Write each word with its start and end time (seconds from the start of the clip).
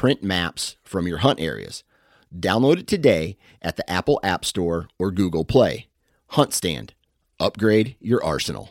print 0.00 0.22
maps 0.22 0.76
from 0.82 1.06
your 1.06 1.18
hunt 1.18 1.38
areas. 1.38 1.84
Download 2.34 2.78
it 2.78 2.86
today 2.86 3.36
at 3.60 3.76
the 3.76 3.90
Apple 3.90 4.18
App 4.22 4.46
Store 4.46 4.88
or 4.98 5.10
Google 5.10 5.44
Play. 5.44 5.88
Hunt 6.28 6.54
Stand. 6.54 6.94
Upgrade 7.38 7.96
your 8.00 8.24
arsenal. 8.24 8.70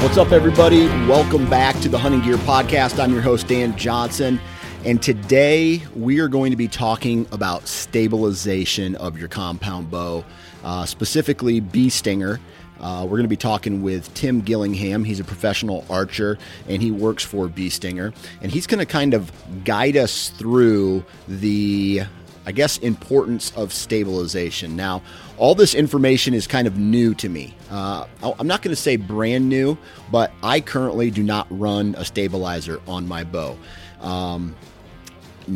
What's 0.00 0.16
up, 0.16 0.32
everybody? 0.32 0.86
Welcome 1.06 1.50
back 1.50 1.78
to 1.80 1.90
the 1.90 1.98
Hunting 1.98 2.22
Gear 2.22 2.38
Podcast. 2.38 2.98
I'm 2.98 3.12
your 3.12 3.20
host, 3.20 3.48
Dan 3.48 3.76
Johnson. 3.76 4.40
And 4.84 5.00
today 5.00 5.80
we 5.94 6.18
are 6.18 6.26
going 6.26 6.50
to 6.50 6.56
be 6.56 6.66
talking 6.66 7.28
about 7.30 7.68
stabilization 7.68 8.96
of 8.96 9.16
your 9.16 9.28
compound 9.28 9.92
bow, 9.92 10.24
uh, 10.64 10.86
specifically 10.86 11.60
Bee 11.60 11.88
Stinger. 11.88 12.40
Uh, 12.80 13.04
we're 13.04 13.10
going 13.10 13.22
to 13.22 13.28
be 13.28 13.36
talking 13.36 13.84
with 13.84 14.12
Tim 14.14 14.40
Gillingham. 14.40 15.04
He's 15.04 15.20
a 15.20 15.24
professional 15.24 15.84
archer 15.88 16.36
and 16.68 16.82
he 16.82 16.90
works 16.90 17.22
for 17.22 17.46
Bee 17.46 17.70
Stinger. 17.70 18.12
And 18.40 18.50
he's 18.50 18.66
going 18.66 18.80
to 18.80 18.86
kind 18.86 19.14
of 19.14 19.30
guide 19.62 19.96
us 19.96 20.30
through 20.30 21.04
the, 21.28 22.02
I 22.44 22.50
guess, 22.50 22.78
importance 22.78 23.52
of 23.54 23.72
stabilization. 23.72 24.74
Now, 24.74 25.00
all 25.38 25.54
this 25.54 25.76
information 25.76 26.34
is 26.34 26.48
kind 26.48 26.66
of 26.66 26.76
new 26.76 27.14
to 27.14 27.28
me. 27.28 27.54
Uh, 27.70 28.06
I'm 28.20 28.48
not 28.48 28.62
going 28.62 28.74
to 28.74 28.82
say 28.82 28.96
brand 28.96 29.48
new, 29.48 29.78
but 30.10 30.32
I 30.42 30.60
currently 30.60 31.12
do 31.12 31.22
not 31.22 31.46
run 31.50 31.94
a 31.96 32.04
stabilizer 32.04 32.80
on 32.88 33.06
my 33.06 33.22
bow. 33.22 33.56
Um, 34.00 34.56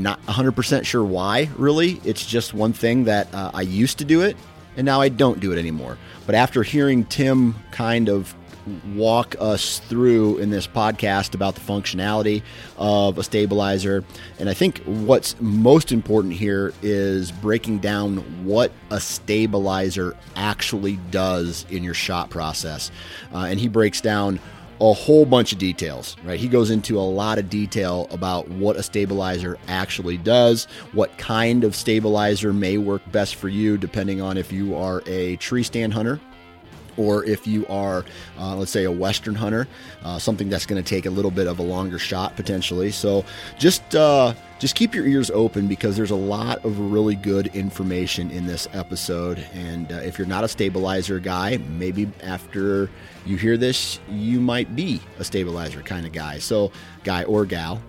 not 0.02 0.25
100% 0.27 0.84
sure 0.84 1.05
why, 1.05 1.50
really. 1.56 2.00
It's 2.05 2.25
just 2.25 2.55
one 2.55 2.72
thing 2.72 3.05
that 3.05 3.33
uh, 3.34 3.50
I 3.55 3.62
used 3.62 3.98
to 3.98 4.05
do 4.05 4.22
it, 4.22 4.36
and 4.77 4.84
now 4.84 5.00
I 5.00 5.08
don't 5.08 5.41
do 5.41 5.53
it 5.53 5.58
anymore. 5.58 5.98
But 6.27 6.34
after 6.34 6.62
hearing 6.62 7.05
Tim 7.05 7.55
kind 7.70 8.08
of 8.08 8.34
walk 8.94 9.36
us 9.38 9.78
through 9.78 10.38
in 10.38 10.50
this 10.50 10.66
podcast 10.66 11.34
about 11.34 11.55
the 11.55 11.61
functionality 11.61 12.42
of 12.77 13.19
a 13.19 13.22
stabilizer. 13.22 14.05
And 14.38 14.48
I 14.48 14.55
think 14.55 14.83
what's 14.84 15.41
most 15.41 15.92
important 15.92 16.34
here 16.34 16.75
is 16.83 17.31
breaking 17.31 17.78
down 17.78 18.44
what 18.44 18.72
a 18.91 19.00
stabilizer 19.00 20.16
actually 20.34 20.97
does 21.10 21.65
in 21.71 21.84
your 21.84 21.94
shot 21.94 22.31
process. 22.31 22.91
Uh, 23.32 23.47
and 23.48 23.60
he 23.60 23.69
breaks 23.69 24.00
down 24.00 24.41
a 24.81 24.92
whole 24.92 25.25
bunch 25.25 25.53
of 25.53 25.59
details, 25.59 26.16
right? 26.25 26.38
He 26.38 26.48
goes 26.48 26.70
into 26.70 26.98
a 26.98 27.00
lot 27.00 27.38
of 27.38 27.48
detail 27.48 28.06
about 28.10 28.48
what 28.48 28.76
a 28.76 28.82
stabilizer 28.82 29.59
actually 29.69 30.19
does, 30.19 30.66
what 30.92 31.16
kind 31.19 31.64
of 31.64 31.75
stabilizer 31.75 32.53
may 32.53 32.76
work 32.78 33.03
best 33.10 33.36
for 33.36 33.48
you, 33.48 33.78
depending 33.78 34.20
on 34.20 34.36
if 34.36 34.53
you 34.53 34.75
are 34.76 35.03
a 35.06 35.36
tree 35.36 35.62
stand 35.62 35.94
hunter 35.94 36.20
or 36.97 37.25
if 37.25 37.47
you 37.47 37.67
are, 37.69 38.05
uh, 38.39 38.57
let's 38.57 38.71
say, 38.71 38.84
a 38.84 38.93
Western 38.93 39.34
hunter, 39.34 39.67
uh, 40.03 40.19
something 40.19 40.49
that's 40.49 40.67
going 40.67 40.83
to 40.83 40.89
take 40.89 41.07
a 41.07 41.11
little 41.11 41.31
bit 41.31 41.47
of 41.47 41.59
a 41.59 41.62
longer 41.62 41.99
shot 41.99 42.37
potentially. 42.37 42.91
So 42.91 43.25
just 43.59 43.95
uh, 43.95 44.34
just 44.59 44.75
keep 44.75 44.95
your 44.95 45.07
ears 45.07 45.31
open 45.31 45.67
because 45.67 45.97
there's 45.97 46.11
a 46.11 46.17
lot 46.17 46.65
of 46.65 46.79
really 46.79 47.15
good 47.15 47.49
information 47.49 48.31
in 48.31 48.47
this 48.47 48.69
episode. 48.73 49.39
And 49.53 49.93
uh, 49.93 49.97
if 49.97 50.19
you're 50.19 50.27
not 50.27 50.45
a 50.45 50.49
stabilizer 50.49 51.19
guy, 51.19 51.59
maybe 51.79 52.11
after 52.23 52.91
you 53.25 53.37
hear 53.37 53.57
this, 53.57 53.99
you 54.11 54.41
might 54.41 54.75
be 54.75 55.01
a 55.19 55.25
stabilizer 55.25 55.83
kind 55.83 56.07
of 56.07 56.13
guy. 56.13 56.39
So 56.39 56.73
guy 57.05 57.25
or 57.25 57.45
gal. 57.45 57.83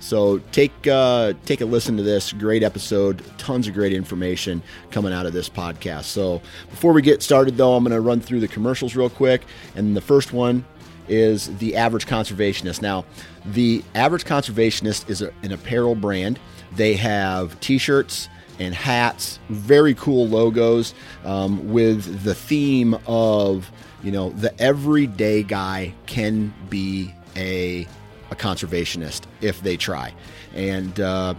So 0.00 0.38
take 0.50 0.72
uh, 0.86 1.34
take 1.44 1.60
a 1.60 1.66
listen 1.66 1.96
to 1.98 2.02
this 2.02 2.32
great 2.32 2.62
episode. 2.62 3.22
Tons 3.38 3.68
of 3.68 3.74
great 3.74 3.92
information 3.92 4.62
coming 4.90 5.12
out 5.12 5.26
of 5.26 5.32
this 5.32 5.48
podcast. 5.48 6.04
So 6.04 6.40
before 6.70 6.92
we 6.92 7.02
get 7.02 7.22
started, 7.22 7.56
though, 7.56 7.74
I'm 7.74 7.84
going 7.84 7.94
to 7.94 8.00
run 8.00 8.20
through 8.20 8.40
the 8.40 8.48
commercials 8.48 8.96
real 8.96 9.10
quick. 9.10 9.42
And 9.76 9.96
the 9.96 10.00
first 10.00 10.32
one 10.32 10.64
is 11.08 11.56
the 11.58 11.76
Average 11.76 12.06
Conservationist. 12.06 12.80
Now, 12.80 13.04
the 13.44 13.84
Average 13.94 14.24
Conservationist 14.24 15.10
is 15.10 15.22
a, 15.22 15.32
an 15.42 15.52
apparel 15.52 15.94
brand. 15.94 16.38
They 16.76 16.94
have 16.94 17.58
T-shirts 17.60 18.28
and 18.58 18.74
hats, 18.74 19.38
very 19.48 19.94
cool 19.94 20.28
logos 20.28 20.94
um, 21.24 21.72
with 21.72 22.22
the 22.24 22.34
theme 22.34 22.96
of 23.06 23.70
you 24.02 24.12
know 24.12 24.30
the 24.30 24.58
everyday 24.60 25.42
guy 25.42 25.94
can 26.06 26.54
be 26.68 27.12
a 27.36 27.86
a 28.30 28.36
conservationist 28.36 29.22
if 29.40 29.60
they 29.62 29.76
try. 29.76 30.14
And 30.54 30.98
uh, 31.00 31.34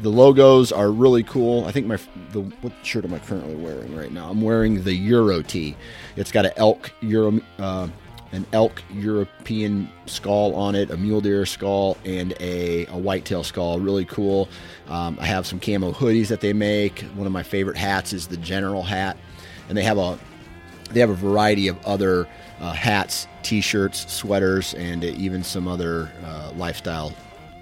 the 0.00 0.10
logos 0.10 0.72
are 0.72 0.90
really 0.90 1.22
cool. 1.22 1.64
I 1.64 1.72
think 1.72 1.86
my 1.86 1.98
the 2.32 2.40
what 2.60 2.72
shirt 2.82 3.04
am 3.04 3.14
I 3.14 3.18
currently 3.20 3.56
wearing 3.56 3.96
right 3.96 4.12
now? 4.12 4.30
I'm 4.30 4.42
wearing 4.42 4.82
the 4.84 4.94
Euro 4.94 5.42
tee. 5.42 5.76
It's 6.16 6.32
got 6.32 6.46
an 6.46 6.52
elk 6.56 6.90
Euro. 7.00 7.40
Uh, 7.58 7.88
an 8.32 8.44
elk 8.52 8.82
European 8.92 9.88
skull 10.06 10.56
on 10.56 10.74
it, 10.74 10.90
a 10.90 10.96
mule 10.96 11.20
deer 11.20 11.46
skull, 11.46 11.96
and 12.04 12.34
a, 12.40 12.84
a 12.86 12.98
whitetail 12.98 13.44
skull. 13.44 13.78
Really 13.78 14.04
cool. 14.04 14.48
Um, 14.88 15.16
I 15.20 15.26
have 15.26 15.46
some 15.46 15.60
camo 15.60 15.92
hoodies 15.92 16.28
that 16.28 16.40
they 16.40 16.52
make. 16.52 17.02
One 17.14 17.28
of 17.28 17.32
my 17.32 17.44
favorite 17.44 17.76
hats 17.76 18.12
is 18.12 18.26
the 18.26 18.36
general 18.36 18.82
hat, 18.82 19.16
and 19.68 19.78
they 19.78 19.84
have 19.84 19.98
a 19.98 20.18
they 20.90 20.98
have 20.98 21.10
a 21.10 21.14
variety 21.14 21.68
of 21.68 21.78
other 21.86 22.26
uh, 22.60 22.72
hats, 22.72 23.26
t-shirts, 23.42 24.12
sweaters, 24.12 24.74
and 24.74 25.04
uh, 25.04 25.08
even 25.08 25.42
some 25.42 25.68
other 25.68 26.10
uh, 26.24 26.52
lifestyle 26.56 27.12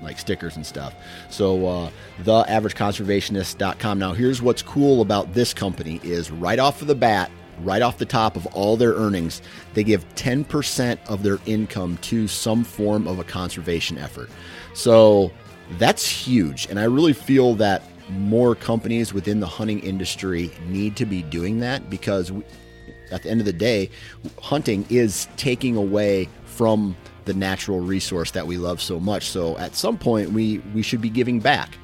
like 0.03 0.19
stickers 0.19 0.57
and 0.57 0.67
stuff. 0.67 0.95
So 1.31 1.67
uh, 1.67 1.91
theaverageconservationist.com. 2.23 3.99
Now 3.99 4.13
here's 4.13 4.43
what's 4.43 4.63
cool 4.63 5.01
about 5.01 5.33
this 5.33 5.55
company 5.55 6.01
is 6.03 6.31
right 6.31 6.59
off 6.59 6.83
of 6.83 6.89
the 6.89 6.95
bat, 6.95 7.31
right 7.61 7.83
off 7.83 7.99
the 7.99 8.05
top 8.05 8.37
of 8.37 8.47
all 8.47 8.77
their 8.77 8.95
earnings, 8.95 9.43
they 9.75 9.85
give 9.85 10.07
10% 10.15 10.99
of 11.09 11.23
their 11.23 11.39
income 11.47 11.99
to 12.03 12.27
some 12.29 12.65
form 12.65 13.07
of 13.07 13.19
a 13.19 13.25
conservation 13.25 13.99
effort. 13.99 14.29
So 14.75 15.31
that's 15.79 16.07
huge. 16.07 16.67
And 16.67 16.79
I 16.79 16.85
really 16.85 17.13
feel 17.13 17.55
that 17.55 17.83
more 18.11 18.55
companies 18.55 19.15
within 19.15 19.41
the 19.41 19.47
hunting 19.47 19.81
industry 19.81 20.51
need 20.67 20.97
to 20.97 21.07
be 21.07 21.23
doing 21.23 21.61
that 21.61 21.89
because 21.89 22.33
at 23.13 23.23
the 23.23 23.31
end 23.31 23.41
of 23.41 23.47
the 23.47 23.53
day, 23.53 23.91
hunting 24.41 24.87
is 24.91 25.29
taking 25.37 25.77
away 25.77 26.29
from 26.45 26.97
the 27.25 27.35
natural 27.35 27.81
resource 27.81 28.33
that 28.33 28.47
we 28.47 28.57
love 28.57 28.81
so 28.81 28.99
much. 28.99 29.27
So 29.27 29.57
at 29.59 29.77
some 29.77 29.97
point, 29.97 30.33
we 30.33 30.59
we 30.75 30.83
should 30.83 31.01
be 31.01 31.11
giving 31.11 31.41
back. 31.41 31.79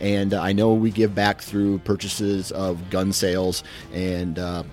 And 0.00 0.34
uh, 0.34 0.40
I 0.40 0.52
know 0.52 0.74
we 0.74 0.90
give 0.90 1.14
back 1.14 1.40
through 1.40 1.78
purchases 1.78 2.50
of 2.52 2.90
gun 2.90 3.12
sales 3.12 3.62
and 3.92 4.38
uh, 4.38 4.64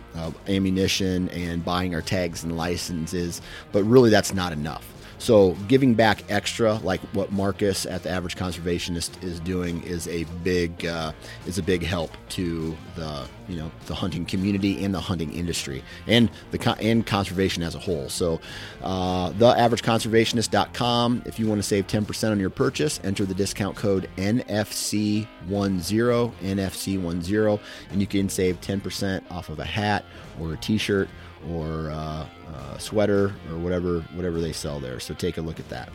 ammunition 0.47 1.29
and 1.29 1.63
buying 1.63 1.93
our 1.93 2.01
tags 2.01 2.43
and 2.43 2.57
licenses, 2.57 3.41
but 3.71 3.83
really 3.83 4.09
that's 4.09 4.33
not 4.33 4.51
enough. 4.51 4.91
So 5.21 5.51
giving 5.67 5.93
back 5.93 6.23
extra, 6.31 6.77
like 6.77 6.99
what 7.13 7.31
Marcus 7.31 7.85
at 7.85 8.01
the 8.01 8.09
Average 8.09 8.35
Conservationist 8.35 9.23
is 9.23 9.39
doing, 9.39 9.83
is 9.83 10.07
a 10.07 10.23
big 10.43 10.83
uh, 10.83 11.11
is 11.45 11.59
a 11.59 11.63
big 11.63 11.83
help 11.83 12.09
to 12.29 12.75
the 12.95 13.27
you 13.47 13.55
know 13.55 13.71
the 13.85 13.93
hunting 13.93 14.25
community 14.25 14.83
and 14.83 14.95
the 14.95 14.99
hunting 14.99 15.31
industry 15.31 15.83
and 16.07 16.31
the 16.49 16.75
and 16.79 17.05
conservation 17.05 17.61
as 17.61 17.75
a 17.75 17.79
whole. 17.79 18.09
So 18.09 18.41
uh, 18.81 19.29
theaverageconservationist.com. 19.33 21.21
If 21.27 21.39
you 21.39 21.47
want 21.47 21.59
to 21.59 21.67
save 21.67 21.85
10% 21.85 22.31
on 22.31 22.39
your 22.39 22.49
purchase, 22.49 22.99
enter 23.03 23.23
the 23.23 23.35
discount 23.35 23.75
code 23.75 24.09
NFC10 24.17 25.27
NFC10, 25.47 27.59
and 27.91 28.01
you 28.01 28.07
can 28.07 28.27
save 28.27 28.59
10% 28.59 29.21
off 29.29 29.49
of 29.49 29.59
a 29.59 29.65
hat 29.65 30.03
or 30.39 30.53
a 30.53 30.57
T-shirt 30.57 31.07
or 31.49 31.89
uh, 31.89 32.25
uh, 32.53 32.77
sweater 32.77 33.33
or 33.49 33.57
whatever 33.57 34.01
whatever 34.13 34.39
they 34.41 34.51
sell 34.51 34.79
there. 34.79 34.99
So 34.99 35.13
take 35.13 35.37
a 35.37 35.41
look 35.41 35.59
at 35.59 35.69
that. 35.69 35.89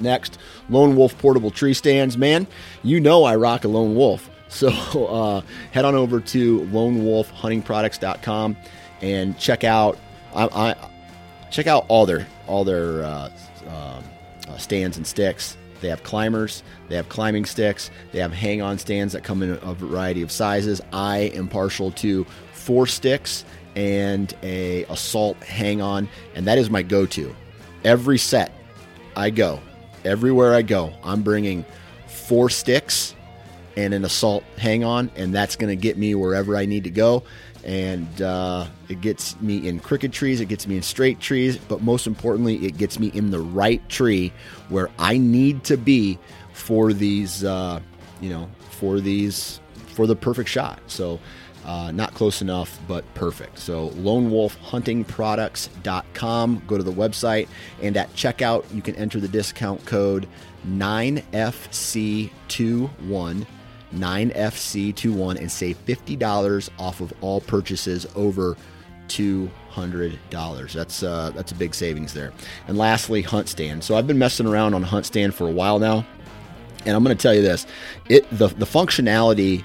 Next, 0.00 0.38
Lone 0.68 0.96
Wolf 0.96 1.16
portable 1.18 1.50
tree 1.50 1.74
stands. 1.74 2.18
Man, 2.18 2.46
you 2.82 3.00
know 3.00 3.24
I 3.24 3.36
rock 3.36 3.64
a 3.64 3.68
Lone 3.68 3.94
Wolf. 3.94 4.30
So 4.54 4.68
uh, 4.68 5.40
head 5.72 5.84
on 5.84 5.96
over 5.96 6.20
to 6.20 6.60
lonewolfhuntingproducts.com 6.60 8.56
and 9.02 9.36
check 9.36 9.64
out 9.64 9.98
I, 10.32 10.44
I 10.44 10.76
check 11.50 11.66
out 11.66 11.86
all 11.88 12.06
their 12.06 12.24
all 12.46 12.62
their 12.62 13.02
uh, 13.02 13.30
uh, 13.66 14.00
stands 14.58 14.96
and 14.96 15.06
sticks. 15.06 15.56
They 15.80 15.88
have 15.88 16.02
climbers, 16.02 16.62
they 16.88 16.96
have 16.96 17.08
climbing 17.08 17.44
sticks, 17.44 17.90
they 18.12 18.18
have 18.20 18.32
hang-on 18.32 18.78
stands 18.78 19.12
that 19.12 19.22
come 19.22 19.42
in 19.42 19.58
a 19.62 19.74
variety 19.74 20.22
of 20.22 20.30
sizes. 20.30 20.80
I 20.92 21.32
am 21.34 21.48
partial 21.48 21.90
to 21.92 22.24
four 22.52 22.86
sticks 22.86 23.44
and 23.76 24.34
a 24.42 24.84
assault 24.84 25.36
hang-on, 25.38 26.08
and 26.34 26.46
that 26.46 26.58
is 26.58 26.70
my 26.70 26.82
go-to. 26.82 27.34
Every 27.84 28.18
set 28.18 28.52
I 29.16 29.30
go, 29.30 29.60
everywhere 30.04 30.54
I 30.54 30.62
go, 30.62 30.92
I'm 31.02 31.22
bringing 31.22 31.64
four 32.06 32.50
sticks 32.50 33.14
and 33.76 33.92
an 33.92 34.04
assault 34.04 34.44
hang 34.56 34.84
on, 34.84 35.10
and 35.16 35.34
that's 35.34 35.56
going 35.56 35.68
to 35.68 35.80
get 35.80 35.98
me 35.98 36.14
wherever 36.14 36.56
I 36.56 36.66
need 36.66 36.84
to 36.84 36.90
go. 36.90 37.24
And 37.64 38.20
uh, 38.20 38.66
it 38.88 39.00
gets 39.00 39.40
me 39.40 39.66
in 39.68 39.80
crooked 39.80 40.12
trees, 40.12 40.40
it 40.40 40.46
gets 40.46 40.66
me 40.66 40.76
in 40.76 40.82
straight 40.82 41.18
trees, 41.18 41.56
but 41.56 41.82
most 41.82 42.06
importantly, 42.06 42.64
it 42.66 42.76
gets 42.76 42.98
me 42.98 43.08
in 43.14 43.30
the 43.30 43.40
right 43.40 43.86
tree 43.88 44.32
where 44.68 44.90
I 44.98 45.16
need 45.16 45.64
to 45.64 45.76
be 45.76 46.18
for 46.52 46.92
these, 46.92 47.42
uh, 47.42 47.80
you 48.20 48.28
know, 48.30 48.50
for 48.70 49.00
these, 49.00 49.60
for 49.74 50.06
the 50.06 50.14
perfect 50.14 50.50
shot. 50.50 50.78
So, 50.88 51.18
uh, 51.64 51.92
not 51.92 52.12
close 52.14 52.42
enough, 52.42 52.78
but 52.86 53.04
perfect. 53.14 53.58
So, 53.58 53.88
lonewolfhuntingproducts.com. 53.90 56.62
Go 56.66 56.76
to 56.76 56.82
the 56.82 56.92
website, 56.92 57.48
and 57.80 57.96
at 57.96 58.12
checkout, 58.14 58.64
you 58.74 58.82
can 58.82 58.96
enter 58.96 59.20
the 59.20 59.28
discount 59.28 59.86
code 59.86 60.28
9FC21 60.66 63.46
9FC21 63.94 65.36
and 65.36 65.50
save 65.50 65.84
$50 65.86 66.70
off 66.78 67.00
of 67.00 67.12
all 67.20 67.40
purchases 67.40 68.06
over 68.16 68.56
$200. 69.08 70.72
That's 70.72 71.02
uh, 71.02 71.30
that's 71.34 71.52
a 71.52 71.54
big 71.54 71.74
savings 71.74 72.14
there. 72.14 72.32
And 72.66 72.78
lastly, 72.78 73.22
Hunt 73.22 73.48
Stand. 73.48 73.84
So 73.84 73.96
I've 73.96 74.06
been 74.06 74.18
messing 74.18 74.46
around 74.46 74.74
on 74.74 74.82
Hunt 74.82 75.06
Stand 75.06 75.34
for 75.34 75.46
a 75.46 75.52
while 75.52 75.78
now, 75.78 76.06
and 76.86 76.96
I'm 76.96 77.04
going 77.04 77.16
to 77.16 77.22
tell 77.22 77.34
you 77.34 77.42
this: 77.42 77.66
it 78.08 78.28
the 78.30 78.48
the 78.48 78.64
functionality 78.64 79.62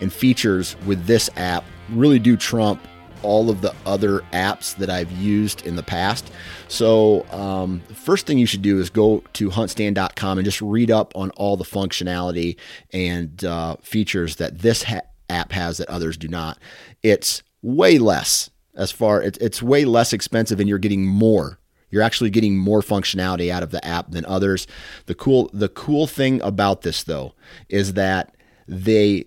and 0.00 0.12
features 0.12 0.76
with 0.86 1.06
this 1.06 1.30
app 1.36 1.64
really 1.90 2.18
do 2.18 2.36
trump 2.36 2.80
all 3.22 3.50
of 3.50 3.60
the 3.60 3.74
other 3.84 4.20
apps 4.32 4.74
that 4.76 4.88
I've 4.88 5.12
used 5.12 5.66
in 5.66 5.76
the 5.76 5.82
past. 5.82 6.30
So, 6.68 7.26
um, 7.30 7.82
the 7.88 7.94
first 7.94 8.26
thing 8.26 8.38
you 8.38 8.46
should 8.46 8.62
do 8.62 8.78
is 8.78 8.88
go 8.88 9.22
to 9.34 9.50
huntstand.com 9.50 10.38
and 10.38 10.44
just 10.44 10.62
read 10.62 10.90
up 10.90 11.12
on 11.14 11.30
all 11.32 11.58
the 11.58 11.64
functionality 11.64 12.56
and 12.92 13.44
uh, 13.44 13.76
features 13.82 14.36
that 14.36 14.60
this 14.60 14.84
ha- 14.84 15.02
app 15.28 15.52
has 15.52 15.78
that 15.78 15.88
others 15.90 16.16
do 16.16 16.28
not. 16.28 16.58
It's 17.02 17.42
way 17.62 17.98
less 17.98 18.50
as 18.74 18.90
far 18.90 19.20
it, 19.22 19.36
it's 19.40 19.62
way 19.62 19.84
less 19.84 20.12
expensive 20.12 20.60
and 20.60 20.68
you're 20.68 20.78
getting 20.78 21.06
more 21.06 21.58
you're 21.90 22.02
actually 22.02 22.30
getting 22.30 22.56
more 22.56 22.80
functionality 22.80 23.50
out 23.50 23.62
of 23.62 23.70
the 23.70 23.84
app 23.84 24.10
than 24.10 24.24
others 24.24 24.66
the 25.06 25.14
cool 25.14 25.50
the 25.52 25.68
cool 25.68 26.06
thing 26.06 26.40
about 26.42 26.82
this 26.82 27.02
though 27.02 27.34
is 27.68 27.94
that 27.94 28.34
they 28.66 29.26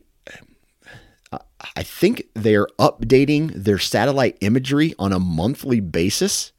I 1.76 1.84
think 1.84 2.28
they're 2.34 2.68
updating 2.80 3.54
their 3.54 3.80
satellite 3.80 4.38
imagery 4.42 4.94
on 5.00 5.14
a 5.14 5.20
monthly 5.20 5.80
basis. 5.80 6.52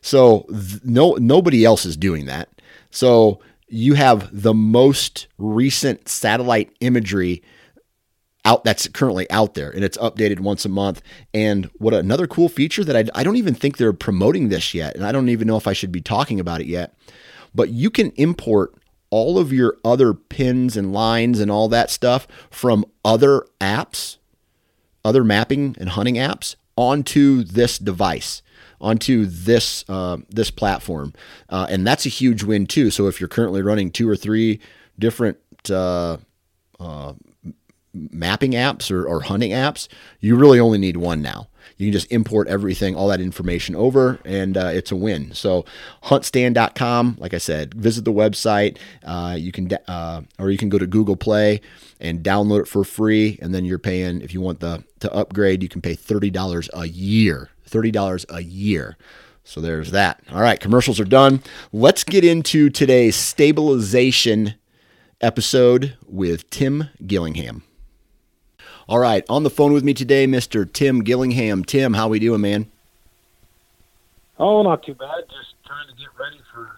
So 0.00 0.46
th- 0.48 0.84
no 0.84 1.14
nobody 1.14 1.64
else 1.64 1.84
is 1.84 1.96
doing 1.96 2.26
that. 2.26 2.48
So 2.90 3.40
you 3.68 3.94
have 3.94 4.28
the 4.32 4.54
most 4.54 5.28
recent 5.38 6.08
satellite 6.08 6.72
imagery 6.80 7.42
out 8.44 8.64
that's 8.64 8.88
currently 8.88 9.30
out 9.30 9.54
there 9.54 9.70
and 9.70 9.84
it's 9.84 9.98
updated 9.98 10.40
once 10.40 10.64
a 10.64 10.68
month 10.68 11.02
and 11.34 11.66
what 11.78 11.92
another 11.92 12.26
cool 12.26 12.48
feature 12.48 12.82
that 12.82 12.96
I, 12.96 13.20
I 13.20 13.22
don't 13.22 13.36
even 13.36 13.54
think 13.54 13.76
they're 13.76 13.92
promoting 13.92 14.48
this 14.48 14.72
yet 14.72 14.96
and 14.96 15.04
i 15.04 15.12
don't 15.12 15.28
even 15.28 15.46
know 15.46 15.58
if 15.58 15.66
i 15.66 15.74
should 15.74 15.92
be 15.92 16.00
talking 16.00 16.40
about 16.40 16.62
it 16.62 16.66
yet 16.66 16.94
but 17.54 17.68
you 17.68 17.90
can 17.90 18.12
import 18.12 18.74
all 19.10 19.38
of 19.38 19.52
your 19.52 19.76
other 19.84 20.14
pins 20.14 20.76
and 20.76 20.92
lines 20.92 21.38
and 21.38 21.50
all 21.50 21.68
that 21.68 21.90
stuff 21.90 22.26
from 22.50 22.86
other 23.04 23.44
apps 23.60 24.16
other 25.04 25.24
mapping 25.24 25.76
and 25.78 25.90
hunting 25.90 26.16
apps 26.16 26.56
onto 26.76 27.42
this 27.42 27.78
device 27.78 28.42
onto 28.80 29.26
this 29.26 29.84
uh, 29.88 30.16
this 30.30 30.50
platform, 30.50 31.12
uh, 31.48 31.66
and 31.68 31.86
that's 31.86 32.06
a 32.06 32.08
huge 32.08 32.42
win 32.42 32.66
too. 32.66 32.90
So 32.90 33.08
if 33.08 33.20
you're 33.20 33.28
currently 33.28 33.62
running 33.62 33.90
two 33.90 34.08
or 34.08 34.16
three 34.16 34.60
different 34.98 35.38
uh, 35.70 36.18
uh 36.78 37.12
mapping 37.92 38.52
apps 38.52 38.90
or, 38.90 39.04
or, 39.04 39.22
hunting 39.22 39.50
apps, 39.50 39.88
you 40.20 40.36
really 40.36 40.60
only 40.60 40.78
need 40.78 40.96
one 40.96 41.20
now. 41.20 41.48
You 41.80 41.86
can 41.86 41.92
just 41.92 42.12
import 42.12 42.48
everything, 42.48 42.94
all 42.94 43.08
that 43.08 43.20
information 43.20 43.74
over, 43.74 44.18
and 44.24 44.56
uh, 44.56 44.70
it's 44.72 44.92
a 44.92 44.96
win. 44.96 45.32
So, 45.32 45.64
huntstand.com, 46.04 47.16
like 47.18 47.32
I 47.32 47.38
said, 47.38 47.74
visit 47.74 48.04
the 48.04 48.12
website. 48.12 48.76
Uh, 49.02 49.36
you 49.38 49.50
can, 49.50 49.70
uh, 49.88 50.22
or 50.38 50.50
you 50.50 50.58
can 50.58 50.68
go 50.68 50.78
to 50.78 50.86
Google 50.86 51.16
Play 51.16 51.60
and 52.00 52.22
download 52.22 52.60
it 52.60 52.68
for 52.68 52.84
free. 52.84 53.38
And 53.40 53.54
then 53.54 53.64
you're 53.64 53.78
paying, 53.78 54.20
if 54.20 54.34
you 54.34 54.40
want 54.40 54.60
the 54.60 54.84
to 55.00 55.12
upgrade, 55.14 55.62
you 55.62 55.68
can 55.68 55.80
pay 55.80 55.94
thirty 55.94 56.30
dollars 56.30 56.68
a 56.74 56.86
year. 56.86 57.50
Thirty 57.64 57.90
dollars 57.90 58.26
a 58.28 58.42
year. 58.42 58.96
So 59.44 59.60
there's 59.60 59.90
that. 59.92 60.22
All 60.30 60.42
right, 60.42 60.60
commercials 60.60 61.00
are 61.00 61.04
done. 61.04 61.42
Let's 61.72 62.04
get 62.04 62.24
into 62.24 62.68
today's 62.70 63.16
stabilization 63.16 64.54
episode 65.20 65.96
with 66.06 66.48
Tim 66.50 66.90
Gillingham. 67.06 67.62
All 68.90 68.98
right, 68.98 69.24
on 69.28 69.44
the 69.44 69.50
phone 69.50 69.72
with 69.72 69.84
me 69.84 69.94
today, 69.94 70.26
Mr. 70.26 70.70
Tim 70.70 71.04
Gillingham. 71.04 71.64
Tim, 71.64 71.94
how 71.94 72.08
we 72.08 72.18
doing, 72.18 72.40
man? 72.40 72.66
Oh, 74.36 74.62
not 74.64 74.82
too 74.82 74.94
bad. 74.94 75.28
Just 75.28 75.54
trying 75.64 75.86
to 75.86 75.94
get 75.94 76.08
ready 76.18 76.40
for 76.52 76.72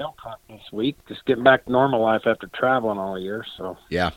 elk 0.00 0.18
hunt 0.18 0.40
this 0.48 0.72
week. 0.72 0.96
Just 1.06 1.24
getting 1.24 1.44
back 1.44 1.66
to 1.66 1.70
normal 1.70 2.02
life 2.02 2.22
after 2.26 2.48
traveling 2.48 2.98
all 2.98 3.16
year. 3.16 3.46
So 3.56 3.78
yeah, 3.90 4.10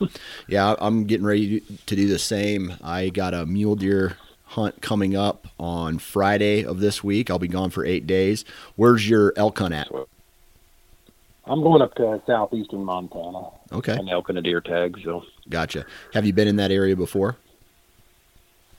yeah, 0.48 0.74
I'm 0.80 1.04
getting 1.04 1.28
ready 1.28 1.60
to 1.60 1.96
do 1.96 2.08
the 2.08 2.18
same. 2.18 2.74
I 2.84 3.10
got 3.10 3.36
a 3.36 3.46
mule 3.46 3.76
deer 3.76 4.18
hunt 4.46 4.82
coming 4.82 5.16
up 5.16 5.46
on 5.60 6.00
Friday 6.00 6.66
of 6.66 6.80
this 6.80 7.04
week. 7.04 7.30
I'll 7.30 7.38
be 7.38 7.48
gone 7.48 7.70
for 7.70 7.86
eight 7.86 8.08
days. 8.08 8.44
Where's 8.76 9.08
your 9.08 9.34
elk 9.36 9.60
hunt 9.60 9.76
at? 9.76 9.88
I'm 11.48 11.62
going 11.62 11.82
up 11.82 11.94
to 11.96 12.22
southeastern 12.26 12.84
Montana. 12.84 13.50
Okay. 13.72 13.94
An 13.94 14.10
elk 14.10 14.30
and 14.30 14.38
a 14.38 14.42
deer 14.42 14.62
tag. 14.62 14.98
So. 15.04 15.24
Gotcha. 15.50 15.86
Have 16.14 16.26
you 16.26 16.34
been 16.34 16.48
in 16.48 16.56
that 16.56 16.72
area 16.72 16.96
before? 16.96 17.38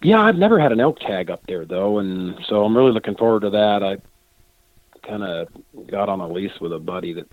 Yeah, 0.03 0.21
I've 0.21 0.37
never 0.37 0.61
had 0.61 0.73
an 0.73 0.81
elk 0.81 1.01
tag 1.01 1.31
up 1.31 1.43
there 1.47 1.65
though, 1.65 1.99
and 1.99 2.39
so 2.49 2.65
I'm 2.65 2.77
really 2.77 2.93
looking 2.93 3.17
forward 3.17 3.43
to 3.43 3.51
that. 3.51 3.83
I 3.83 3.97
kind 5.09 5.23
of 5.23 5.49
got 5.87 6.09
on 6.09 6.21
a 6.21 6.29
lease 6.29 6.61
with 6.61 6.73
a 6.73 6.79
buddy 6.79 7.13
that, 7.15 7.27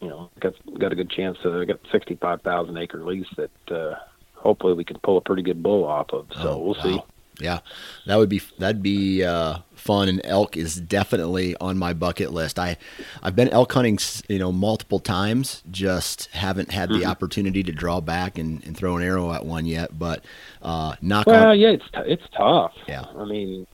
you 0.00 0.08
know, 0.08 0.30
got 0.40 0.54
got 0.78 0.92
a 0.92 0.96
good 0.96 1.10
chance 1.10 1.36
to 1.42 1.66
get 1.66 1.80
65,000 1.92 2.76
acre 2.78 3.04
lease 3.04 3.26
that 3.36 3.50
uh, 3.70 3.94
hopefully 4.34 4.72
we 4.72 4.84
can 4.84 4.98
pull 5.00 5.18
a 5.18 5.20
pretty 5.20 5.42
good 5.42 5.62
bull 5.62 5.84
off 5.84 6.12
of. 6.12 6.28
So 6.32 6.52
oh, 6.52 6.58
we'll 6.58 6.74
wow. 6.74 6.82
see. 6.82 7.02
Yeah, 7.40 7.60
that 8.06 8.16
would 8.16 8.28
be 8.28 8.40
that'd 8.58 8.82
be 8.82 9.24
uh, 9.24 9.58
fun. 9.74 10.08
And 10.08 10.20
elk 10.24 10.56
is 10.56 10.76
definitely 10.76 11.56
on 11.56 11.78
my 11.78 11.92
bucket 11.92 12.32
list. 12.32 12.58
I 12.58 12.76
I've 13.22 13.34
been 13.34 13.48
elk 13.48 13.72
hunting, 13.72 13.98
you 14.28 14.38
know, 14.38 14.52
multiple 14.52 15.00
times. 15.00 15.62
Just 15.70 16.26
haven't 16.32 16.70
had 16.70 16.90
the 16.90 16.96
mm-hmm. 16.96 17.10
opportunity 17.10 17.62
to 17.62 17.72
draw 17.72 18.00
back 18.00 18.38
and, 18.38 18.64
and, 18.64 18.76
throw 18.76 18.96
an 18.96 19.02
arrow 19.02 19.32
at 19.32 19.44
one 19.44 19.66
yet. 19.66 19.98
But 19.98 20.24
uh, 20.62 20.94
knock 21.00 21.26
well, 21.26 21.50
on. 21.50 21.58
yeah, 21.58 21.70
it's 21.70 21.90
t- 21.92 22.00
it's 22.06 22.24
tough. 22.36 22.72
Yeah, 22.86 23.04
I 23.16 23.24
mean, 23.24 23.66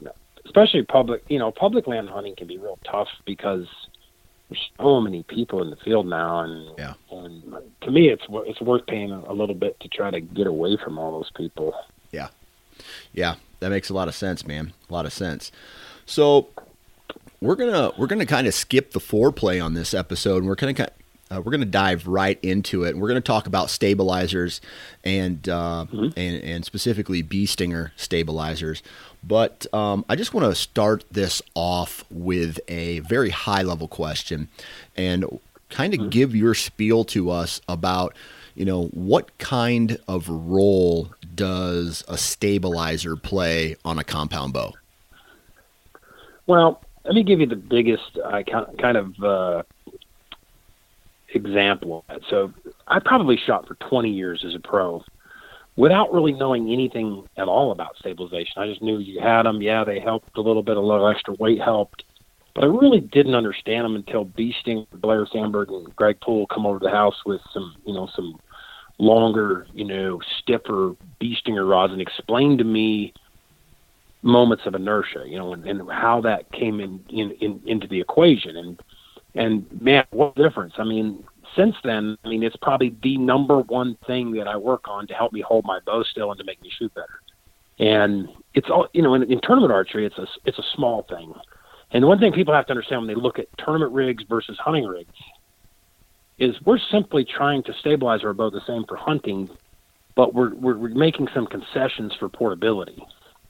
especially 0.45 0.85
public. 0.85 1.25
You 1.29 1.39
know, 1.39 1.51
public 1.51 1.87
land 1.87 2.09
hunting 2.09 2.37
can 2.37 2.47
be 2.47 2.59
real 2.59 2.79
tough 2.85 3.09
because 3.25 3.67
there's 4.49 4.71
so 4.79 5.01
many 5.01 5.23
people 5.25 5.63
in 5.63 5.71
the 5.71 5.77
field 5.77 6.07
now, 6.07 6.41
and 6.41 6.71
yeah. 6.79 6.95
and 7.11 7.43
to 7.83 7.91
me, 7.91 8.09
it's 8.09 8.23
it's 8.29 8.61
worth 8.61 8.87
paying 8.87 9.11
a 9.11 9.33
little 9.33 9.55
bit 9.55 9.79
to 9.81 9.89
try 9.89 10.11
to 10.11 10.21
get 10.21 10.47
away 10.47 10.77
from 10.83 10.99
all 10.99 11.13
those 11.13 11.31
people. 11.37 11.75
Yeah, 12.13 12.29
yeah, 13.13 13.35
that 13.61 13.71
makes 13.71 13.91
a 13.91 13.95
lot 13.95 14.09
of 14.09 14.15
sense, 14.15 14.47
man. 14.47 14.73
A 14.89 14.93
lot 14.93 15.07
of 15.07 15.13
sense. 15.13 15.53
So 16.05 16.49
we're 17.41 17.57
gonna 17.57 17.93
we're 17.97 18.07
gonna 18.07 18.27
kind 18.27 18.47
of 18.47 18.55
skip 18.55 18.93
the 18.93 19.01
foreplay 19.01 19.63
on 19.65 19.75
this 19.75 19.95
episode, 19.95 20.39
and 20.39 20.47
we're 20.47 20.55
gonna 20.55 20.89
uh, 21.31 21.43
we're 21.45 21.53
gonna 21.53 21.65
dive 21.65 22.07
right 22.07 22.39
into 22.43 22.85
it. 22.85 22.91
And 22.91 23.01
we're 23.01 23.09
gonna 23.09 23.21
talk 23.21 23.47
about 23.47 23.71
stabilizers 23.71 24.61
and 25.05 25.49
uh, 25.49 25.87
mm-hmm. 25.91 26.19
and 26.19 26.43
and 26.43 26.65
specifically 26.65 27.23
Bee 27.23 27.47
Stinger 27.47 27.93
stabilizers. 27.97 28.83
But 29.23 29.67
um, 29.75 30.05
I 30.09 30.17
just 30.17 30.35
want 30.35 30.47
to 30.51 30.55
start 30.55 31.05
this 31.11 31.43
off 31.55 32.05
with 32.11 32.61
a 32.69 33.01
very 33.01 33.31
high 33.31 33.63
level 33.63 33.89
question, 33.89 34.49
and 34.97 35.25
kind 35.69 35.95
of 35.95 36.01
mm-hmm. 36.01 36.11
give 36.11 36.35
your 36.35 36.55
spiel 36.55 37.05
to 37.05 37.31
us 37.31 37.61
about 37.69 38.15
you 38.57 38.65
know 38.65 38.87
what 38.87 39.37
kind 39.39 39.99
of 40.09 40.29
role 40.29 41.11
does 41.35 42.03
a 42.09 42.17
stabilizer 42.17 43.15
play 43.15 43.77
on 43.85 43.99
a 43.99 44.05
compound 44.05 44.53
bow? 44.55 44.73
Well, 46.47 46.83
let 47.05 47.15
me 47.15 47.23
give 47.23 47.39
you 47.39 47.47
the 47.47 47.57
biggest 47.57 48.19
uh, 48.25 48.43
kind 48.79 48.97
of 48.97 49.23
uh, 49.23 49.63
example 51.29 51.99
of 51.99 52.05
that. 52.09 52.29
So 52.29 52.53
I 52.89 52.99
probably 52.99 53.37
shot 53.37 53.69
for 53.69 53.75
20 53.75 54.11
years 54.11 54.45
as 54.47 54.55
a 54.55 54.61
pro 54.61 55.05
without 55.77 56.13
really 56.13 56.33
knowing 56.33 56.73
anything 56.73 57.29
at 57.37 57.49
all 57.49 57.71
about 57.71 57.97
stabilization. 57.99 58.55
I 58.57 58.67
just 58.67 58.83
knew 58.83 58.99
you 58.99 59.21
had 59.21 59.43
them. 59.43 59.61
Yeah, 59.61 59.85
they 59.85 60.01
helped 60.01 60.37
a 60.37 60.41
little 60.41 60.63
bit. 60.63 60.77
A 60.77 60.81
little 60.81 61.09
extra 61.09 61.35
weight 61.35 61.61
helped. 61.61 62.05
But 62.55 62.65
I 62.65 62.69
really 62.69 63.01
didn't 63.01 63.35
understand 63.35 63.85
them 63.85 63.97
until 63.97 64.25
Beasting, 64.25 64.87
Blair 64.91 65.27
Sandberg, 65.31 65.69
and 65.69 65.95
Greg 65.95 66.19
Poole 66.23 66.47
come 66.47 66.65
over 66.65 66.79
to 66.79 66.85
the 66.85 66.91
house 66.91 67.23
with 67.27 67.43
some, 67.53 67.77
you 67.85 67.93
know, 67.93 68.09
some 68.17 68.41
longer, 68.99 69.67
you 69.75 69.85
know, 69.85 70.21
stiffer 70.39 70.95
Bee 71.19 71.37
Stinger 71.39 71.65
rods 71.65 71.93
and 71.93 72.01
explained 72.01 72.59
to 72.59 72.65
me 72.65 73.13
moments 74.23 74.65
of 74.67 74.75
inertia, 74.75 75.25
you 75.27 75.39
know, 75.39 75.53
and, 75.53 75.67
and 75.67 75.91
how 75.91 76.21
that 76.23 76.51
came 76.53 76.81
in, 76.81 77.01
in, 77.09 77.31
in 77.41 77.61
into 77.67 77.87
the 77.87 78.01
equation. 78.01 78.57
And 78.57 78.81
and 79.35 79.83
man, 79.83 80.05
what 80.11 80.35
difference? 80.35 80.75
I 80.79 80.85
mean, 80.85 81.23
since 81.55 81.77
then, 81.85 82.17
I 82.25 82.29
mean, 82.29 82.43
it's 82.43 82.57
probably 82.57 82.97
the 83.03 83.19
number 83.19 83.61
one 83.61 83.97
thing 84.07 84.33
that 84.33 84.49
I 84.49 84.57
work 84.57 84.89
on 84.89 85.07
to 85.09 85.15
help 85.15 85.33
me 85.33 85.43
hold 85.43 85.65
my 85.65 85.81
bow 85.87 86.03
still 86.03 86.31
and 86.31 86.39
to 86.39 86.45
make 86.45 86.61
me 86.63 86.71
shoot 86.77 86.93
better. 86.95 87.21
And 87.79 88.29
it's 88.55 88.69
all, 88.71 88.89
you 88.95 89.03
know, 89.03 89.15
in, 89.15 89.31
in 89.31 89.41
tournament 89.43 89.73
archery, 89.73 90.07
it's 90.07 90.19
a 90.19 90.27
it's 90.45 90.59
a 90.59 90.65
small 90.75 91.03
thing. 91.09 91.35
And 91.93 92.05
one 92.07 92.19
thing 92.19 92.33
people 92.33 92.55
have 92.55 92.67
to 92.67 92.73
understand 92.73 93.03
when 93.03 93.09
they 93.09 93.15
look 93.15 93.39
at 93.39 93.47
tournament 93.59 93.93
rigs 93.93 94.25
versus 94.29 94.59
hunting 94.59 94.87
rigs 94.87 95.15
is 96.39 96.55
we're 96.65 96.79
simply 96.91 97.25
trying 97.25 97.63
to 97.65 97.73
stabilize 97.81 98.23
our 98.25 98.35
bow 98.35 98.51
the 98.51 98.61
same 98.67 98.85
for 98.87 98.97
hunting, 98.97 99.49
but 100.15 100.35
we're, 100.35 100.55
we're, 100.55 100.77
we're 100.77 100.89
making 100.89 101.29
some 101.35 101.47
concessions 101.47 102.13
for 102.19 102.29
portability. 102.29 103.03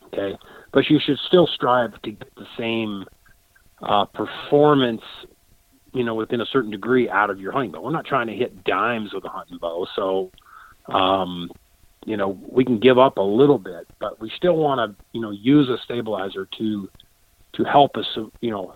Okay, 0.07 0.37
but 0.73 0.89
you 0.89 1.01
should 1.05 1.19
still 1.27 1.49
strive 1.49 2.01
to 2.03 2.13
get 2.13 2.35
the 2.37 2.47
same 2.57 3.05
uh, 3.83 4.05
performance, 4.05 5.03
you 5.93 6.05
know, 6.05 6.15
within 6.15 6.41
a 6.41 6.47
certain 6.47 6.71
degree 6.71 7.11
out 7.11 7.29
of 7.29 7.41
your 7.41 7.53
hunting 7.53 7.73
bow. 7.73 7.81
We're 7.81 7.91
not 7.91 8.07
trying 8.07 8.29
to 8.29 8.35
hit 8.35 8.65
dimes 8.65 9.13
with 9.13 9.25
a 9.25 9.29
hunting 9.29 9.59
bow, 9.59 9.87
so 9.97 10.31
um, 10.93 11.51
you 12.05 12.17
know 12.17 12.39
we 12.49 12.65
can 12.65 12.79
give 12.79 12.99
up 12.99 13.19
a 13.19 13.23
little 13.23 13.59
bit, 13.59 13.89
but 13.99 14.21
we 14.21 14.31
still 14.37 14.57
want 14.57 14.79
to, 14.79 15.05
you 15.13 15.21
know, 15.21 15.33
use 15.33 15.69
a 15.69 15.77
stabilizer 15.85 16.49
to 16.59 16.89
to 17.55 17.65
help 17.65 17.97
us, 17.97 18.07
you 18.41 18.51
know, 18.51 18.75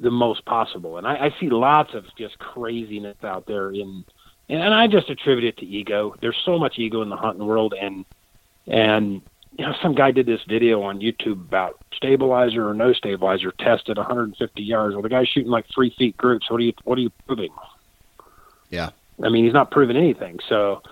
the 0.00 0.10
most 0.10 0.44
possible. 0.44 0.98
And 0.98 1.06
I, 1.06 1.26
I 1.26 1.34
see 1.38 1.50
lots 1.50 1.94
of 1.94 2.04
just 2.16 2.38
craziness 2.38 3.16
out 3.22 3.46
there 3.46 3.70
in, 3.70 4.04
and 4.48 4.74
I 4.74 4.86
just 4.86 5.10
attribute 5.10 5.44
it 5.44 5.58
to 5.58 5.66
ego. 5.66 6.16
There's 6.20 6.40
so 6.44 6.58
much 6.58 6.78
ego 6.78 7.02
in 7.02 7.08
the 7.08 7.16
hunting 7.16 7.46
world, 7.46 7.74
and 7.80 8.04
and 8.66 9.22
you 9.58 9.66
know, 9.66 9.74
some 9.82 9.94
guy 9.94 10.10
did 10.10 10.26
this 10.26 10.40
video 10.48 10.82
on 10.82 11.00
YouTube 11.00 11.40
about 11.40 11.78
stabilizer 11.94 12.68
or 12.68 12.74
no 12.74 12.92
stabilizer 12.92 13.52
tested 13.58 13.96
150 13.96 14.62
yards. 14.62 14.94
Well, 14.94 15.02
the 15.02 15.08
guy's 15.08 15.28
shooting 15.28 15.50
like 15.50 15.66
three 15.72 15.94
feet 15.98 16.16
groups. 16.16 16.50
What 16.50 16.60
are 16.60 16.64
you 16.64 16.72
What 16.84 16.98
are 16.98 17.02
you 17.02 17.10
proving? 17.26 17.52
Yeah, 18.70 18.90
I 19.22 19.28
mean, 19.28 19.44
he's 19.44 19.54
not 19.54 19.70
proving 19.70 19.96
anything. 19.96 20.38
So, 20.48 20.82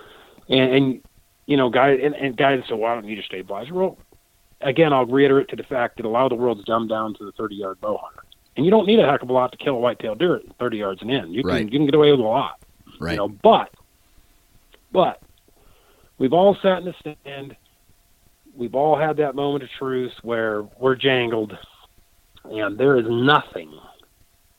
and, 0.49 0.73
and 0.73 1.03
you 1.47 1.57
know, 1.57 1.71
guy 1.71 1.91
and, 1.91 2.15
and 2.15 2.37
guys 2.37 2.63
"Well, 2.71 2.85
I 2.85 2.95
don't 2.95 3.07
need 3.07 3.19
a 3.19 3.23
stabilizer." 3.23 3.73
Well, 3.73 3.99
again, 4.61 4.93
I'll 4.93 5.07
reiterate 5.07 5.49
to 5.49 5.57
the 5.57 5.63
fact 5.63 5.97
that 5.97 6.07
a 6.07 6.09
lot 6.09 6.25
of 6.25 6.31
the 6.31 6.43
world's 6.43 6.65
dumbed 6.65 6.91
down 6.91 7.15
to 7.15 7.25
the 7.25 7.33
30 7.33 7.55
yard 7.57 7.81
bow 7.81 7.99
hunter. 8.03 8.23
And 8.59 8.65
you 8.65 8.73
don't 8.73 8.87
need 8.89 8.99
a 8.99 9.09
heck 9.09 9.23
of 9.23 9.31
a 9.31 9.33
lot 9.33 9.53
to 9.53 9.59
kill 9.59 9.77
a 9.77 9.79
white-tailed 9.79 10.19
deer 10.19 10.35
at 10.35 10.43
30 10.59 10.79
yards 10.79 11.01
and 11.01 11.13
in. 11.13 11.33
You 11.33 11.43
can 11.43 11.51
Right. 11.51 11.65
you 11.65 11.79
can 11.79 11.87
get 11.87 11.95
away 11.95 12.11
with 12.11 12.19
a 12.19 12.25
lot. 12.25 12.61
right. 12.99 13.13
You 13.13 13.19
know, 13.19 13.29
but 13.29 13.71
but 14.91 15.23
we've 16.19 16.33
all 16.33 16.57
sat 16.61 16.79
in 16.79 16.85
the 16.87 16.95
stand. 16.99 17.57
We've 18.57 18.75
all 18.75 18.97
had 18.97 19.19
that 19.19 19.37
moment 19.37 19.63
of 19.63 19.71
truth 19.79 20.11
where 20.23 20.65
we're 20.81 20.97
jangled, 20.97 21.57
and 22.51 22.77
there 22.77 22.97
is 22.97 23.07
nothing. 23.09 23.73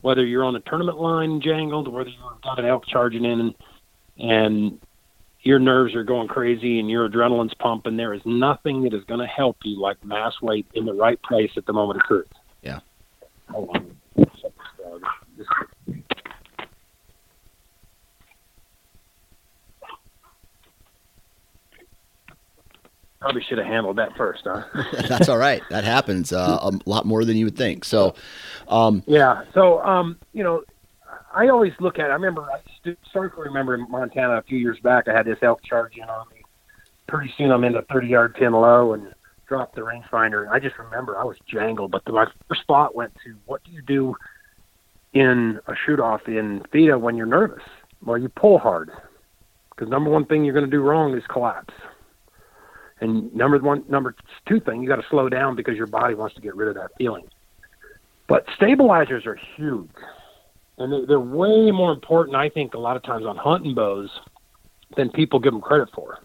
Whether 0.00 0.24
you're 0.24 0.44
on 0.44 0.56
a 0.56 0.60
tournament 0.60 0.98
line 0.98 1.42
jangled, 1.42 1.86
or 1.86 1.90
whether 1.90 2.08
you've 2.08 2.42
got 2.42 2.58
an 2.58 2.64
elk 2.64 2.86
charging 2.86 3.26
in, 3.26 3.40
and, 3.40 3.54
and 4.18 4.80
your 5.42 5.58
nerves 5.58 5.94
are 5.94 6.04
going 6.04 6.28
crazy 6.28 6.80
and 6.80 6.88
your 6.88 7.06
adrenaline's 7.06 7.52
pumping, 7.52 7.98
there 7.98 8.14
is 8.14 8.22
nothing 8.24 8.82
that 8.84 8.94
is 8.94 9.04
going 9.04 9.20
to 9.20 9.26
help 9.26 9.58
you 9.62 9.78
like 9.78 10.02
mass 10.02 10.40
weight 10.40 10.66
in 10.72 10.86
the 10.86 10.94
right 10.94 11.20
place 11.22 11.50
at 11.58 11.66
the 11.66 11.72
moment 11.74 12.00
of 12.00 12.06
truth. 12.06 12.32
Hold 13.50 13.70
on. 13.74 13.96
Probably 23.20 23.42
should 23.42 23.58
have 23.58 23.66
handled 23.66 23.96
that 23.98 24.16
first, 24.16 24.42
huh? 24.44 24.62
That's 25.08 25.28
all 25.28 25.36
right. 25.36 25.62
That 25.68 25.84
happens 25.84 26.32
uh, 26.32 26.58
a 26.62 26.72
lot 26.88 27.04
more 27.04 27.24
than 27.26 27.36
you 27.36 27.44
would 27.44 27.56
think. 27.56 27.84
So, 27.84 28.14
um, 28.68 29.02
Yeah. 29.06 29.44
So, 29.52 29.82
um, 29.82 30.16
you 30.32 30.42
know, 30.42 30.62
I 31.34 31.48
always 31.48 31.72
look 31.80 31.98
at. 31.98 32.06
I 32.10 32.14
remember. 32.14 32.42
I 32.42 32.60
st- 32.80 32.98
started 33.10 33.34
to 33.36 33.42
remember 33.42 33.74
in 33.74 33.86
Montana 33.90 34.38
a 34.38 34.42
few 34.42 34.58
years 34.58 34.78
back. 34.80 35.06
I 35.06 35.12
had 35.12 35.26
this 35.26 35.38
elk 35.42 35.62
charge 35.62 35.96
in 35.96 36.04
on 36.04 36.28
me. 36.30 36.42
Pretty 37.08 37.32
soon, 37.36 37.52
I'm 37.52 37.62
in 37.64 37.74
the 37.74 37.82
30 37.92 38.08
yard 38.08 38.34
pin 38.34 38.52
low 38.52 38.94
and 38.94 39.12
dropped 39.50 39.74
the 39.74 39.82
rangefinder. 39.82 40.48
I 40.48 40.60
just 40.60 40.78
remember 40.78 41.18
I 41.18 41.24
was 41.24 41.36
jangled. 41.46 41.90
But 41.90 42.04
the, 42.06 42.12
my 42.12 42.26
first 42.48 42.62
thought 42.66 42.94
went 42.94 43.12
to, 43.24 43.34
what 43.46 43.62
do 43.64 43.72
you 43.72 43.82
do 43.82 44.14
in 45.12 45.58
a 45.66 45.72
shoot 45.84 45.98
off 45.98 46.22
in 46.28 46.62
FITA 46.72 46.98
when 46.98 47.16
you're 47.16 47.26
nervous? 47.26 47.64
Well, 48.06 48.16
you 48.16 48.28
pull 48.28 48.58
hard. 48.58 48.90
Because 49.70 49.90
number 49.90 50.08
one 50.08 50.24
thing 50.24 50.44
you're 50.44 50.54
going 50.54 50.64
to 50.64 50.70
do 50.70 50.80
wrong 50.80 51.16
is 51.16 51.24
collapse. 51.28 51.74
And 53.00 53.34
number 53.34 53.58
one, 53.58 53.82
number 53.88 54.14
two 54.46 54.60
thing, 54.60 54.82
you 54.82 54.88
got 54.88 54.96
to 54.96 55.06
slow 55.10 55.28
down 55.28 55.56
because 55.56 55.76
your 55.76 55.88
body 55.88 56.14
wants 56.14 56.36
to 56.36 56.40
get 56.40 56.54
rid 56.54 56.68
of 56.68 56.74
that 56.76 56.90
feeling. 56.96 57.26
But 58.28 58.44
stabilizers 58.54 59.26
are 59.26 59.38
huge, 59.56 59.90
and 60.78 61.08
they're 61.08 61.18
way 61.18 61.72
more 61.72 61.92
important, 61.92 62.36
I 62.36 62.48
think, 62.48 62.74
a 62.74 62.78
lot 62.78 62.96
of 62.96 63.02
times 63.02 63.26
on 63.26 63.36
hunting 63.36 63.74
bows 63.74 64.08
than 64.96 65.10
people 65.10 65.40
give 65.40 65.52
them 65.52 65.62
credit 65.62 65.88
for. 65.94 66.18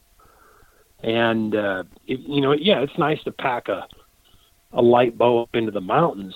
And 1.03 1.55
uh, 1.55 1.83
it, 2.07 2.19
you 2.21 2.41
know, 2.41 2.53
yeah, 2.53 2.79
it's 2.81 2.97
nice 2.97 3.21
to 3.23 3.31
pack 3.31 3.67
a 3.67 3.87
a 4.73 4.81
light 4.81 5.17
bow 5.17 5.43
up 5.43 5.49
into 5.53 5.71
the 5.71 5.81
mountains, 5.81 6.35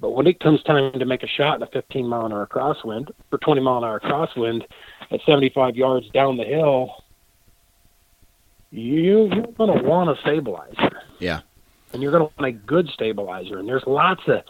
but 0.00 0.10
when 0.10 0.26
it 0.26 0.40
comes 0.40 0.62
time 0.64 0.92
to 0.98 1.04
make 1.04 1.22
a 1.22 1.28
shot 1.28 1.56
in 1.56 1.62
a 1.62 1.66
15 1.68 2.06
mile 2.06 2.26
an 2.26 2.32
hour 2.32 2.46
crosswind 2.46 3.10
or 3.30 3.38
20 3.38 3.60
mile 3.60 3.78
an 3.78 3.84
hour 3.84 4.00
crosswind 4.00 4.64
at 5.10 5.20
75 5.24 5.76
yards 5.76 6.08
down 6.10 6.36
the 6.36 6.44
hill, 6.44 7.04
you 8.70 9.28
you're 9.32 9.46
going 9.52 9.78
to 9.78 9.84
want 9.84 10.10
a 10.10 10.20
stabilizer 10.20 11.00
yeah, 11.18 11.40
and 11.92 12.02
you're 12.02 12.12
going 12.12 12.28
to 12.28 12.34
want 12.36 12.54
a 12.54 12.58
good 12.66 12.88
stabilizer. 12.88 13.58
And 13.58 13.68
there's 13.68 13.84
lots 13.86 14.22
of, 14.26 14.42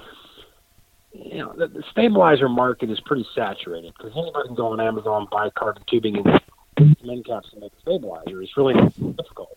you 1.13 1.39
know, 1.39 1.55
the, 1.57 1.69
the 1.69 1.85
stabilizer 1.91 2.49
market 2.49 2.91
is 2.91 3.01
pretty 3.01 3.27
saturated 3.35 3.93
because 3.97 4.13
anybody 4.17 4.49
can 4.49 4.57
go 4.57 4.69
on 4.69 4.81
Amazon, 4.81 5.29
buy 5.31 5.51
carbon 5.51 5.83
tubing 5.87 6.17
and 6.17 6.41
end 6.79 7.25
caps 7.27 7.49
and 7.53 7.63
make 7.63 7.73
a 7.73 7.81
stabilizer. 7.81 8.43
It's 8.43 8.57
really 8.57 8.75
difficult. 8.75 9.57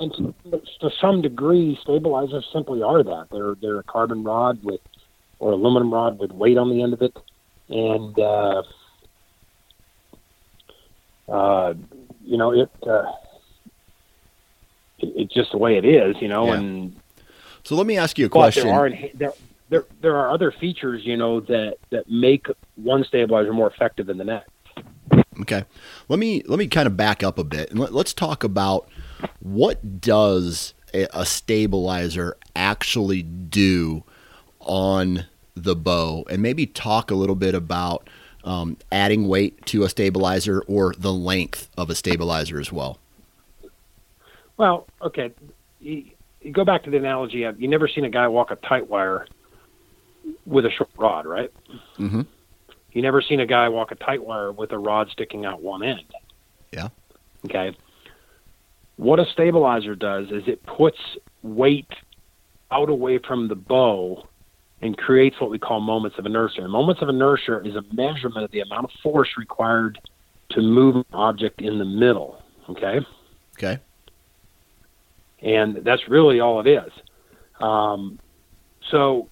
And 0.00 0.12
to, 0.12 0.62
to 0.80 0.90
some 1.00 1.22
degree, 1.22 1.78
stabilizers 1.82 2.46
simply 2.52 2.82
are 2.82 3.02
that. 3.02 3.26
They're 3.30 3.54
they're 3.60 3.78
a 3.78 3.84
carbon 3.84 4.24
rod 4.24 4.62
with, 4.64 4.80
or 5.38 5.52
aluminum 5.52 5.92
rod 5.92 6.18
with 6.18 6.32
weight 6.32 6.58
on 6.58 6.68
the 6.70 6.82
end 6.82 6.94
of 6.94 7.02
it, 7.02 7.16
and 7.68 8.18
uh, 8.18 8.62
uh, 11.28 11.74
you 12.24 12.36
know 12.36 12.52
it. 12.52 12.70
Uh, 12.84 13.12
it, 14.98 15.12
it's 15.16 15.34
just 15.34 15.52
the 15.52 15.58
way 15.58 15.76
it 15.76 15.84
is, 15.84 16.16
you 16.20 16.28
know, 16.28 16.46
Yeah. 16.46 16.54
and 16.54 16.96
So 17.64 17.76
let 17.76 17.86
me 17.86 17.96
ask 17.96 18.18
you 18.18 18.26
a 18.26 18.28
question. 18.28 18.66
there 18.66 18.74
are 18.74 18.90
there, 19.14 19.32
there 19.68 19.84
there 20.00 20.16
are 20.16 20.30
other 20.30 20.52
features, 20.52 21.02
you 21.04 21.16
know, 21.16 21.40
that 21.40 21.76
that 21.90 22.10
make 22.10 22.46
one 22.76 23.04
stabilizer 23.04 23.52
more 23.52 23.70
effective 23.70 24.06
than 24.06 24.18
the 24.18 24.24
next. 24.24 24.50
Okay. 25.40 25.64
Let 26.08 26.18
me 26.18 26.42
let 26.46 26.58
me 26.58 26.66
kind 26.66 26.86
of 26.86 26.96
back 26.96 27.22
up 27.22 27.38
a 27.38 27.44
bit 27.44 27.70
and 27.70 27.78
let, 27.78 27.92
let's 27.92 28.12
talk 28.12 28.44
about 28.44 28.88
what 29.40 30.00
does 30.00 30.74
a, 30.92 31.06
a 31.12 31.26
stabilizer 31.26 32.36
actually 32.54 33.22
do 33.22 34.04
on 34.60 35.26
the 35.54 35.76
bow, 35.76 36.24
and 36.30 36.42
maybe 36.42 36.66
talk 36.66 37.10
a 37.10 37.14
little 37.14 37.36
bit 37.36 37.54
about 37.54 38.08
um, 38.44 38.76
adding 38.90 39.28
weight 39.28 39.64
to 39.66 39.84
a 39.84 39.88
stabilizer 39.88 40.62
or 40.66 40.94
the 40.98 41.12
length 41.12 41.68
of 41.76 41.90
a 41.90 41.94
stabilizer 41.94 42.58
as 42.58 42.72
well. 42.72 42.98
Well, 44.56 44.86
okay, 45.02 45.32
you, 45.80 46.04
you 46.40 46.52
go 46.52 46.64
back 46.64 46.84
to 46.84 46.90
the 46.90 46.96
analogy 46.96 47.44
of 47.44 47.60
you 47.60 47.68
never 47.68 47.88
seen 47.88 48.04
a 48.04 48.10
guy 48.10 48.28
walk 48.28 48.50
a 48.50 48.56
tight 48.56 48.88
wire 48.88 49.26
with 50.46 50.64
a 50.66 50.70
short 50.70 50.90
rod, 50.96 51.26
right? 51.26 51.52
Mm-hmm. 51.98 52.22
You 52.94 53.02
never 53.02 53.20
seen 53.20 53.40
a 53.40 53.46
guy 53.46 53.68
walk 53.68 53.90
a 53.90 53.96
tight 53.96 54.24
wire 54.24 54.50
with 54.52 54.72
a 54.72 54.78
rod 54.78 55.10
sticking 55.10 55.44
out 55.44 55.60
one 55.62 55.82
end. 55.82 56.14
Yeah. 56.72 56.88
Okay. 57.44 57.76
What 58.96 59.18
a 59.20 59.26
stabilizer 59.26 59.94
does 59.94 60.30
is 60.30 60.44
it 60.46 60.64
puts 60.64 60.98
weight 61.42 61.92
out 62.70 62.88
away 62.88 63.18
from 63.18 63.48
the 63.48 63.54
bow 63.56 64.26
and 64.80 64.96
creates 64.96 65.40
what 65.40 65.50
we 65.50 65.58
call 65.58 65.80
moments 65.80 66.18
of 66.18 66.26
inertia. 66.26 66.62
And 66.62 66.72
moments 66.72 67.02
of 67.02 67.08
inertia 67.08 67.60
is 67.64 67.74
a 67.74 67.82
measurement 67.92 68.44
of 68.44 68.50
the 68.52 68.60
amount 68.60 68.84
of 68.84 68.90
force 69.02 69.30
required 69.36 69.98
to 70.50 70.62
move 70.62 70.96
an 70.96 71.04
object 71.12 71.60
in 71.60 71.78
the 71.78 71.84
middle. 71.84 72.42
Okay. 72.68 73.00
Okay. 73.58 73.78
and 75.40 75.76
that's 75.84 76.08
really 76.08 76.40
all 76.40 76.60
it 76.60 76.66
is. 76.66 76.92
Um, 77.60 78.18
so 78.90 79.28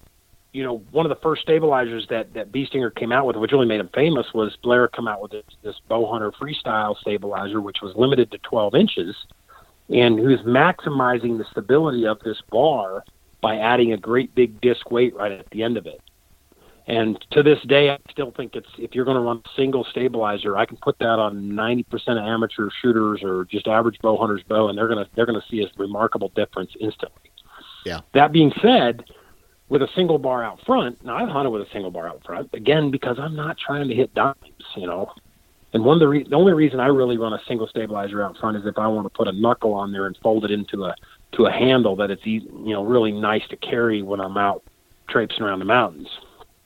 you 0.53 0.63
know, 0.63 0.77
one 0.91 1.05
of 1.05 1.09
the 1.09 1.21
first 1.21 1.41
stabilizers 1.41 2.05
that 2.09 2.33
that 2.35 2.51
Bee 2.51 2.65
Stinger 2.65 2.91
came 2.91 3.11
out 3.11 3.25
with, 3.25 3.35
which 3.35 3.51
really 3.51 3.65
made 3.65 3.79
him 3.79 3.89
famous, 3.93 4.27
was 4.33 4.55
Blair 4.61 4.87
come 4.87 5.07
out 5.07 5.21
with 5.21 5.31
this, 5.31 5.43
this 5.63 5.75
Bow 5.89 6.09
Hunter 6.09 6.31
Freestyle 6.31 6.95
stabilizer, 6.99 7.59
which 7.59 7.77
was 7.81 7.93
limited 7.95 8.31
to 8.31 8.37
12 8.37 8.75
inches, 8.75 9.15
and 9.89 10.19
who's 10.19 10.39
maximizing 10.41 11.37
the 11.39 11.45
stability 11.51 12.05
of 12.05 12.19
this 12.19 12.37
bar 12.51 13.03
by 13.41 13.57
adding 13.57 13.91
a 13.91 13.97
great 13.97 14.33
big 14.35 14.61
disc 14.61 14.89
weight 14.91 15.15
right 15.15 15.31
at 15.31 15.49
the 15.51 15.63
end 15.63 15.75
of 15.75 15.87
it. 15.87 16.01
And 16.85 17.23
to 17.31 17.41
this 17.41 17.59
day, 17.67 17.89
I 17.89 17.97
still 18.11 18.31
think 18.31 18.55
it's 18.55 18.67
if 18.77 18.93
you're 18.93 19.05
going 19.05 19.15
to 19.15 19.21
run 19.21 19.41
a 19.43 19.49
single 19.55 19.85
stabilizer, 19.89 20.57
I 20.57 20.65
can 20.65 20.77
put 20.77 20.99
that 20.99 21.17
on 21.17 21.49
90% 21.51 21.85
of 22.09 22.17
amateur 22.17 22.69
shooters 22.81 23.21
or 23.23 23.45
just 23.45 23.67
average 23.67 23.97
bow 24.01 24.17
hunters' 24.17 24.43
bow, 24.47 24.67
and 24.67 24.77
they're 24.77 24.87
going 24.87 25.03
to 25.03 25.09
they're 25.15 25.25
going 25.25 25.39
to 25.39 25.47
see 25.49 25.63
a 25.63 25.67
remarkable 25.77 26.31
difference 26.35 26.71
instantly. 26.79 27.31
Yeah. 27.85 28.01
That 28.13 28.31
being 28.31 28.51
said, 28.61 29.05
with 29.73 29.81
a 29.81 29.89
single 29.95 30.19
bar 30.19 30.43
out 30.43 30.63
front, 30.67 31.03
now 31.03 31.17
I've 31.17 31.29
hunted 31.29 31.49
with 31.49 31.63
a 31.63 31.71
single 31.73 31.89
bar 31.89 32.07
out 32.07 32.23
front 32.23 32.47
again 32.53 32.91
because 32.91 33.17
I'm 33.19 33.35
not 33.35 33.57
trying 33.57 33.87
to 33.87 33.95
hit 33.95 34.13
dimes, 34.13 34.37
you 34.75 34.85
know. 34.85 35.11
And 35.73 35.83
one 35.83 35.95
of 35.95 35.99
the 35.99 36.07
re- 36.07 36.27
the 36.29 36.35
only 36.35 36.53
reason 36.53 36.79
I 36.79 36.85
really 36.85 37.17
run 37.17 37.33
a 37.33 37.41
single 37.47 37.65
stabilizer 37.65 38.21
out 38.21 38.37
front 38.37 38.55
is 38.55 38.67
if 38.67 38.77
I 38.77 38.85
want 38.85 39.07
to 39.07 39.09
put 39.09 39.27
a 39.27 39.31
knuckle 39.31 39.73
on 39.73 39.91
there 39.91 40.05
and 40.05 40.15
fold 40.21 40.45
it 40.45 40.51
into 40.51 40.83
a 40.83 40.93
to 41.31 41.47
a 41.47 41.51
handle 41.51 41.95
that 41.95 42.11
it's 42.11 42.21
easy, 42.21 42.45
you 42.45 42.73
know 42.73 42.83
really 42.83 43.11
nice 43.11 43.41
to 43.49 43.57
carry 43.57 44.03
when 44.03 44.21
I'm 44.21 44.37
out 44.37 44.63
traipsing 45.09 45.41
around 45.41 45.57
the 45.57 45.65
mountains. 45.65 46.07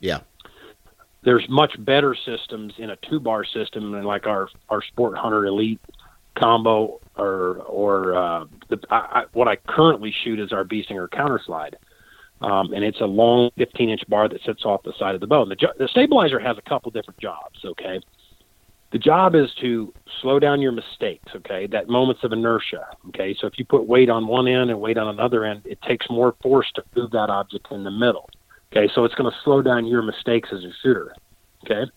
Yeah. 0.01 0.19
There's 1.23 1.47
much 1.47 1.77
better 1.85 2.13
systems 2.13 2.73
in 2.77 2.89
a 2.89 2.97
two 3.09 3.21
bar 3.21 3.45
system 3.45 3.93
than 3.93 4.03
like 4.03 4.27
our 4.27 4.49
our 4.67 4.81
Sport 4.81 5.17
Hunter 5.17 5.45
Elite 5.45 5.79
combo 6.37 6.99
or 7.15 7.59
or 7.69 8.17
uh, 8.17 8.45
the, 8.67 8.81
I, 8.89 8.97
I, 8.97 9.23
what 9.31 9.47
I 9.47 9.55
currently 9.55 10.13
shoot 10.25 10.41
is 10.41 10.51
our 10.51 10.65
Bee 10.65 10.83
Stinger 10.83 11.07
counter 11.07 11.39
slide. 11.45 11.77
Um, 12.41 12.71
and 12.73 12.83
it's 12.83 13.01
a 13.01 13.05
long 13.05 13.49
15 13.57 13.89
inch 13.89 14.01
bar 14.07 14.29
that 14.29 14.41
sits 14.45 14.63
off 14.63 14.83
the 14.83 14.93
side 14.99 15.15
of 15.15 15.21
the 15.21 15.27
bow. 15.27 15.41
And 15.41 15.51
the, 15.51 15.67
the 15.79 15.87
stabilizer 15.87 16.39
has 16.39 16.57
a 16.57 16.69
couple 16.69 16.91
different 16.91 17.19
jobs. 17.19 17.59
Okay, 17.65 17.99
the 18.91 18.99
job 18.99 19.35
is 19.35 19.49
to 19.61 19.93
slow 20.21 20.39
down 20.39 20.61
your 20.61 20.71
mistakes. 20.71 21.31
Okay, 21.35 21.67
that 21.67 21.89
moments 21.89 22.23
of 22.23 22.31
inertia. 22.31 22.85
Okay, 23.09 23.35
so 23.39 23.47
if 23.47 23.53
you 23.57 23.65
put 23.65 23.87
weight 23.87 24.09
on 24.09 24.27
one 24.27 24.47
end 24.47 24.69
and 24.69 24.79
weight 24.79 24.97
on 24.97 25.07
another 25.07 25.45
end, 25.45 25.61
it 25.65 25.81
takes 25.81 26.05
more 26.09 26.35
force 26.43 26.71
to 26.75 26.83
move 26.95 27.11
that 27.11 27.29
object 27.29 27.67
in 27.71 27.83
the 27.83 27.91
middle. 27.91 28.29
Okay, 28.71 28.91
so 28.93 29.03
it's 29.03 29.15
going 29.15 29.29
to 29.29 29.37
slow 29.43 29.61
down 29.61 29.87
your 29.87 30.01
mistakes 30.01 30.49
as 30.51 30.63
a 30.63 30.71
shooter. 30.83 31.13
Okay, 31.65 31.89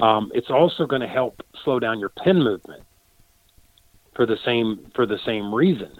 um, 0.00 0.30
it's 0.34 0.50
also 0.50 0.86
going 0.86 1.02
to 1.02 1.08
help 1.08 1.42
slow 1.64 1.80
down 1.80 1.98
your 1.98 2.10
pin 2.10 2.42
movement 2.42 2.84
for 4.14 4.24
the 4.24 4.36
same 4.44 4.90
for 4.94 5.04
the 5.04 5.18
same 5.26 5.52
reason. 5.52 5.90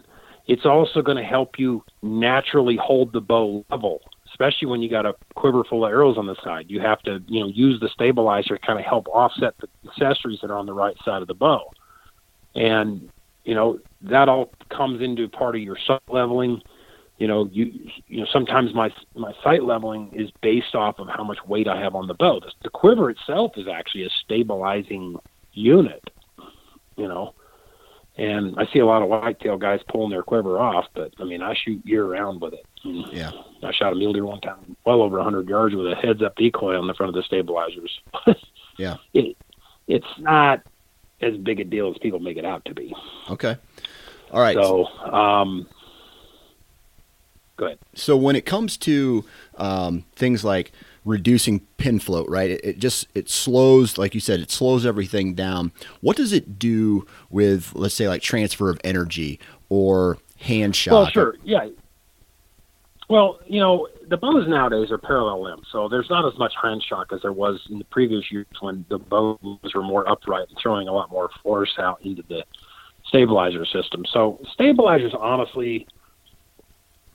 It's 0.47 0.67
also 0.67 1.03
going 1.03 1.17
to 1.17 1.23
help 1.23 1.59
you 1.59 1.85
naturally 2.03 2.77
hold 2.77 3.13
the 3.13 3.21
bow 3.21 3.65
level, 3.71 4.01
especially 4.31 4.69
when 4.69 4.83
you 4.83 4.91
got 4.91 5.07
a 5.07 5.15
quiver 5.35 5.63
full 5.65 5.85
of 5.85 5.91
arrows 5.91 6.19
on 6.19 6.27
the 6.27 6.37
side. 6.43 6.67
You 6.69 6.81
have 6.81 7.01
to, 7.03 7.23
you 7.29 7.41
know, 7.41 7.47
use 7.47 7.79
the 7.81 7.89
stabilizer 7.89 8.59
to 8.59 8.67
kind 8.67 8.79
of 8.79 8.85
help 8.85 9.07
offset 9.09 9.55
the 9.61 9.69
accessories 9.89 10.41
that 10.43 10.51
are 10.51 10.59
on 10.59 10.67
the 10.67 10.73
right 10.73 10.97
side 11.05 11.23
of 11.23 11.29
the 11.29 11.35
bow. 11.35 11.71
And, 12.55 13.09
you 13.45 13.55
know, 13.55 13.79
that 14.03 14.29
all 14.29 14.53
comes 14.69 15.01
into 15.01 15.29
part 15.29 15.55
of 15.55 15.63
your 15.63 15.77
sight 15.87 16.03
leveling. 16.09 16.61
You 17.19 17.29
know, 17.29 17.49
you 17.53 17.73
you 18.09 18.21
know 18.21 18.27
sometimes 18.33 18.75
my 18.75 18.91
my 19.15 19.33
sight 19.45 19.63
leveling 19.63 20.11
is 20.13 20.31
based 20.43 20.75
off 20.75 20.99
of 20.99 21.07
how 21.09 21.23
much 21.23 21.39
weight 21.47 21.69
I 21.69 21.81
have 21.81 21.95
on 21.95 22.09
the 22.09 22.15
bow. 22.15 22.41
The, 22.41 22.51
the 22.65 22.71
quiver 22.71 23.11
itself 23.11 23.53
is 23.57 23.67
actually 23.73 24.05
a 24.05 24.11
stabilizing 24.25 25.19
unit. 25.53 26.03
You 26.97 27.07
know, 27.07 27.35
and 28.17 28.55
I 28.59 28.67
see 28.73 28.79
a 28.79 28.87
lot 28.87 29.03
of 29.03 29.09
whitetail 29.09 29.57
guys 29.57 29.81
pulling 29.89 30.11
their 30.11 30.23
quiver 30.23 30.59
off, 30.59 30.87
but 30.95 31.15
I 31.19 31.25
mean, 31.25 31.43
I 31.43 31.55
shoot 31.55 31.81
year 31.85 32.05
round 32.05 32.41
with 32.41 32.55
it. 32.55 32.67
Yeah. 32.85 33.31
I 33.63 33.73
shot 33.73 33.93
a 33.93 33.97
mule 33.97 34.13
deer 34.13 34.27
one 34.27 34.41
time, 34.41 34.77
well 34.85 35.03
over 35.03 35.17
100 35.17 35.49
yards 35.49 35.75
with 35.75 35.87
a 35.87 35.95
heads 35.95 36.23
up 36.23 36.37
decoy 36.37 36.77
on 36.77 36.87
the 36.87 36.95
front 36.95 37.09
of 37.09 37.15
the 37.15 37.23
stabilizers. 37.23 38.01
yeah. 38.77 38.97
It, 39.15 39.37
it's 39.89 40.07
not 40.19 40.63
as 41.23 41.37
big 41.39 41.61
a 41.61 41.65
deal 41.65 41.91
as 41.91 41.97
people 41.99 42.19
make 42.19 42.37
it 42.37 42.45
out 42.45 42.65
to 42.67 42.75
be. 42.75 42.95
Okay. 43.31 43.57
All 44.31 44.41
right. 44.41 44.57
So, 44.57 44.87
um, 44.87 45.67
go 47.57 47.67
ahead. 47.67 47.79
So 47.95 48.17
when 48.17 48.37
it 48.37 48.45
comes 48.45 48.77
to 48.79 49.25
um, 49.57 50.05
things 50.17 50.45
like 50.45 50.73
reducing 51.05 51.61
pin 51.79 51.99
float, 51.99 52.29
right? 52.29 52.51
It, 52.51 52.65
it, 52.65 52.79
just 52.79 53.09
it 53.15 53.29
slows, 53.29 53.99
like 53.99 54.15
you 54.15 54.21
said, 54.21 54.41
it 54.41 54.51
slows 54.51 54.87
everything 54.87 55.35
down. 55.35 55.73
What 56.01 56.17
does 56.17 56.33
it 56.33 56.59
do 56.59 57.07
with, 57.31 57.75
let's 57.75 57.95
say, 57.95 58.09
like 58.09 58.23
transfer 58.23 58.71
of 58.71 58.81
energy 58.85 59.41
or 59.69 60.19
hand 60.39 60.77
shock? 60.77 60.93
Well, 60.93 61.07
sure, 61.11 61.37
yeah. 61.45 61.69
Well, 63.09 63.41
you 63.47 63.61
know, 63.61 63.89
the 64.09 64.17
bows 64.17 64.49
nowadays 64.49 64.91
are 64.91 64.99
parallel 64.99 65.43
limbs, 65.43 65.67
so 65.71 65.89
there's 65.89 66.09
not 66.09 66.27
as 66.31 66.39
much 66.39 66.55
hand 66.63 66.83
shock 66.83 67.13
as 67.13 67.21
there 67.23 67.33
was 67.33 67.61
in 67.69 67.79
the 67.79 67.85
previous 67.85 68.31
years 68.31 68.47
when 68.61 68.85
the 68.89 68.99
bows 68.99 69.39
were 69.75 69.83
more 69.83 70.09
upright 70.09 70.49
and 70.49 70.57
throwing 70.63 70.89
a 70.89 70.93
lot 70.93 71.11
more 71.11 71.29
force 71.43 71.75
out 71.79 72.01
into 72.03 72.23
the 72.29 72.45
stabilizer 73.07 73.67
system. 73.67 74.05
So 74.11 74.41
stabilizers, 74.53 75.13
honestly, 75.19 75.87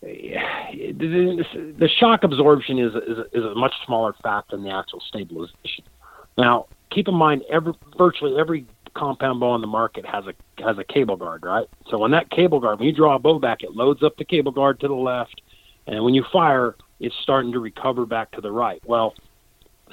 the 0.02 1.90
shock 2.00 2.24
absorption 2.24 2.80
is 2.80 2.94
is, 2.96 3.18
is 3.34 3.44
a 3.44 3.56
much 3.56 3.74
smaller 3.86 4.14
factor 4.22 4.56
than 4.56 4.64
the 4.64 4.72
actual 4.72 5.02
stabilization. 5.08 5.86
Now, 6.38 6.68
keep 6.92 7.08
in 7.08 7.16
mind, 7.16 7.44
every 7.50 7.74
virtually 7.98 8.40
every 8.40 8.66
compound 8.96 9.40
bow 9.40 9.50
on 9.50 9.62
the 9.62 9.68
market 9.68 10.06
has 10.06 10.26
a 10.28 10.34
has 10.64 10.78
a 10.78 10.84
cable 10.84 11.16
guard, 11.16 11.44
right? 11.44 11.68
So 11.90 11.98
when 11.98 12.12
that 12.12 12.30
cable 12.30 12.60
guard, 12.60 12.80
when 12.80 12.88
you 12.88 12.96
draw 12.96 13.16
a 13.16 13.20
bow 13.20 13.40
back, 13.40 13.64
it 13.64 13.72
loads 13.72 14.04
up 14.04 14.18
the 14.18 14.26
cable 14.26 14.52
guard 14.52 14.80
to 14.82 14.88
the 14.88 14.94
left, 14.94 15.42
and 15.88 16.04
when 16.04 16.14
you 16.14 16.24
fire, 16.32 16.76
it's 17.00 17.16
starting 17.24 17.52
to 17.54 17.60
recover 17.60 18.06
back 18.06 18.32
to 18.32 18.42
the 18.42 18.52
right. 18.52 18.82
Well, 18.86 19.16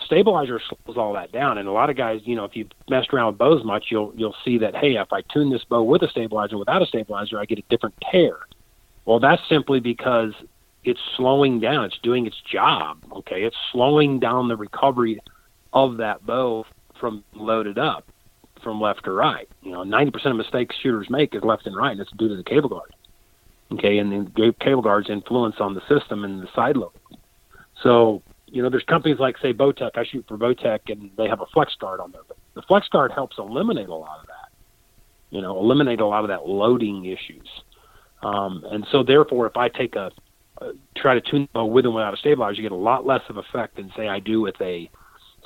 stabilizer 0.05 0.61
slows 0.69 0.97
all 0.97 1.13
that 1.15 1.33
down, 1.33 1.59
and 1.59 1.69
a 1.69 1.73
lot 1.73 1.91
of 1.91 1.97
guys, 1.97 2.21
you 2.25 2.37
know, 2.37 2.45
if 2.45 2.57
you've 2.57 2.71
messed 2.91 3.13
around 3.13 3.29
with 3.29 3.39
bows 3.39 3.65
much, 3.65 3.87
you'll 3.91 4.13
you'll 4.17 4.37
see 4.45 4.59
that 4.59 4.75
hey, 4.77 4.97
if 4.97 5.13
I 5.13 5.23
tune 5.33 5.51
this 5.51 5.65
bow 5.65 5.83
with 5.83 6.03
a 6.03 6.09
stabilizer, 6.09 6.59
without 6.59 6.83
a 6.83 6.87
stabilizer, 6.87 7.39
I 7.39 7.45
get 7.45 7.59
a 7.59 7.65
different 7.71 7.95
tear. 8.11 8.39
Well, 9.05 9.21
that's 9.21 9.43
simply 9.49 9.81
because 9.81 10.33
it's 10.85 11.01
slowing 11.17 11.61
down. 11.61 11.85
It's 11.85 11.99
doing 12.03 12.27
its 12.27 12.41
job. 12.51 12.99
Okay, 13.13 13.43
it's 13.43 13.57
slowing 13.73 14.21
down 14.21 14.49
the 14.49 14.57
recovery 14.57 15.21
of 15.73 15.99
that 15.99 16.25
bow 16.25 16.65
from 16.99 17.25
loaded 17.35 17.79
up 17.79 18.07
from 18.63 18.81
left 18.81 19.05
to 19.05 19.13
right. 19.13 19.49
You 19.63 19.73
know, 19.73 19.85
ninety 19.85 20.11
percent 20.11 20.33
of 20.33 20.39
mistakes 20.39 20.75
shooters 20.83 21.09
make 21.11 21.35
is 21.35 21.43
left 21.43 21.67
and 21.67 21.77
right, 21.77 21.93
and 21.93 22.01
it's 22.01 22.11
due 22.17 22.29
to 22.29 22.37
the 22.37 22.43
cable 22.43 22.69
guard. 22.69 22.95
Okay, 23.73 23.99
and 23.99 24.11
the 24.35 24.55
cable 24.61 24.83
guard's 24.83 25.11
influence 25.11 25.57
on 25.61 25.75
the 25.75 25.81
system 25.89 26.25
and 26.25 26.43
the 26.43 26.49
side 26.55 26.77
load. 26.77 26.93
So, 27.83 28.23
you 28.47 28.63
know, 28.63 28.71
there's 28.71 28.85
companies 28.85 29.19
like 29.19 29.37
say 29.39 29.53
Bowtech. 29.53 29.93
I 29.97 30.05
shoot 30.05 30.25
for 30.29 30.39
Bowtech, 30.39 30.81
and 30.89 31.11
they 31.17 31.29
have 31.29 31.41
a 31.41 31.47
flex 31.47 31.75
guard 31.81 32.01
on 32.01 32.13
there. 32.13 32.23
But 32.27 32.37
the 32.55 32.63
flex 32.63 32.89
guard 32.89 33.13
helps 33.13 33.37
eliminate 33.39 33.89
a 33.89 33.95
lot 33.95 34.21
of 34.21 34.27
that. 34.27 34.51
You 35.31 35.43
know, 35.43 35.59
eliminate 35.59 36.01
a 36.01 36.07
lot 36.07 36.25
of 36.25 36.29
that 36.29 36.47
loading 36.47 37.07
issues. 37.07 37.49
Um, 38.25 38.65
and 38.71 38.87
so, 38.91 39.03
therefore, 39.03 39.47
if 39.47 39.57
I 39.57 39.69
take 39.69 39.97
a, 39.97 40.11
a 40.59 40.73
try 40.97 41.15
to 41.15 41.21
tune 41.21 41.49
bow 41.53 41.67
with 41.67 41.85
and 41.85 41.95
without 41.95 42.15
a 42.15 42.17
stabilizer, 42.17 42.57
you 42.57 42.63
get 42.63 42.73
a 42.73 42.77
lot 42.77 43.07
less 43.07 43.23
of 43.29 43.37
effect 43.37 43.77
than 43.77 43.93
say 43.97 44.09
I 44.09 44.21
do 44.21 44.41
with 44.41 44.61
a 44.61 44.91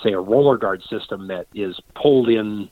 say 0.02 0.12
a 0.12 0.20
roller 0.20 0.56
guard 0.56 0.82
system 0.88 1.26
that 1.28 1.46
is 1.54 1.78
pulled 2.00 2.28
in 2.28 2.68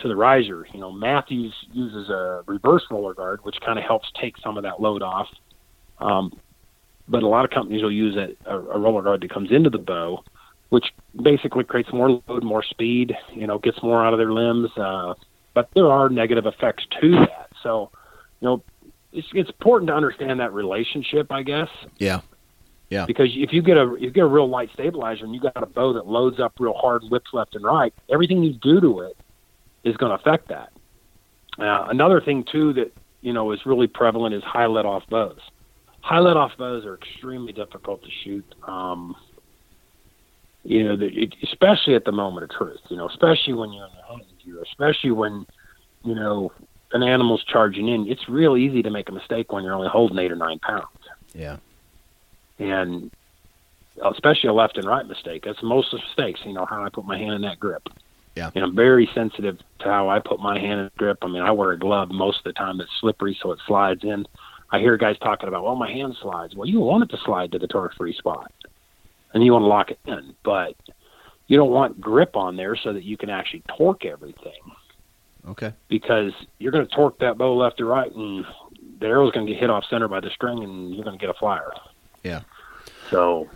to 0.00 0.08
the 0.08 0.16
riser. 0.16 0.66
You 0.72 0.80
know, 0.80 0.92
Mathews 0.92 1.54
uses 1.72 2.10
a 2.10 2.42
reverse 2.46 2.82
roller 2.90 3.14
guard, 3.14 3.40
which 3.44 3.56
kind 3.64 3.78
of 3.78 3.84
helps 3.84 4.08
take 4.20 4.34
some 4.42 4.56
of 4.56 4.64
that 4.64 4.80
load 4.80 5.02
off. 5.02 5.28
Um, 5.98 6.38
but 7.08 7.22
a 7.22 7.28
lot 7.28 7.44
of 7.44 7.50
companies 7.50 7.82
will 7.82 7.92
use 7.92 8.16
a, 8.16 8.50
a, 8.50 8.58
a 8.58 8.78
roller 8.78 9.02
guard 9.02 9.20
that 9.22 9.32
comes 9.32 9.50
into 9.52 9.70
the 9.70 9.78
bow, 9.78 10.24
which 10.70 10.86
basically 11.22 11.62
creates 11.62 11.92
more 11.92 12.20
load, 12.26 12.42
more 12.42 12.64
speed. 12.64 13.14
You 13.32 13.46
know, 13.46 13.58
gets 13.58 13.80
more 13.82 14.04
out 14.04 14.12
of 14.12 14.18
their 14.18 14.32
limbs. 14.32 14.70
Uh, 14.76 15.14
but 15.54 15.70
there 15.74 15.90
are 15.90 16.08
negative 16.08 16.46
effects 16.46 16.84
to 17.00 17.10
that. 17.12 17.48
So, 17.62 17.90
you 18.40 18.48
know, 18.48 18.62
it's, 19.16 19.28
it's 19.32 19.50
important 19.50 19.88
to 19.88 19.94
understand 19.94 20.40
that 20.40 20.52
relationship, 20.52 21.32
I 21.32 21.42
guess. 21.42 21.68
Yeah. 21.98 22.20
Yeah. 22.90 23.06
Because 23.06 23.30
if 23.34 23.52
you 23.52 23.62
get 23.62 23.76
a 23.76 23.94
if 23.94 24.02
you 24.02 24.10
get 24.10 24.22
a 24.22 24.28
real 24.28 24.48
light 24.48 24.70
stabilizer 24.72 25.24
and 25.24 25.34
you 25.34 25.40
got 25.40 25.60
a 25.60 25.66
bow 25.66 25.92
that 25.94 26.06
loads 26.06 26.38
up 26.38 26.52
real 26.60 26.74
hard 26.74 27.02
whips 27.10 27.30
left 27.32 27.56
and 27.56 27.64
right, 27.64 27.92
everything 28.08 28.44
you 28.44 28.52
do 28.52 28.80
to 28.80 29.00
it 29.00 29.16
is 29.82 29.96
going 29.96 30.10
to 30.10 30.22
affect 30.22 30.48
that. 30.48 30.72
Uh, 31.58 31.86
another 31.88 32.20
thing 32.20 32.44
too 32.50 32.72
that 32.74 32.92
you 33.22 33.32
know 33.32 33.50
is 33.50 33.66
really 33.66 33.88
prevalent 33.88 34.34
is 34.34 34.42
high 34.44 34.66
let 34.66 34.86
off 34.86 35.02
bows. 35.08 35.40
High 36.00 36.20
let 36.20 36.36
off 36.36 36.52
bows 36.56 36.84
are 36.84 36.94
extremely 36.94 37.52
difficult 37.52 38.04
to 38.04 38.10
shoot. 38.22 38.54
Um, 38.68 39.16
you 40.62 40.84
know, 40.84 40.96
the, 40.96 41.06
it, 41.06 41.34
especially 41.42 41.96
at 41.96 42.04
the 42.04 42.12
moment 42.12 42.44
of 42.44 42.50
truth. 42.50 42.80
You 42.88 42.98
know, 42.98 43.08
especially 43.08 43.54
when 43.54 43.72
you're 43.72 43.86
in 43.86 43.92
the 43.96 44.02
hunting 44.02 44.28
gear, 44.44 44.62
especially 44.62 45.10
when 45.10 45.44
you 46.04 46.14
know 46.14 46.52
an 46.96 47.02
animal's 47.02 47.44
charging 47.44 47.88
in, 47.88 48.08
it's 48.08 48.28
real 48.28 48.56
easy 48.56 48.82
to 48.82 48.90
make 48.90 49.08
a 49.08 49.12
mistake 49.12 49.52
when 49.52 49.62
you're 49.64 49.74
only 49.74 49.88
holding 49.88 50.18
eight 50.18 50.32
or 50.32 50.36
nine 50.36 50.58
pounds. 50.58 50.86
Yeah. 51.34 51.58
And 52.58 53.10
especially 54.04 54.48
a 54.48 54.52
left 54.52 54.76
and 54.76 54.86
right 54.86 55.06
mistake. 55.06 55.44
That's 55.44 55.62
most 55.62 55.92
of 55.92 56.00
the 56.00 56.06
mistakes, 56.06 56.40
you 56.44 56.52
know, 56.52 56.66
how 56.66 56.84
I 56.84 56.88
put 56.88 57.04
my 57.04 57.16
hand 57.18 57.34
in 57.34 57.42
that 57.42 57.60
grip. 57.60 57.88
Yeah. 58.34 58.50
And 58.54 58.64
I'm 58.64 58.74
very 58.76 59.08
sensitive 59.14 59.58
to 59.80 59.84
how 59.84 60.10
I 60.10 60.18
put 60.20 60.40
my 60.40 60.58
hand 60.58 60.80
in 60.80 60.84
the 60.86 60.98
grip. 60.98 61.18
I 61.22 61.26
mean, 61.28 61.42
I 61.42 61.52
wear 61.52 61.72
a 61.72 61.78
glove 61.78 62.10
most 62.10 62.38
of 62.38 62.44
the 62.44 62.52
time 62.52 62.78
that's 62.78 62.90
slippery 63.00 63.38
so 63.40 63.52
it 63.52 63.58
slides 63.66 64.04
in. 64.04 64.26
I 64.70 64.80
hear 64.80 64.96
guys 64.96 65.16
talking 65.18 65.48
about, 65.48 65.64
well, 65.64 65.76
my 65.76 65.90
hand 65.90 66.16
slides. 66.20 66.54
Well, 66.54 66.68
you 66.68 66.80
want 66.80 67.04
it 67.04 67.16
to 67.16 67.22
slide 67.24 67.52
to 67.52 67.58
the 67.58 67.68
torque 67.68 67.94
free 67.94 68.14
spot. 68.14 68.52
and 69.32 69.44
you 69.44 69.52
want 69.52 69.62
to 69.62 69.68
lock 69.68 69.90
it 69.90 69.98
in. 70.06 70.34
But 70.44 70.74
you 71.46 71.56
don't 71.56 71.70
want 71.70 72.00
grip 72.00 72.36
on 72.36 72.56
there 72.56 72.76
so 72.76 72.92
that 72.92 73.04
you 73.04 73.16
can 73.16 73.30
actually 73.30 73.62
torque 73.76 74.04
everything. 74.04 74.52
Okay. 75.48 75.72
Because 75.88 76.32
you're 76.58 76.72
going 76.72 76.86
to 76.86 76.94
torque 76.94 77.18
that 77.20 77.38
bow 77.38 77.56
left 77.56 77.78
to 77.78 77.84
right, 77.84 78.12
and 78.12 78.44
the 79.00 79.06
arrow's 79.06 79.32
going 79.32 79.46
to 79.46 79.52
get 79.52 79.60
hit 79.60 79.70
off 79.70 79.84
center 79.88 80.08
by 80.08 80.20
the 80.20 80.30
string, 80.30 80.62
and 80.62 80.94
you're 80.94 81.04
going 81.04 81.18
to 81.18 81.20
get 81.20 81.30
a 81.30 81.38
flyer. 81.38 81.70
Yeah. 82.22 82.40
So. 83.10 83.48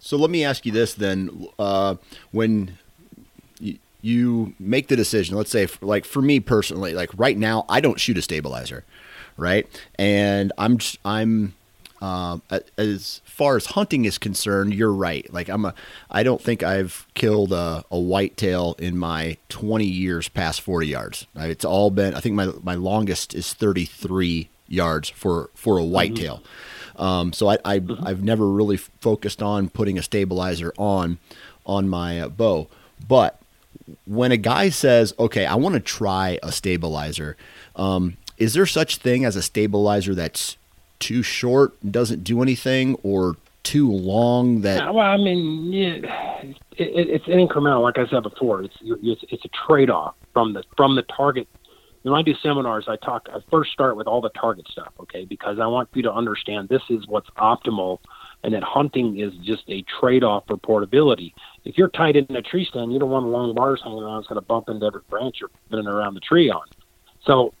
So 0.00 0.16
let 0.16 0.30
me 0.30 0.44
ask 0.44 0.66
you 0.66 0.72
this 0.72 0.94
then: 0.94 1.46
uh, 1.58 1.96
when 2.30 2.76
you, 3.58 3.78
you 4.02 4.54
make 4.58 4.88
the 4.88 4.96
decision, 4.96 5.36
let's 5.36 5.50
say, 5.50 5.66
for, 5.66 5.86
like 5.86 6.04
for 6.04 6.20
me 6.20 6.40
personally, 6.40 6.92
like 6.92 7.10
right 7.16 7.36
now, 7.36 7.64
I 7.68 7.80
don't 7.80 7.98
shoot 7.98 8.18
a 8.18 8.22
stabilizer, 8.22 8.84
right? 9.36 9.66
And 9.98 10.52
I'm 10.58 10.78
I'm 11.04 11.54
uh, 12.02 12.38
as 12.76 13.20
far 13.24 13.56
as 13.56 13.66
hunting 13.66 14.04
is 14.04 14.18
concerned, 14.18 14.74
you're 14.74 14.92
right. 14.92 15.32
Like 15.32 15.48
I'm 15.48 15.64
a, 15.64 15.74
I 16.10 16.22
don't 16.22 16.40
think 16.40 16.62
I've 16.62 17.06
killed 17.14 17.52
a, 17.52 17.84
a 17.90 17.98
whitetail 17.98 18.76
in 18.78 18.98
my 18.98 19.38
20 19.48 19.84
years 19.84 20.28
past 20.28 20.60
40 20.60 20.86
yards. 20.86 21.26
It's 21.34 21.64
all 21.64 21.90
been. 21.90 22.14
I 22.14 22.20
think 22.20 22.34
my 22.34 22.52
my 22.62 22.74
longest 22.74 23.34
is 23.34 23.52
33 23.54 24.48
yards 24.68 25.08
for 25.08 25.50
for 25.54 25.78
a 25.78 25.82
mm-hmm. 25.82 25.92
whitetail. 25.92 26.36
Mm-hmm. 26.36 27.02
Um, 27.02 27.32
so 27.32 27.48
I, 27.48 27.58
I 27.64 27.78
mm-hmm. 27.78 28.06
I've 28.06 28.22
never 28.22 28.48
really 28.48 28.76
focused 28.76 29.42
on 29.42 29.68
putting 29.68 29.98
a 29.98 30.02
stabilizer 30.02 30.72
on 30.76 31.18
on 31.64 31.88
my 31.88 32.20
uh, 32.20 32.28
bow. 32.28 32.68
But 33.06 33.40
when 34.04 34.32
a 34.32 34.36
guy 34.36 34.68
says, 34.68 35.14
"Okay, 35.18 35.46
I 35.46 35.54
want 35.54 35.74
to 35.74 35.80
try 35.80 36.38
a 36.42 36.52
stabilizer," 36.52 37.36
um, 37.74 38.16
is 38.38 38.54
there 38.54 38.66
such 38.66 38.98
thing 38.98 39.24
as 39.24 39.36
a 39.36 39.42
stabilizer 39.42 40.14
that's 40.14 40.56
too 40.98 41.22
short, 41.22 41.74
doesn't 41.90 42.24
do 42.24 42.42
anything, 42.42 42.96
or 43.02 43.36
too 43.62 43.90
long 43.90 44.60
that? 44.62 44.78
Yeah, 44.78 44.90
well, 44.90 45.06
I 45.06 45.16
mean, 45.16 45.72
yeah, 45.72 45.94
it, 46.42 46.56
it, 46.78 47.08
it's 47.08 47.24
incremental. 47.26 47.82
Like 47.82 47.98
I 47.98 48.06
said 48.08 48.22
before, 48.22 48.62
it's 48.62 48.76
it's, 48.82 49.24
it's 49.28 49.44
a 49.44 49.50
trade 49.66 49.90
off 49.90 50.14
from 50.32 50.52
the 50.52 50.62
from 50.76 50.94
the 50.96 51.02
target. 51.02 51.48
When 52.02 52.14
I 52.14 52.22
do 52.22 52.34
seminars, 52.40 52.86
I 52.86 52.94
talk. 52.96 53.28
I 53.32 53.40
first 53.50 53.72
start 53.72 53.96
with 53.96 54.06
all 54.06 54.20
the 54.20 54.30
target 54.30 54.68
stuff, 54.70 54.92
okay, 55.00 55.24
because 55.24 55.58
I 55.58 55.66
want 55.66 55.88
you 55.94 56.02
to 56.02 56.12
understand 56.12 56.68
this 56.68 56.82
is 56.88 57.04
what's 57.08 57.28
optimal, 57.30 57.98
and 58.44 58.54
that 58.54 58.62
hunting 58.62 59.18
is 59.18 59.34
just 59.42 59.64
a 59.68 59.82
trade 60.00 60.22
off 60.22 60.44
for 60.46 60.56
portability. 60.56 61.34
If 61.64 61.76
you're 61.76 61.88
tied 61.88 62.14
in 62.14 62.36
a 62.36 62.42
tree 62.42 62.64
stand, 62.64 62.92
you 62.92 63.00
don't 63.00 63.10
want 63.10 63.26
long 63.26 63.52
bars 63.56 63.80
hanging 63.82 64.04
around. 64.04 64.20
It's 64.20 64.28
going 64.28 64.40
to 64.40 64.46
bump 64.46 64.68
into 64.68 64.86
every 64.86 65.00
branch 65.10 65.38
you're 65.40 65.50
spinning 65.66 65.88
around 65.88 66.14
the 66.14 66.20
tree 66.20 66.48
on. 66.48 66.62
So 67.24 67.52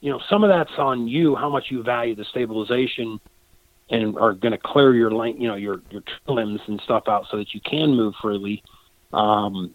you 0.00 0.10
know, 0.10 0.20
some 0.28 0.44
of 0.44 0.50
that's 0.50 0.78
on 0.78 1.08
you, 1.08 1.34
how 1.34 1.48
much 1.48 1.66
you 1.70 1.82
value 1.82 2.14
the 2.14 2.24
stabilization 2.24 3.20
and 3.90 4.18
are 4.18 4.34
going 4.34 4.52
to 4.52 4.58
clear 4.58 4.94
your 4.94 5.10
length, 5.10 5.40
you 5.40 5.48
know, 5.48 5.56
your, 5.56 5.80
your 5.90 6.02
limbs 6.26 6.60
and 6.66 6.80
stuff 6.82 7.04
out 7.08 7.26
so 7.30 7.38
that 7.38 7.54
you 7.54 7.60
can 7.60 7.90
move 7.96 8.14
freely. 8.20 8.62
Um, 9.12 9.74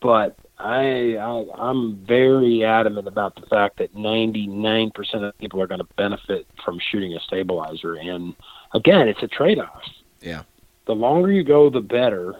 but 0.00 0.36
I, 0.58 1.16
I, 1.16 1.44
I'm 1.54 1.96
very 1.96 2.64
adamant 2.64 3.06
about 3.06 3.34
the 3.34 3.46
fact 3.46 3.78
that 3.78 3.94
99% 3.94 4.92
of 5.14 5.38
people 5.38 5.60
are 5.60 5.66
going 5.66 5.80
to 5.80 5.88
benefit 5.96 6.46
from 6.64 6.78
shooting 6.78 7.14
a 7.14 7.20
stabilizer. 7.20 7.94
And 7.94 8.34
again, 8.72 9.08
it's 9.08 9.22
a 9.22 9.28
trade-off. 9.28 9.82
Yeah. 10.20 10.42
The 10.86 10.94
longer 10.94 11.30
you 11.30 11.44
go, 11.44 11.70
the 11.70 11.80
better 11.80 12.34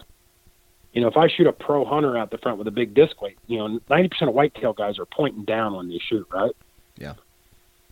you 0.93 1.01
know, 1.01 1.07
if 1.07 1.17
I 1.17 1.27
shoot 1.27 1.47
a 1.47 1.53
pro 1.53 1.85
hunter 1.85 2.17
out 2.17 2.31
the 2.31 2.37
front 2.37 2.57
with 2.57 2.67
a 2.67 2.71
big 2.71 2.93
disc 2.93 3.21
weight, 3.21 3.37
you 3.47 3.57
know, 3.57 3.79
ninety 3.89 4.09
percent 4.09 4.29
of 4.29 4.35
whitetail 4.35 4.73
guys 4.73 4.99
are 4.99 5.05
pointing 5.05 5.45
down 5.45 5.75
when 5.75 5.89
they 5.89 5.99
shoot, 6.09 6.27
right? 6.31 6.55
Yeah. 6.97 7.13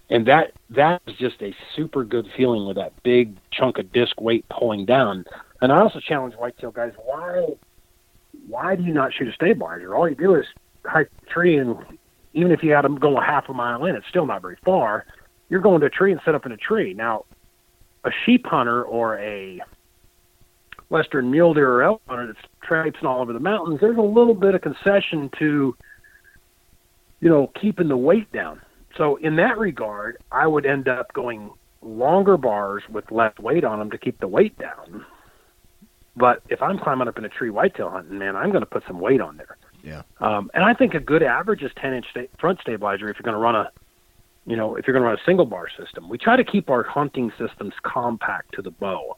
And 0.09 0.27
that 0.27 0.53
that 0.71 1.01
is 1.07 1.15
just 1.17 1.41
a 1.41 1.55
super 1.75 2.03
good 2.03 2.27
feeling 2.35 2.65
with 2.67 2.75
that 2.77 2.91
big 3.03 3.37
chunk 3.51 3.77
of 3.77 3.91
disc 3.91 4.19
weight 4.19 4.45
pulling 4.49 4.85
down. 4.85 5.25
And 5.61 5.71
I 5.71 5.79
also 5.79 5.99
challenge 5.99 6.35
whitetail 6.35 6.71
guys, 6.71 6.93
why 7.03 7.45
why 8.47 8.75
do 8.75 8.83
you 8.83 8.93
not 8.93 9.13
shoot 9.13 9.27
a 9.27 9.33
stabilizer? 9.33 9.95
All 9.95 10.09
you 10.09 10.15
do 10.15 10.35
is 10.35 10.45
hike 10.85 11.09
a 11.23 11.29
tree 11.29 11.57
and 11.57 11.77
even 12.33 12.51
if 12.51 12.63
you 12.63 12.71
had 12.71 12.83
them 12.83 12.95
go 12.95 13.17
a 13.17 13.23
half 13.23 13.49
a 13.49 13.53
mile 13.53 13.85
in, 13.85 13.95
it's 13.95 14.07
still 14.07 14.25
not 14.25 14.41
very 14.41 14.57
far. 14.63 15.05
You're 15.49 15.61
going 15.61 15.79
to 15.81 15.87
a 15.87 15.89
tree 15.89 16.11
and 16.11 16.21
set 16.23 16.35
up 16.35 16.45
in 16.45 16.51
a 16.51 16.57
tree. 16.57 16.93
Now, 16.93 17.25
a 18.03 18.11
sheep 18.25 18.45
hunter 18.45 18.83
or 18.83 19.17
a 19.17 19.61
western 20.89 21.29
mule 21.31 21.53
deer 21.53 21.71
or 21.71 21.83
elk 21.83 22.01
hunter 22.07 22.27
that's 22.27 22.47
traipsing 22.63 23.05
all 23.05 23.21
over 23.21 23.33
the 23.33 23.39
mountains, 23.39 23.79
there's 23.79 23.97
a 23.97 24.01
little 24.01 24.33
bit 24.33 24.55
of 24.55 24.61
concession 24.61 25.29
to, 25.39 25.75
you 27.19 27.29
know, 27.29 27.51
keeping 27.59 27.87
the 27.87 27.97
weight 27.97 28.31
down. 28.31 28.59
So 28.97 29.17
in 29.17 29.35
that 29.37 29.57
regard, 29.57 30.17
I 30.31 30.47
would 30.47 30.65
end 30.65 30.87
up 30.87 31.13
going 31.13 31.51
longer 31.81 32.37
bars 32.37 32.83
with 32.89 33.09
less 33.11 33.37
weight 33.39 33.63
on 33.63 33.79
them 33.79 33.91
to 33.91 33.97
keep 33.97 34.19
the 34.19 34.27
weight 34.27 34.57
down. 34.57 35.05
But 36.15 36.41
if 36.49 36.61
I'm 36.61 36.77
climbing 36.77 37.07
up 37.07 37.17
in 37.17 37.23
a 37.23 37.29
tree 37.29 37.49
whitetail 37.49 37.89
hunting, 37.89 38.17
man, 38.17 38.35
I'm 38.35 38.49
going 38.49 38.61
to 38.61 38.65
put 38.65 38.83
some 38.87 38.99
weight 38.99 39.21
on 39.21 39.37
there. 39.37 39.57
Yeah. 39.83 40.01
Um, 40.19 40.51
and 40.53 40.63
I 40.63 40.73
think 40.73 40.93
a 40.93 40.99
good 40.99 41.23
average 41.23 41.61
is 41.61 41.71
10 41.79 41.93
inch 41.93 42.05
sta- 42.11 42.27
front 42.39 42.59
stabilizer 42.59 43.09
if 43.09 43.15
you're 43.15 43.23
going 43.23 43.35
to 43.35 43.39
run 43.39 43.55
a, 43.55 43.71
you 44.45 44.57
know, 44.57 44.75
if 44.75 44.85
you're 44.85 44.93
going 44.93 45.03
to 45.03 45.07
run 45.07 45.17
a 45.17 45.25
single 45.25 45.45
bar 45.45 45.67
system. 45.77 46.09
We 46.09 46.17
try 46.17 46.35
to 46.35 46.43
keep 46.43 46.69
our 46.69 46.83
hunting 46.83 47.31
systems 47.37 47.73
compact 47.83 48.53
to 48.55 48.61
the 48.61 48.71
bow. 48.71 49.15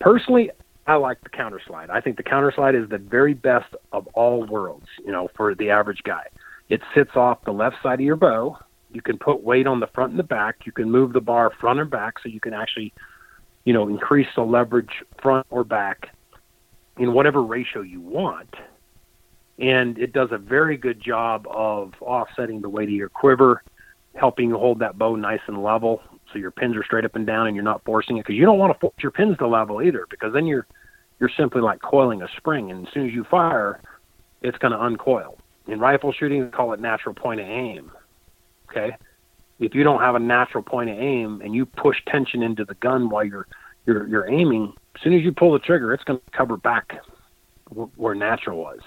Personally, 0.00 0.50
I 0.86 0.96
like 0.96 1.20
the 1.22 1.30
counter 1.30 1.60
slide. 1.66 1.90
I 1.90 2.00
think 2.00 2.16
the 2.16 2.22
counter 2.22 2.52
slide 2.54 2.74
is 2.74 2.88
the 2.88 2.98
very 2.98 3.32
best 3.32 3.74
of 3.92 4.06
all 4.08 4.44
worlds, 4.44 4.86
you 5.04 5.12
know, 5.12 5.28
for 5.34 5.54
the 5.54 5.70
average 5.70 6.02
guy. 6.04 6.24
It 6.68 6.80
sits 6.94 7.12
off 7.14 7.44
the 7.44 7.52
left 7.52 7.76
side 7.82 8.00
of 8.00 8.06
your 8.06 8.16
bow. 8.16 8.58
You 8.92 9.00
can 9.00 9.18
put 9.18 9.42
weight 9.42 9.66
on 9.66 9.80
the 9.80 9.86
front 9.88 10.10
and 10.10 10.18
the 10.18 10.24
back. 10.24 10.66
You 10.66 10.72
can 10.72 10.90
move 10.90 11.12
the 11.12 11.20
bar 11.20 11.52
front 11.58 11.80
or 11.80 11.84
back 11.84 12.14
so 12.22 12.28
you 12.28 12.40
can 12.40 12.52
actually, 12.52 12.92
you 13.64 13.72
know, 13.72 13.88
increase 13.88 14.28
the 14.36 14.42
leverage 14.42 15.02
front 15.22 15.46
or 15.50 15.64
back 15.64 16.08
in 16.98 17.12
whatever 17.12 17.42
ratio 17.42 17.80
you 17.80 18.00
want. 18.00 18.54
And 19.58 19.98
it 19.98 20.12
does 20.12 20.28
a 20.32 20.38
very 20.38 20.76
good 20.76 21.00
job 21.00 21.46
of 21.48 21.94
offsetting 22.00 22.60
the 22.60 22.68
weight 22.68 22.88
of 22.88 22.94
your 22.94 23.08
quiver, 23.08 23.62
helping 24.14 24.50
you 24.50 24.58
hold 24.58 24.80
that 24.80 24.98
bow 24.98 25.16
nice 25.16 25.40
and 25.46 25.62
level 25.62 26.02
so 26.34 26.38
your 26.38 26.50
pins 26.50 26.76
are 26.76 26.84
straight 26.84 27.06
up 27.06 27.14
and 27.14 27.26
down 27.26 27.46
and 27.46 27.56
you're 27.56 27.64
not 27.64 27.82
forcing 27.84 28.18
it 28.18 28.24
because 28.24 28.34
you 28.34 28.44
don't 28.44 28.58
want 28.58 28.74
to 28.74 28.78
force 28.78 28.94
your 29.00 29.12
pins 29.12 29.38
to 29.38 29.46
level 29.46 29.80
either 29.80 30.06
because 30.10 30.34
then 30.34 30.46
you're 30.46 30.66
you're 31.20 31.30
simply 31.38 31.62
like 31.62 31.80
coiling 31.80 32.20
a 32.20 32.28
spring 32.36 32.70
and 32.70 32.86
as 32.86 32.92
soon 32.92 33.06
as 33.06 33.14
you 33.14 33.24
fire 33.30 33.80
it's 34.42 34.58
going 34.58 34.72
to 34.72 34.78
uncoil. 34.78 35.38
In 35.68 35.80
rifle 35.80 36.12
shooting 36.12 36.50
call 36.50 36.74
it 36.74 36.80
natural 36.80 37.14
point 37.14 37.40
of 37.40 37.46
aim 37.46 37.90
okay? 38.70 38.96
If 39.60 39.74
you 39.74 39.84
don't 39.84 40.00
have 40.00 40.16
a 40.16 40.18
natural 40.18 40.62
point 40.62 40.90
of 40.90 40.98
aim 40.98 41.40
and 41.42 41.54
you 41.54 41.64
push 41.64 41.96
tension 42.08 42.42
into 42.42 42.64
the 42.64 42.74
gun 42.74 43.08
while 43.08 43.24
you're 43.24 43.46
you're 43.86 44.06
you're 44.08 44.28
aiming 44.28 44.72
as 44.96 45.02
soon 45.02 45.14
as 45.14 45.22
you 45.22 45.32
pull 45.32 45.52
the 45.52 45.60
trigger 45.60 45.94
it's 45.94 46.04
going 46.04 46.18
to 46.18 46.36
cover 46.36 46.56
back 46.56 46.92
where 47.96 48.14
natural 48.14 48.58
was. 48.58 48.80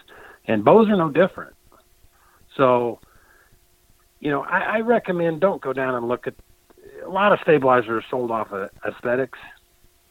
And 0.45 0.63
bows 0.63 0.87
are 0.87 0.95
no 0.95 1.09
different. 1.09 1.53
So 2.55 2.99
you 4.19 4.29
know 4.29 4.41
I, 4.41 4.59
I 4.59 4.79
recommend 4.81 5.39
don't 5.39 5.61
go 5.61 5.73
down 5.73 5.95
and 5.95 6.07
look 6.07 6.27
at 6.27 6.33
a 7.07 7.09
lot 7.09 7.31
of 7.31 7.39
stabilizers 7.41 7.89
are 7.89 8.03
sold 8.09 8.31
off 8.31 8.51
of 8.51 8.69
aesthetics. 8.85 9.39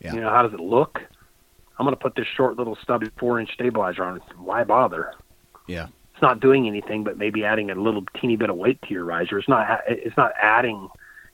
Yeah. 0.00 0.14
You 0.14 0.20
know, 0.20 0.30
how 0.30 0.42
does 0.42 0.52
it 0.52 0.61
look? 0.61 1.00
I'm 1.78 1.85
going 1.85 1.94
to 1.94 2.00
put 2.00 2.14
this 2.14 2.26
short 2.37 2.56
little 2.56 2.76
stubby 2.82 3.09
four 3.18 3.38
inch 3.38 3.50
stabilizer 3.52 4.02
on. 4.02 4.20
Why 4.38 4.64
bother? 4.64 5.12
Yeah. 5.66 5.88
It's 6.12 6.22
not 6.22 6.40
doing 6.40 6.66
anything, 6.66 7.04
but 7.04 7.18
maybe 7.18 7.44
adding 7.44 7.70
a 7.70 7.74
little 7.74 8.04
teeny 8.18 8.37
bit 8.37 8.48
of 8.48 8.56
weight 8.56 8.80
to 8.82 8.94
your 8.94 9.04
riser. 9.04 9.38
It's 9.38 9.48
not. 9.48 9.80
It's 9.87 10.16
not 10.16 10.32
adding 10.40 10.88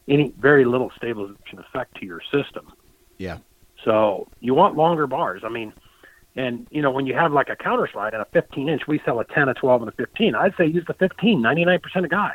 any 0.09 0.35
very 0.39 0.65
little 0.65 0.91
stabilization 0.97 1.61
effect 1.61 1.97
to 1.99 2.07
your 2.07 2.21
system. 2.33 2.73
Yeah. 3.19 3.39
So 3.85 4.29
you 4.41 4.55
want 4.55 4.77
longer 4.77 5.07
bars. 5.07 5.43
I 5.45 5.49
mean, 5.49 5.73
and 6.35 6.67
you 6.71 6.83
know 6.83 6.91
when 6.91 7.07
you 7.07 7.15
have 7.15 7.33
like 7.33 7.49
a 7.49 7.57
counter 7.57 7.89
slide 7.93 8.13
and 8.13 8.23
a 8.23 8.27
15 8.33 8.69
inch, 8.69 8.83
we 8.89 9.01
sell 9.05 9.21
a 9.21 9.25
10, 9.25 9.49
a 9.49 9.55
12, 9.55 9.83
and 9.83 9.89
a 9.89 9.93
15. 9.93 10.35
I'd 10.35 10.55
say 10.57 10.67
use 10.67 10.85
the 10.89 10.95
15. 10.95 11.41
99% 11.41 12.05
of 12.05 12.11
guys. 12.11 12.35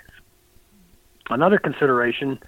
Another 1.29 1.57
consideration 1.57 2.39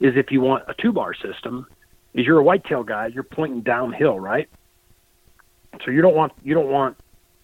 is 0.00 0.14
if 0.16 0.30
you 0.30 0.40
want 0.40 0.64
a 0.68 0.74
two 0.80 0.92
bar 0.92 1.14
system, 1.14 1.66
is 2.14 2.26
you're 2.26 2.38
a 2.38 2.42
whitetail 2.42 2.82
guy, 2.82 3.06
you're 3.06 3.22
pointing 3.22 3.60
downhill, 3.60 4.18
right? 4.18 4.48
So 5.84 5.90
you 5.90 6.02
don't 6.02 6.14
want 6.14 6.32
you 6.42 6.54
don't 6.54 6.70
want 6.70 6.96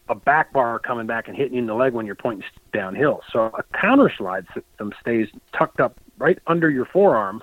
a 0.08 0.14
back 0.14 0.52
bar 0.52 0.78
coming 0.78 1.06
back 1.06 1.28
and 1.28 1.36
hitting 1.36 1.54
you 1.54 1.60
in 1.60 1.66
the 1.66 1.74
leg 1.74 1.92
when 1.92 2.06
you're 2.06 2.14
pointing 2.14 2.44
downhill. 2.72 3.20
So 3.32 3.46
a 3.46 3.62
counter 3.78 4.12
slide 4.16 4.46
system 4.54 4.92
stays 5.00 5.28
tucked 5.56 5.80
up 5.80 5.98
right 6.18 6.38
under 6.46 6.70
your 6.70 6.86
forearm, 6.86 7.42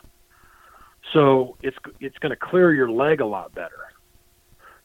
so 1.13 1.57
it's 1.61 1.77
it's 1.99 2.17
going 2.19 2.31
to 2.31 2.35
clear 2.35 2.73
your 2.73 2.89
leg 2.89 3.21
a 3.21 3.25
lot 3.25 3.53
better. 3.53 3.87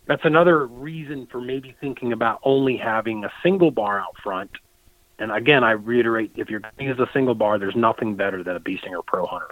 That's 0.06 0.24
another 0.24 0.66
reason 0.66 1.26
for 1.30 1.40
maybe 1.40 1.74
thinking 1.80 2.12
about 2.12 2.40
only 2.44 2.76
having 2.76 3.24
a 3.24 3.30
single 3.42 3.72
bar 3.72 3.98
out 3.98 4.14
front. 4.22 4.50
And 5.18 5.32
again, 5.32 5.64
I 5.64 5.72
reiterate, 5.72 6.30
if 6.36 6.48
you're 6.48 6.60
going 6.60 6.74
to 6.78 6.84
use 6.84 6.98
a 7.00 7.10
single 7.12 7.34
bar, 7.34 7.58
there's 7.58 7.74
nothing 7.74 8.14
better 8.14 8.44
than 8.44 8.54
a 8.54 8.60
Bee 8.60 8.78
Stinger 8.78 9.02
Pro 9.02 9.26
Hunter. 9.26 9.48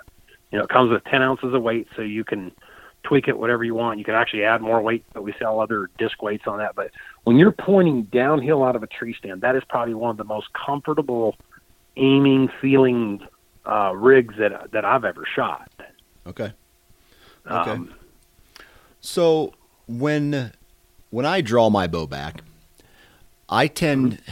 You 0.54 0.60
know, 0.60 0.66
it 0.66 0.70
comes 0.70 0.92
with 0.92 1.02
10 1.06 1.20
ounces 1.20 1.52
of 1.52 1.64
weight, 1.64 1.88
so 1.96 2.02
you 2.02 2.22
can 2.22 2.52
tweak 3.02 3.26
it 3.26 3.36
whatever 3.36 3.64
you 3.64 3.74
want. 3.74 3.98
You 3.98 4.04
can 4.04 4.14
actually 4.14 4.44
add 4.44 4.62
more 4.62 4.80
weight, 4.80 5.04
but 5.12 5.24
we 5.24 5.34
sell 5.36 5.58
other 5.58 5.90
disc 5.98 6.22
weights 6.22 6.44
on 6.46 6.58
that. 6.58 6.76
But 6.76 6.92
when 7.24 7.38
you're 7.38 7.50
pointing 7.50 8.04
downhill 8.04 8.62
out 8.62 8.76
of 8.76 8.84
a 8.84 8.86
tree 8.86 9.16
stand, 9.18 9.40
that 9.40 9.56
is 9.56 9.64
probably 9.68 9.94
one 9.94 10.12
of 10.12 10.16
the 10.16 10.22
most 10.22 10.46
comfortable 10.52 11.34
aiming, 11.96 12.50
feeling 12.60 13.26
uh, 13.66 13.94
rigs 13.96 14.36
that 14.38 14.70
that 14.70 14.84
I've 14.84 15.04
ever 15.04 15.24
shot. 15.34 15.68
Okay. 16.24 16.52
Okay. 17.50 17.70
Um, 17.72 17.92
so 19.00 19.54
when 19.88 20.52
when 21.10 21.26
I 21.26 21.40
draw 21.40 21.68
my 21.68 21.88
bow 21.88 22.06
back, 22.06 22.44
I 23.48 23.66
tend 23.66 24.22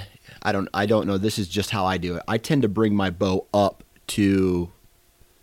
I 0.40 0.52
don't 0.52 0.68
I 0.72 0.86
don't 0.86 1.08
know 1.08 1.18
this 1.18 1.36
is 1.36 1.48
just 1.48 1.70
how 1.70 1.84
I 1.84 1.98
do 1.98 2.14
it. 2.14 2.22
I 2.28 2.38
tend 2.38 2.62
to 2.62 2.68
bring 2.68 2.94
my 2.94 3.10
bow 3.10 3.48
up 3.52 3.82
to 4.06 4.70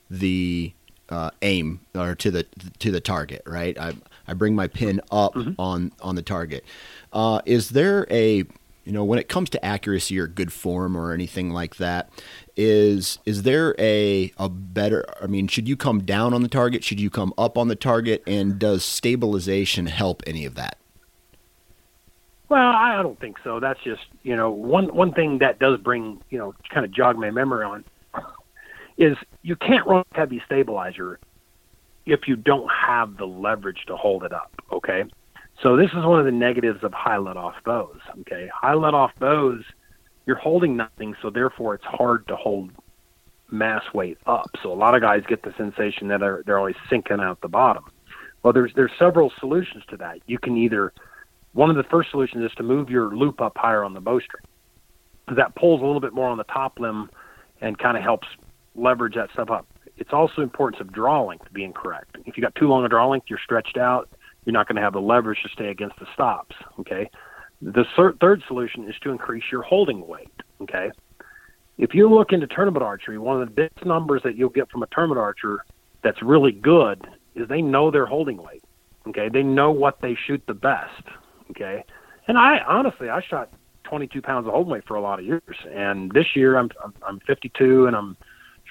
the 0.09 0.73
uh, 1.09 1.31
aim 1.41 1.81
or 1.95 2.15
to 2.15 2.31
the 2.31 2.43
to 2.79 2.91
the 2.91 3.01
target, 3.01 3.41
right? 3.45 3.77
I 3.77 3.93
I 4.27 4.33
bring 4.33 4.55
my 4.55 4.67
pin 4.67 5.01
up 5.11 5.33
mm-hmm. 5.33 5.59
on 5.59 5.91
on 6.01 6.15
the 6.15 6.21
target. 6.21 6.63
Uh, 7.11 7.41
is 7.45 7.69
there 7.69 8.05
a 8.09 8.45
you 8.89 8.93
know 8.93 9.03
when 9.03 9.19
it 9.19 9.29
comes 9.29 9.51
to 9.51 9.63
accuracy 9.63 10.19
or 10.19 10.25
good 10.25 10.51
form 10.51 10.97
or 10.97 11.13
anything 11.13 11.51
like 11.51 11.75
that 11.75 12.09
is 12.57 13.19
is 13.23 13.43
there 13.43 13.75
a 13.77 14.33
a 14.37 14.49
better 14.49 15.05
i 15.21 15.27
mean 15.27 15.47
should 15.47 15.67
you 15.67 15.77
come 15.77 16.03
down 16.03 16.33
on 16.33 16.41
the 16.41 16.47
target 16.47 16.83
should 16.83 16.99
you 16.99 17.09
come 17.09 17.31
up 17.37 17.55
on 17.55 17.67
the 17.67 17.75
target 17.75 18.23
and 18.25 18.57
does 18.57 18.83
stabilization 18.83 19.85
help 19.85 20.23
any 20.25 20.43
of 20.43 20.55
that 20.55 20.77
well 22.49 22.69
i 22.69 22.99
don't 23.03 23.19
think 23.19 23.37
so 23.43 23.59
that's 23.59 23.79
just 23.83 24.01
you 24.23 24.35
know 24.35 24.49
one 24.49 24.87
one 24.95 25.13
thing 25.13 25.37
that 25.37 25.59
does 25.59 25.79
bring 25.79 26.19
you 26.31 26.39
know 26.39 26.55
kind 26.73 26.83
of 26.83 26.91
jog 26.91 27.15
my 27.15 27.29
memory 27.29 27.63
on 27.63 27.85
is 28.99 29.17
you 29.41 29.55
can't 29.55 29.87
run 29.87 30.03
a 30.11 30.15
heavy 30.15 30.41
stabilizer 30.45 31.19
if 32.05 32.27
you 32.27 32.35
don't 32.35 32.69
have 32.69 33.17
the 33.17 33.25
leverage 33.25 33.83
to 33.87 33.95
hold 33.95 34.23
it 34.23 34.31
up 34.31 34.51
okay 34.71 35.03
so 35.61 35.75
this 35.75 35.89
is 35.89 36.05
one 36.05 36.19
of 36.19 36.25
the 36.25 36.31
negatives 36.31 36.83
of 36.83 36.93
high 36.93 37.17
let 37.17 37.35
off 37.35 37.55
bows. 37.65 37.99
Okay, 38.21 38.49
high 38.53 38.75
let 38.75 38.93
off 38.93 39.11
bows, 39.19 39.63
you're 40.25 40.37
holding 40.37 40.77
nothing, 40.77 41.15
so 41.21 41.29
therefore 41.29 41.75
it's 41.75 41.85
hard 41.85 42.27
to 42.27 42.35
hold 42.35 42.71
mass 43.51 43.83
weight 43.93 44.17
up. 44.25 44.49
So 44.63 44.71
a 44.71 44.75
lot 44.75 44.95
of 44.95 45.01
guys 45.01 45.23
get 45.27 45.43
the 45.43 45.53
sensation 45.57 46.07
that 46.09 46.21
they're, 46.21 46.43
they're 46.45 46.57
always 46.57 46.75
sinking 46.89 47.19
out 47.19 47.41
the 47.41 47.49
bottom. 47.49 47.83
Well, 48.41 48.53
there's 48.53 48.71
there's 48.75 48.91
several 48.97 49.33
solutions 49.39 49.83
to 49.89 49.97
that. 49.97 50.19
You 50.27 50.39
can 50.39 50.55
either 50.55 50.93
one 51.51 51.69
of 51.69 51.75
the 51.75 51.83
first 51.83 52.11
solutions 52.11 52.45
is 52.45 52.55
to 52.55 52.63
move 52.63 52.89
your 52.89 53.13
loop 53.13 53.41
up 53.41 53.57
higher 53.57 53.83
on 53.83 53.93
the 53.93 53.99
bowstring. 53.99 54.45
That 55.35 55.55
pulls 55.55 55.81
a 55.81 55.85
little 55.85 55.99
bit 55.99 56.13
more 56.13 56.29
on 56.29 56.37
the 56.37 56.45
top 56.45 56.79
limb 56.79 57.09
and 57.59 57.77
kind 57.77 57.97
of 57.97 58.03
helps 58.03 58.27
leverage 58.79 59.15
that 59.15 59.29
stuff 59.33 59.49
up. 59.49 59.67
It's 59.97 60.13
also 60.13 60.41
importance 60.41 60.79
of 60.79 60.93
draw 60.93 61.25
length 61.25 61.51
being 61.51 61.73
correct. 61.73 62.17
If 62.25 62.37
you 62.37 62.43
got 62.43 62.55
too 62.55 62.67
long 62.67 62.85
a 62.85 62.89
draw 62.89 63.07
length, 63.09 63.25
you're 63.29 63.39
stretched 63.43 63.77
out 63.77 64.09
you're 64.45 64.53
not 64.53 64.67
going 64.67 64.77
to 64.77 64.81
have 64.81 64.93
the 64.93 64.99
leverage 64.99 65.39
to 65.43 65.49
stay 65.49 65.67
against 65.67 65.99
the 65.99 66.07
stops. 66.13 66.55
Okay. 66.79 67.09
The 67.61 67.83
third 68.19 68.41
solution 68.47 68.89
is 68.89 68.95
to 69.03 69.11
increase 69.11 69.43
your 69.51 69.61
holding 69.61 70.07
weight. 70.07 70.31
Okay. 70.61 70.89
If 71.77 71.93
you 71.93 72.09
look 72.09 72.31
into 72.31 72.47
tournament 72.47 72.83
archery, 72.83 73.17
one 73.17 73.41
of 73.41 73.47
the 73.47 73.53
biggest 73.53 73.85
numbers 73.85 74.21
that 74.23 74.35
you'll 74.35 74.49
get 74.49 74.69
from 74.71 74.83
a 74.83 74.87
tournament 74.87 75.19
archer 75.19 75.63
that's 76.03 76.21
really 76.21 76.51
good 76.51 77.05
is 77.35 77.47
they 77.47 77.61
know 77.61 77.91
their 77.91 78.05
holding 78.05 78.37
weight. 78.37 78.63
Okay. 79.07 79.29
They 79.29 79.43
know 79.43 79.71
what 79.71 80.01
they 80.01 80.17
shoot 80.25 80.41
the 80.47 80.53
best. 80.53 81.03
Okay. 81.51 81.83
And 82.27 82.37
I 82.37 82.59
honestly, 82.67 83.09
I 83.09 83.21
shot 83.21 83.51
22 83.83 84.21
pounds 84.21 84.47
of 84.47 84.53
holding 84.53 84.71
weight 84.71 84.87
for 84.87 84.95
a 84.95 85.01
lot 85.01 85.19
of 85.19 85.25
years. 85.25 85.43
And 85.71 86.11
this 86.11 86.35
year 86.35 86.57
I'm, 86.57 86.69
I'm 87.05 87.19
52 87.27 87.87
and 87.87 87.95
I'm 87.95 88.17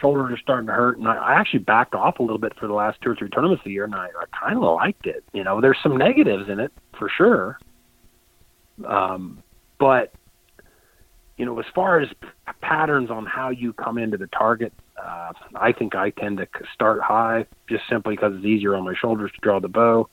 shoulders 0.00 0.32
are 0.32 0.40
starting 0.40 0.66
to 0.66 0.72
hurt, 0.72 0.98
and 0.98 1.08
I, 1.08 1.16
I 1.16 1.32
actually 1.34 1.60
backed 1.60 1.94
off 1.94 2.18
a 2.18 2.22
little 2.22 2.38
bit 2.38 2.52
for 2.58 2.66
the 2.66 2.74
last 2.74 3.00
two 3.02 3.10
or 3.10 3.16
three 3.16 3.28
tournaments 3.28 3.60
of 3.60 3.64
the 3.64 3.72
year, 3.72 3.84
and 3.84 3.94
I, 3.94 4.06
I 4.06 4.24
kind 4.38 4.56
of 4.56 4.62
liked 4.62 5.06
it. 5.06 5.24
You 5.32 5.44
know, 5.44 5.60
there's 5.60 5.78
some 5.82 5.96
negatives 5.96 6.48
in 6.48 6.60
it 6.60 6.72
for 6.98 7.10
sure, 7.16 7.58
um, 8.86 9.42
but 9.78 10.12
you 11.36 11.46
know, 11.46 11.58
as 11.60 11.66
far 11.74 12.00
as 12.00 12.08
patterns 12.60 13.10
on 13.10 13.24
how 13.24 13.50
you 13.50 13.72
come 13.72 13.96
into 13.96 14.16
the 14.16 14.26
target, 14.28 14.72
uh, 15.00 15.32
I 15.54 15.72
think 15.72 15.94
I 15.94 16.10
tend 16.10 16.38
to 16.38 16.48
start 16.74 17.00
high 17.00 17.46
just 17.68 17.84
simply 17.88 18.16
because 18.16 18.32
it's 18.34 18.44
easier 18.44 18.74
on 18.74 18.84
my 18.84 18.94
shoulders 19.00 19.30
to 19.34 19.40
draw 19.40 19.60
the 19.60 19.68
bow. 19.68 20.08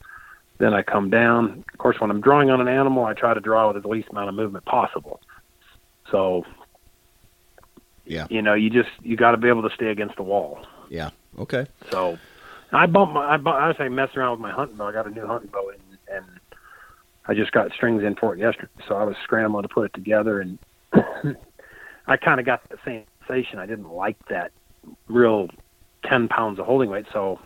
Then 0.58 0.72
I 0.72 0.82
come 0.82 1.10
down. 1.10 1.64
Of 1.72 1.78
course, 1.78 1.96
when 1.98 2.10
I'm 2.10 2.20
drawing 2.20 2.48
on 2.50 2.60
an 2.60 2.68
animal, 2.68 3.04
I 3.04 3.12
try 3.12 3.34
to 3.34 3.40
draw 3.40 3.72
with 3.72 3.82
the 3.82 3.88
least 3.88 4.08
amount 4.10 4.28
of 4.28 4.36
movement 4.36 4.64
possible. 4.64 5.20
So 6.10 6.44
yeah. 8.06 8.26
You 8.30 8.42
know, 8.42 8.54
you 8.54 8.70
just 8.70 8.88
you 9.02 9.16
got 9.16 9.32
to 9.32 9.36
be 9.36 9.48
able 9.48 9.68
to 9.68 9.74
stay 9.74 9.88
against 9.88 10.16
the 10.16 10.22
wall. 10.22 10.64
Yeah. 10.88 11.10
Okay. 11.38 11.66
So, 11.90 12.18
I 12.72 12.86
bumped 12.86 13.14
my 13.14 13.34
I, 13.34 13.36
bumped, 13.36 13.60
I 13.60 13.68
was 13.68 13.76
like 13.78 13.90
messing 13.90 14.18
around 14.18 14.32
with 14.32 14.40
my 14.40 14.52
hunting 14.52 14.76
bow. 14.76 14.88
I 14.88 14.92
got 14.92 15.06
a 15.06 15.10
new 15.10 15.26
hunting 15.26 15.50
bow 15.52 15.70
and 15.70 15.98
and 16.08 16.40
I 17.26 17.34
just 17.34 17.52
got 17.52 17.72
strings 17.72 18.02
in 18.04 18.14
for 18.14 18.34
it 18.34 18.38
yesterday. 18.38 18.68
So 18.88 18.94
I 18.94 19.04
was 19.04 19.16
scrambling 19.24 19.62
to 19.62 19.68
put 19.68 19.86
it 19.86 19.94
together 19.94 20.40
and 20.40 20.58
I 22.06 22.16
kind 22.16 22.38
of 22.38 22.46
got 22.46 22.68
the 22.68 22.78
same 22.84 23.04
sensation. 23.26 23.58
I 23.58 23.66
didn't 23.66 23.90
like 23.90 24.16
that 24.28 24.52
real 25.08 25.48
10 26.08 26.28
pounds 26.28 26.60
of 26.60 26.66
holding 26.66 26.90
weight. 26.90 27.06
So 27.12 27.40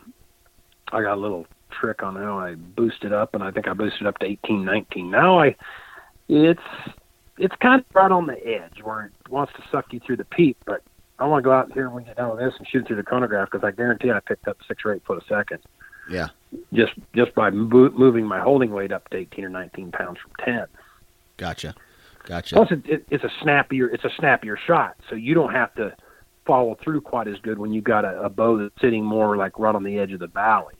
I 0.92 1.02
got 1.02 1.14
a 1.14 1.20
little 1.20 1.46
trick 1.70 2.02
on 2.02 2.16
how 2.16 2.38
I 2.38 2.54
boosted 2.54 3.12
up 3.12 3.34
and 3.34 3.42
I 3.42 3.50
think 3.50 3.68
I 3.68 3.72
boosted 3.72 4.06
up 4.06 4.18
to 4.18 4.26
eighteen, 4.26 4.64
nineteen. 4.64 5.10
Now 5.10 5.38
I, 5.38 5.56
it's 6.28 6.60
it's 7.40 7.54
kind 7.56 7.80
of 7.80 7.86
right 7.94 8.12
on 8.12 8.26
the 8.26 8.46
edge 8.46 8.82
where 8.82 9.06
it 9.06 9.30
wants 9.30 9.52
to 9.54 9.62
suck 9.72 9.92
you 9.92 10.00
through 10.00 10.18
the 10.18 10.24
peak, 10.24 10.56
but 10.66 10.82
I 11.18 11.26
want 11.26 11.42
to 11.42 11.44
go 11.44 11.52
out 11.52 11.72
here 11.72 11.88
when 11.90 12.04
get 12.04 12.16
done 12.16 12.36
this 12.36 12.54
and 12.58 12.66
shoot 12.68 12.86
through 12.86 12.96
the 12.96 13.02
chronograph 13.02 13.50
because 13.50 13.66
I 13.66 13.70
guarantee 13.70 14.10
I 14.10 14.20
picked 14.20 14.46
up 14.46 14.58
six 14.68 14.82
or 14.84 14.94
eight 14.94 15.02
foot 15.06 15.22
a 15.22 15.26
second. 15.26 15.58
Yeah. 16.10 16.28
Just 16.72 16.92
just 17.14 17.34
by 17.34 17.50
mo- 17.50 17.90
moving 17.90 18.26
my 18.26 18.40
holding 18.40 18.70
weight 18.70 18.92
up 18.92 19.08
to 19.10 19.16
18 19.16 19.44
or 19.44 19.48
19 19.48 19.92
pounds 19.92 20.18
from 20.18 20.32
10. 20.44 20.66
Gotcha. 21.36 21.74
Gotcha. 22.24 22.54
Plus, 22.56 22.70
it, 22.70 22.86
it, 22.86 23.06
it's 23.10 23.24
a 23.24 23.30
snappier 23.42 23.88
it's 23.88 24.04
a 24.04 24.10
snappier 24.18 24.58
shot, 24.66 24.96
so 25.08 25.14
you 25.14 25.34
don't 25.34 25.52
have 25.52 25.74
to 25.76 25.94
follow 26.46 26.76
through 26.82 27.00
quite 27.00 27.28
as 27.28 27.38
good 27.38 27.58
when 27.58 27.72
you've 27.72 27.84
got 27.84 28.04
a, 28.04 28.22
a 28.22 28.28
bow 28.28 28.58
that's 28.58 28.74
sitting 28.80 29.04
more 29.04 29.36
like 29.36 29.58
right 29.58 29.74
on 29.74 29.84
the 29.84 29.98
edge 29.98 30.12
of 30.12 30.20
the 30.20 30.26
valley. 30.26 30.74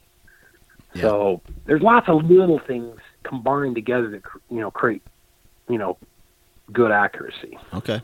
Yeah. 0.95 1.03
So 1.03 1.43
there's 1.67 1.83
lots 1.83 2.09
of 2.09 2.25
little 2.25 2.61
things 2.67 2.99
combined 3.23 3.77
together 3.77 4.11
that 4.11 4.23
you 4.51 4.61
know 4.61 4.71
create 4.71 5.03
you 5.69 5.79
know 5.79 5.97
good 6.73 6.91
accuracy. 6.91 7.59
Okay. 7.75 8.03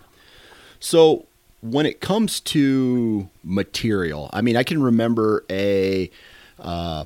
So 0.80 1.26
when 1.60 1.86
it 1.86 2.00
comes 2.00 2.40
to 2.40 3.28
material, 3.42 4.30
I 4.32 4.40
mean, 4.40 4.56
I 4.56 4.62
can 4.62 4.82
remember 4.82 5.44
a, 5.50 6.10
uh, 6.58 7.04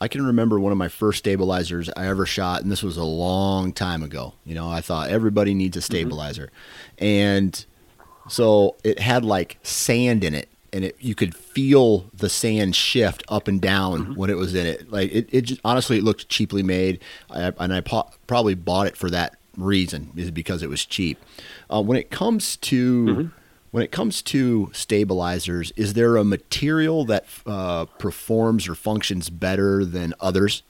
I 0.00 0.08
can 0.08 0.24
remember 0.24 0.58
one 0.58 0.72
of 0.72 0.78
my 0.78 0.88
first 0.88 1.18
stabilizers 1.18 1.90
I 1.96 2.06
ever 2.06 2.24
shot, 2.24 2.62
and 2.62 2.72
this 2.72 2.82
was 2.82 2.96
a 2.96 3.04
long 3.04 3.72
time 3.72 4.02
ago. 4.02 4.34
You 4.44 4.54
know, 4.54 4.70
I 4.70 4.80
thought 4.80 5.10
everybody 5.10 5.52
needs 5.52 5.76
a 5.76 5.80
mm-hmm. 5.80 5.84
stabilizer, 5.84 6.50
mm-hmm. 6.96 7.04
and 7.04 7.64
so 8.28 8.76
it 8.82 8.98
had 8.98 9.24
like 9.24 9.58
sand 9.62 10.24
in 10.24 10.34
it, 10.34 10.48
and 10.72 10.84
it 10.86 10.96
you 11.00 11.14
could 11.14 11.34
feel 11.34 12.10
the 12.14 12.30
sand 12.30 12.74
shift 12.76 13.22
up 13.28 13.46
and 13.46 13.60
down 13.60 14.00
mm-hmm. 14.00 14.14
when 14.14 14.30
it 14.30 14.38
was 14.38 14.54
in 14.54 14.66
it. 14.66 14.90
Like 14.90 15.12
it, 15.12 15.28
it 15.30 15.42
just, 15.42 15.60
honestly, 15.66 15.98
it 15.98 16.04
looked 16.04 16.30
cheaply 16.30 16.62
made, 16.62 17.00
I, 17.28 17.52
and 17.58 17.74
I 17.74 17.82
po- 17.82 18.10
probably 18.26 18.54
bought 18.54 18.86
it 18.86 18.96
for 18.96 19.10
that 19.10 19.36
reason 19.56 20.10
is 20.16 20.30
because 20.30 20.62
it 20.62 20.68
was 20.68 20.84
cheap. 20.84 21.18
Uh, 21.72 21.82
when 21.82 21.98
it 21.98 22.10
comes 22.10 22.56
to 22.56 23.04
mm-hmm. 23.04 23.28
when 23.70 23.82
it 23.82 23.90
comes 23.90 24.22
to 24.22 24.70
stabilizers, 24.72 25.72
is 25.76 25.94
there 25.94 26.16
a 26.16 26.24
material 26.24 27.04
that 27.06 27.26
uh, 27.46 27.86
performs 27.98 28.68
or 28.68 28.74
functions 28.74 29.30
better 29.30 29.84
than 29.84 30.14
others? 30.20 30.62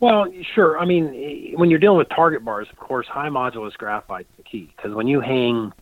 Well, 0.00 0.26
sure. 0.54 0.78
I 0.78 0.84
mean, 0.84 1.54
when 1.56 1.70
you're 1.70 1.78
dealing 1.78 1.98
with 1.98 2.10
target 2.10 2.44
bars, 2.44 2.68
of 2.70 2.76
course, 2.76 3.06
high 3.06 3.30
modulus 3.30 3.72
graphite 3.74 4.26
is 4.30 4.36
the 4.36 4.42
key 4.42 4.72
because 4.76 4.94
when 4.94 5.06
you 5.06 5.20
hang, 5.20 5.72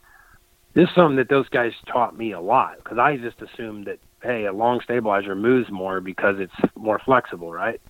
this 0.74 0.88
is 0.88 0.94
something 0.94 1.16
that 1.16 1.28
those 1.28 1.48
guys 1.48 1.72
taught 1.86 2.16
me 2.16 2.32
a 2.32 2.40
lot 2.40 2.76
because 2.76 2.98
I 2.98 3.16
just 3.16 3.42
assumed 3.42 3.86
that 3.86 3.98
hey, 4.22 4.46
a 4.46 4.52
long 4.52 4.80
stabilizer 4.80 5.34
moves 5.34 5.70
more 5.70 6.00
because 6.00 6.36
it's 6.38 6.54
more 6.76 7.00
flexible, 7.04 7.52
right? 7.52 7.80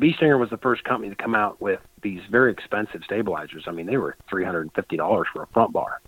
Bee 0.00 0.14
Stinger 0.16 0.38
was 0.38 0.48
the 0.48 0.56
first 0.56 0.82
company 0.84 1.10
to 1.10 1.22
come 1.22 1.34
out 1.34 1.60
with 1.60 1.78
these 2.02 2.22
very 2.30 2.50
expensive 2.50 3.02
stabilizers. 3.04 3.64
I 3.66 3.70
mean, 3.70 3.86
they 3.86 3.98
were 3.98 4.16
three 4.28 4.44
hundred 4.44 4.62
and 4.62 4.72
fifty 4.72 4.96
dollars 4.96 5.28
for 5.32 5.42
a 5.42 5.46
front 5.48 5.72
bar, 5.72 6.00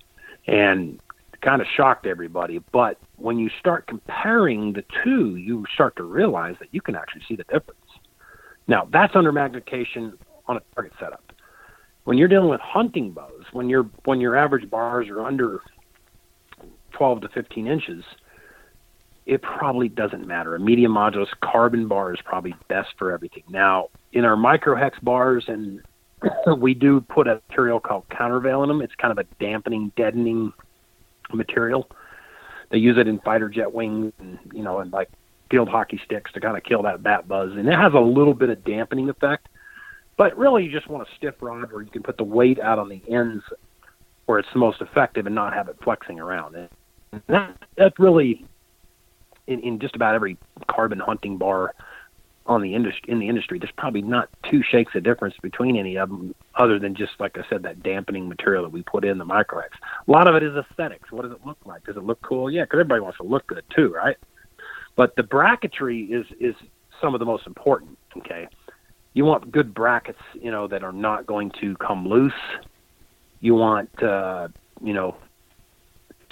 and 0.47 0.99
kind 1.43 1.61
of 1.61 1.69
shocked 1.77 2.07
everybody. 2.07 2.59
But 2.73 2.99
when 3.17 3.39
you 3.39 3.51
start 3.61 3.87
comparing 3.87 4.73
the 4.73 4.85
two, 5.05 5.37
you 5.37 5.67
start 5.75 5.97
to 5.97 6.05
realize 6.05 6.57
that 6.61 6.69
you 6.73 6.81
can 6.81 6.97
actually 6.97 7.23
see 7.29 7.37
the 7.37 7.45
difference. 7.45 7.81
Now, 8.67 8.89
that's 8.91 9.15
under 9.15 9.33
magnification 9.33 10.17
on 10.47 10.57
a 10.57 10.63
target 10.75 10.93
setup. 10.99 11.33
When 12.05 12.17
you're 12.17 12.29
dealing 12.29 12.49
with 12.49 12.61
hunting 12.61 13.11
bows, 13.11 13.45
when 13.53 13.69
your 13.69 13.85
when 14.05 14.21
your 14.21 14.37
average 14.37 14.71
bars 14.71 15.09
are 15.09 15.21
under 15.21 15.61
12 16.93 17.21
to 17.23 17.29
15 17.29 17.67
inches, 17.67 18.05
it 19.27 19.43
probably 19.43 19.89
doesn't 19.89 20.27
matter. 20.27 20.55
A 20.55 20.61
medium 20.61 20.93
modulus 20.93 21.29
carbon 21.43 21.87
bar 21.87 22.13
is 22.13 22.21
probably 22.25 22.55
best 22.69 22.89
for 22.99 23.13
everything. 23.13 23.45
Now, 23.49 23.89
in 24.13 24.25
our 24.25 24.37
microhex 24.37 24.93
bars, 25.03 25.45
and 25.47 25.81
we 26.59 26.75
do 26.75 27.01
put 27.01 27.29
a 27.29 27.41
material 27.49 27.81
called 27.81 28.05
countervail 28.11 28.63
in 28.63 28.69
them. 28.69 28.83
It's 28.83 28.95
kind 28.97 29.17
of 29.17 29.19
a 29.19 29.29
dampening, 29.43 29.93
deadening 29.97 30.53
material. 31.33 31.89
They 32.71 32.79
use 32.79 32.99
it 32.99 33.07
in 33.07 33.21
fighter 33.21 33.49
jet 33.49 33.73
wings 33.73 34.13
and 34.19 34.39
you 34.53 34.63
know, 34.63 34.81
and 34.81 34.93
like 34.93 35.09
field 35.51 35.69
hockey 35.69 36.01
sticks 36.05 36.33
to 36.33 36.41
kind 36.41 36.57
of 36.57 36.65
kill 36.65 36.83
that 36.83 37.03
bat 37.03 37.29
buzz, 37.29 37.53
and 37.53 37.69
it 37.69 37.75
has 37.75 37.93
a 37.95 38.01
little 38.01 38.35
bit 38.35 38.49
of 38.49 38.65
dampening 38.65 39.09
effect. 39.09 39.49
But 40.17 40.37
really, 40.37 40.65
you 40.65 40.71
just 40.71 40.89
want 40.89 41.07
a 41.07 41.17
stiff 41.17 41.35
rod 41.41 41.73
where 41.73 41.83
you 41.83 41.91
can 41.91 42.03
put 42.03 42.17
the 42.17 42.25
weight 42.25 42.59
out 42.59 42.79
on 42.79 42.89
the 42.89 43.03
ends 43.09 43.43
where 44.27 44.39
it's 44.39 44.49
the 44.53 44.59
most 44.59 44.81
effective 44.81 45.27
and 45.27 45.35
not 45.35 45.53
have 45.53 45.69
it 45.69 45.77
flexing 45.83 46.21
around. 46.21 46.55
And 46.55 46.69
that, 47.29 47.57
that 47.77 47.99
really 47.99 48.47
in, 49.47 49.61
in 49.61 49.79
just 49.79 49.95
about 49.95 50.15
every 50.15 50.37
carbon 50.69 50.99
hunting 50.99 51.37
bar 51.37 51.75
on 52.47 52.61
the 52.61 52.75
industry 52.75 53.13
in 53.13 53.21
the 53.21 53.29
industry. 53.29 53.59
There's 53.59 53.73
probably 53.77 54.03
not 54.03 54.29
two 54.51 54.63
shakes 54.69 54.95
of 54.95 55.05
difference 55.05 55.35
between 55.43 55.77
any 55.77 55.97
of 55.97 56.09
them, 56.09 56.35
other 56.57 56.79
than 56.79 56.95
just 56.95 57.13
like 57.21 57.39
I 57.39 57.43
said, 57.49 57.63
that 57.63 57.83
dampening 57.83 58.29
material 58.29 58.65
that 58.65 58.71
we 58.71 58.83
put 58.83 59.05
in 59.05 59.19
the 59.19 59.25
microhex. 59.25 59.71
A 60.07 60.11
lot 60.11 60.27
of 60.27 60.35
it 60.35 60.43
is 60.43 60.55
aesthetics. 60.57 61.13
What 61.13 61.23
does 61.23 61.33
it 61.33 61.47
look 61.47 61.59
like? 61.65 61.85
Does 61.85 61.97
it 61.97 62.05
look 62.05 62.21
cool? 62.23 62.51
Yeah, 62.51 62.65
because 62.65 62.81
everybody 62.81 63.01
wants 63.01 63.19
to 63.19 63.25
look 63.25 63.47
good 63.47 63.65
too, 63.75 63.93
right? 63.93 64.17
But 64.97 65.15
the 65.17 65.23
bracketry 65.23 66.11
is 66.13 66.27
is 66.41 66.55
some 67.01 67.15
of 67.15 67.21
the 67.21 67.27
most 67.27 67.47
important. 67.47 67.97
Okay, 68.17 68.49
you 69.15 69.25
want 69.25 69.51
good 69.53 69.73
brackets, 69.73 70.21
you 70.35 70.51
know, 70.51 70.67
that 70.69 70.83
are 70.83 70.93
not 70.93 71.27
going 71.27 71.53
to 71.61 71.77
come 71.77 72.09
loose. 72.09 72.33
You 73.41 73.55
want, 73.55 74.03
uh, 74.03 74.49
you 74.83 74.95
know, 74.95 75.17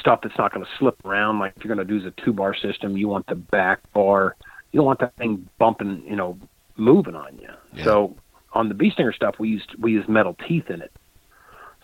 stuff 0.01 0.21
that's 0.23 0.37
not 0.39 0.53
going 0.53 0.65
to 0.65 0.71
slip 0.79 0.97
around. 1.05 1.39
Like 1.39 1.55
if 1.57 1.65
you're 1.65 1.75
going 1.75 1.87
to 1.87 1.93
do 1.93 2.01
the 2.01 2.15
two 2.25 2.33
bar 2.33 2.55
system, 2.55 2.97
you 2.97 3.09
want 3.09 3.27
the 3.27 3.35
back 3.35 3.81
bar. 3.93 4.37
You 4.73 4.79
don't 4.79 4.87
want 4.87 5.01
that 5.01 5.17
thing 5.17 5.49
bumping, 5.59 6.05
you 6.07 6.17
know, 6.17 6.39
moving 6.77 7.15
on 7.15 7.39
you. 7.39 7.49
Yeah. 7.75 7.85
So 7.85 8.17
on 8.53 8.69
the 8.69 8.75
Bee 8.75 8.91
Stinger 8.91 9.13
stuff, 9.13 9.37
we 9.39 9.49
used 9.49 9.75
we 9.79 9.93
used 9.93 10.09
metal 10.09 10.37
teeth 10.49 10.71
in 10.71 10.83
it, 10.83 10.93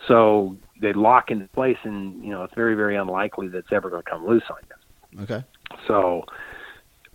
so 0.07 0.57
they 0.81 0.93
lock 0.93 1.31
into 1.31 1.47
place, 1.49 1.77
and 1.83 2.23
you 2.23 2.31
know 2.31 2.43
it's 2.43 2.55
very 2.55 2.75
very 2.75 2.95
unlikely 2.95 3.47
that 3.49 3.59
it's 3.59 3.71
ever 3.71 3.89
going 3.89 4.03
to 4.03 4.09
come 4.09 4.25
loose 4.25 4.43
on 4.49 4.57
you. 4.69 5.23
Okay. 5.23 5.43
So 5.87 6.25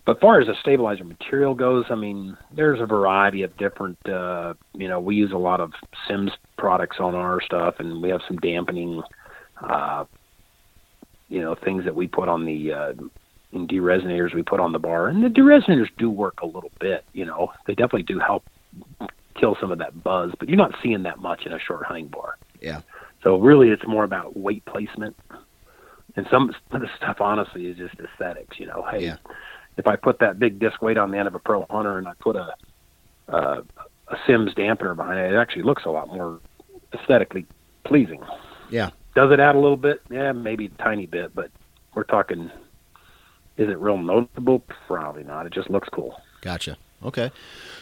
but 0.05 0.19
far 0.19 0.41
as 0.41 0.47
the 0.47 0.55
stabilizer 0.59 1.05
material 1.05 1.55
goes, 1.55 1.85
I 1.89 1.95
mean, 1.95 2.37
there's 2.53 2.81
a 2.81 2.85
variety 2.85 3.43
of 3.43 3.55
different. 3.57 3.97
Uh, 4.07 4.53
you 4.73 4.89
know, 4.89 4.99
we 4.99 5.15
use 5.15 5.31
a 5.31 5.37
lot 5.37 5.61
of 5.61 5.71
Sims 6.07 6.31
products 6.57 6.97
on 6.99 7.15
our 7.15 7.41
stuff, 7.41 7.75
and 7.79 8.01
we 8.01 8.09
have 8.09 8.21
some 8.27 8.37
dampening. 8.37 9.01
Uh, 9.61 10.03
you 11.33 11.41
know, 11.41 11.55
things 11.55 11.83
that 11.85 11.95
we 11.95 12.07
put 12.07 12.29
on 12.29 12.45
the 12.45 12.73
uh, 12.73 12.93
in 13.51 13.67
deresonators 13.67 14.33
we 14.33 14.43
put 14.43 14.59
on 14.59 14.71
the 14.71 14.79
bar, 14.79 15.07
and 15.07 15.23
the 15.23 15.29
deresonators 15.29 15.89
do 15.97 16.09
work 16.09 16.41
a 16.41 16.45
little 16.45 16.71
bit. 16.79 17.05
You 17.13 17.25
know, 17.25 17.51
they 17.67 17.73
definitely 17.73 18.03
do 18.03 18.19
help 18.19 18.43
kill 19.35 19.57
some 19.59 19.71
of 19.71 19.79
that 19.79 20.03
buzz, 20.03 20.31
but 20.39 20.47
you're 20.47 20.57
not 20.57 20.75
seeing 20.81 21.03
that 21.03 21.19
much 21.19 21.45
in 21.45 21.53
a 21.53 21.59
short 21.59 21.85
hunting 21.85 22.07
bar. 22.07 22.37
Yeah. 22.61 22.81
So 23.23 23.37
really, 23.37 23.69
it's 23.69 23.87
more 23.87 24.03
about 24.03 24.37
weight 24.37 24.63
placement, 24.65 25.15
and 26.15 26.27
some 26.29 26.53
of 26.71 26.81
the 26.81 26.89
stuff 26.97 27.19
honestly 27.19 27.65
is 27.65 27.77
just 27.77 27.95
aesthetics. 27.99 28.59
You 28.59 28.67
know, 28.67 28.85
hey. 28.89 29.05
Yeah 29.05 29.17
if 29.77 29.87
I 29.87 29.95
put 29.95 30.19
that 30.19 30.39
big 30.39 30.59
disc 30.59 30.81
weight 30.81 30.97
on 30.97 31.11
the 31.11 31.17
end 31.17 31.27
of 31.27 31.35
a 31.35 31.39
Pro 31.39 31.65
Hunter 31.69 31.97
and 31.97 32.07
I 32.07 32.13
put 32.19 32.35
a 32.35 32.53
uh, 33.29 33.61
a 34.07 34.17
Sims 34.27 34.53
dampener 34.53 34.95
behind 34.95 35.19
it, 35.19 35.33
it 35.33 35.37
actually 35.37 35.63
looks 35.63 35.85
a 35.85 35.89
lot 35.89 36.07
more 36.07 36.39
aesthetically 36.93 37.45
pleasing. 37.85 38.21
Yeah. 38.69 38.89
Does 39.15 39.31
it 39.31 39.39
add 39.39 39.55
a 39.55 39.59
little 39.59 39.77
bit? 39.77 40.01
Yeah, 40.09 40.31
maybe 40.31 40.65
a 40.65 40.83
tiny 40.83 41.05
bit, 41.05 41.35
but 41.35 41.51
we're 41.93 42.03
talking. 42.03 42.51
Is 43.57 43.69
it 43.69 43.77
real 43.77 43.97
noticeable? 43.97 44.63
Probably 44.87 45.23
not. 45.23 45.45
It 45.45 45.53
just 45.53 45.69
looks 45.69 45.87
cool. 45.89 46.19
Gotcha. 46.41 46.77
Okay. 47.03 47.31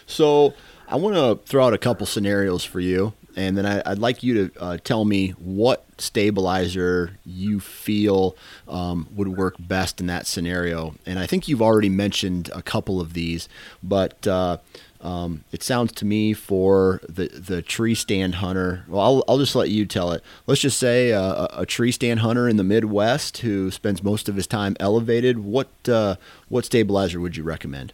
So 0.06 0.54
I 0.88 0.98
want 0.98 1.16
to 1.16 1.40
throw 1.50 1.66
out 1.66 1.74
a 1.74 1.78
couple 1.78 2.06
scenarios 2.06 2.66
for 2.66 2.82
you 2.82 3.14
and 3.36 3.58
then 3.58 3.66
I, 3.66 3.82
would 3.90 4.00
like 4.00 4.24
you 4.24 4.48
to 4.50 4.62
uh, 4.62 4.78
tell 4.84 5.06
me 5.06 5.30
what 5.32 5.86
stabilizer 5.98 7.18
you 7.26 7.60
feel 7.60 8.36
um, 8.68 9.08
would 9.16 9.30
work 9.30 9.56
best 9.60 10.00
in 10.00 10.08
that 10.08 10.28
scenario. 10.28 10.96
And 11.06 11.20
I 11.20 11.28
think 11.28 11.48
you've 11.48 11.62
already 11.62 11.90
mentioned 11.90 12.50
a 12.54 12.62
couple 12.62 13.00
of 13.00 13.14
these, 13.14 13.48
but 13.82 14.26
uh, 14.28 14.58
um, 15.02 15.44
it 15.52 15.64
sounds 15.64 15.92
to 15.94 16.06
me 16.06 16.34
for 16.34 17.02
the 17.08 17.28
the 17.28 17.62
tree 17.62 17.96
stand 17.96 18.36
hunter. 18.36 18.86
Well, 18.88 19.02
I'll, 19.02 19.24
I'll 19.28 19.38
just 19.40 19.56
let 19.56 19.70
you 19.70 19.86
tell 19.86 20.12
it. 20.12 20.24
Let's 20.48 20.62
just 20.62 20.78
say 20.78 21.12
a, 21.12 21.48
a 21.52 21.66
tree 21.66 21.92
stand 21.92 22.20
hunter 22.20 22.48
in 22.48 22.58
the 22.58 22.64
Midwest 22.64 23.40
who 23.40 23.72
spends 23.72 24.04
most 24.04 24.30
of 24.30 24.36
his 24.36 24.48
time 24.48 24.76
elevated. 24.80 25.40
What 25.40 25.70
uh, 25.88 26.16
what 26.50 26.66
stabilizer 26.66 27.20
would 27.20 27.36
you 27.36 27.44
recommend? 27.44 27.94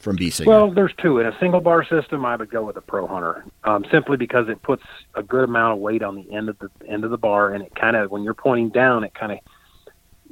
from 0.00 0.16
B? 0.16 0.32
Well, 0.46 0.70
there's 0.70 0.94
two. 0.98 1.18
In 1.18 1.26
a 1.26 1.38
single 1.38 1.60
bar 1.60 1.84
system, 1.84 2.24
I 2.24 2.36
would 2.36 2.50
go 2.50 2.64
with 2.64 2.76
a 2.76 2.80
Pro 2.80 3.06
Hunter, 3.06 3.44
um, 3.64 3.84
simply 3.90 4.16
because 4.16 4.48
it 4.48 4.62
puts 4.62 4.82
a 5.14 5.22
good 5.22 5.44
amount 5.44 5.74
of 5.74 5.78
weight 5.78 6.02
on 6.02 6.16
the 6.16 6.32
end 6.32 6.48
of 6.48 6.58
the 6.58 6.70
end 6.88 7.04
of 7.04 7.10
the 7.10 7.18
bar, 7.18 7.52
and 7.52 7.62
it 7.62 7.74
kind 7.74 7.96
of 7.96 8.10
when 8.10 8.22
you're 8.22 8.34
pointing 8.34 8.70
down, 8.70 9.04
it 9.04 9.14
kind 9.14 9.32
of 9.32 9.38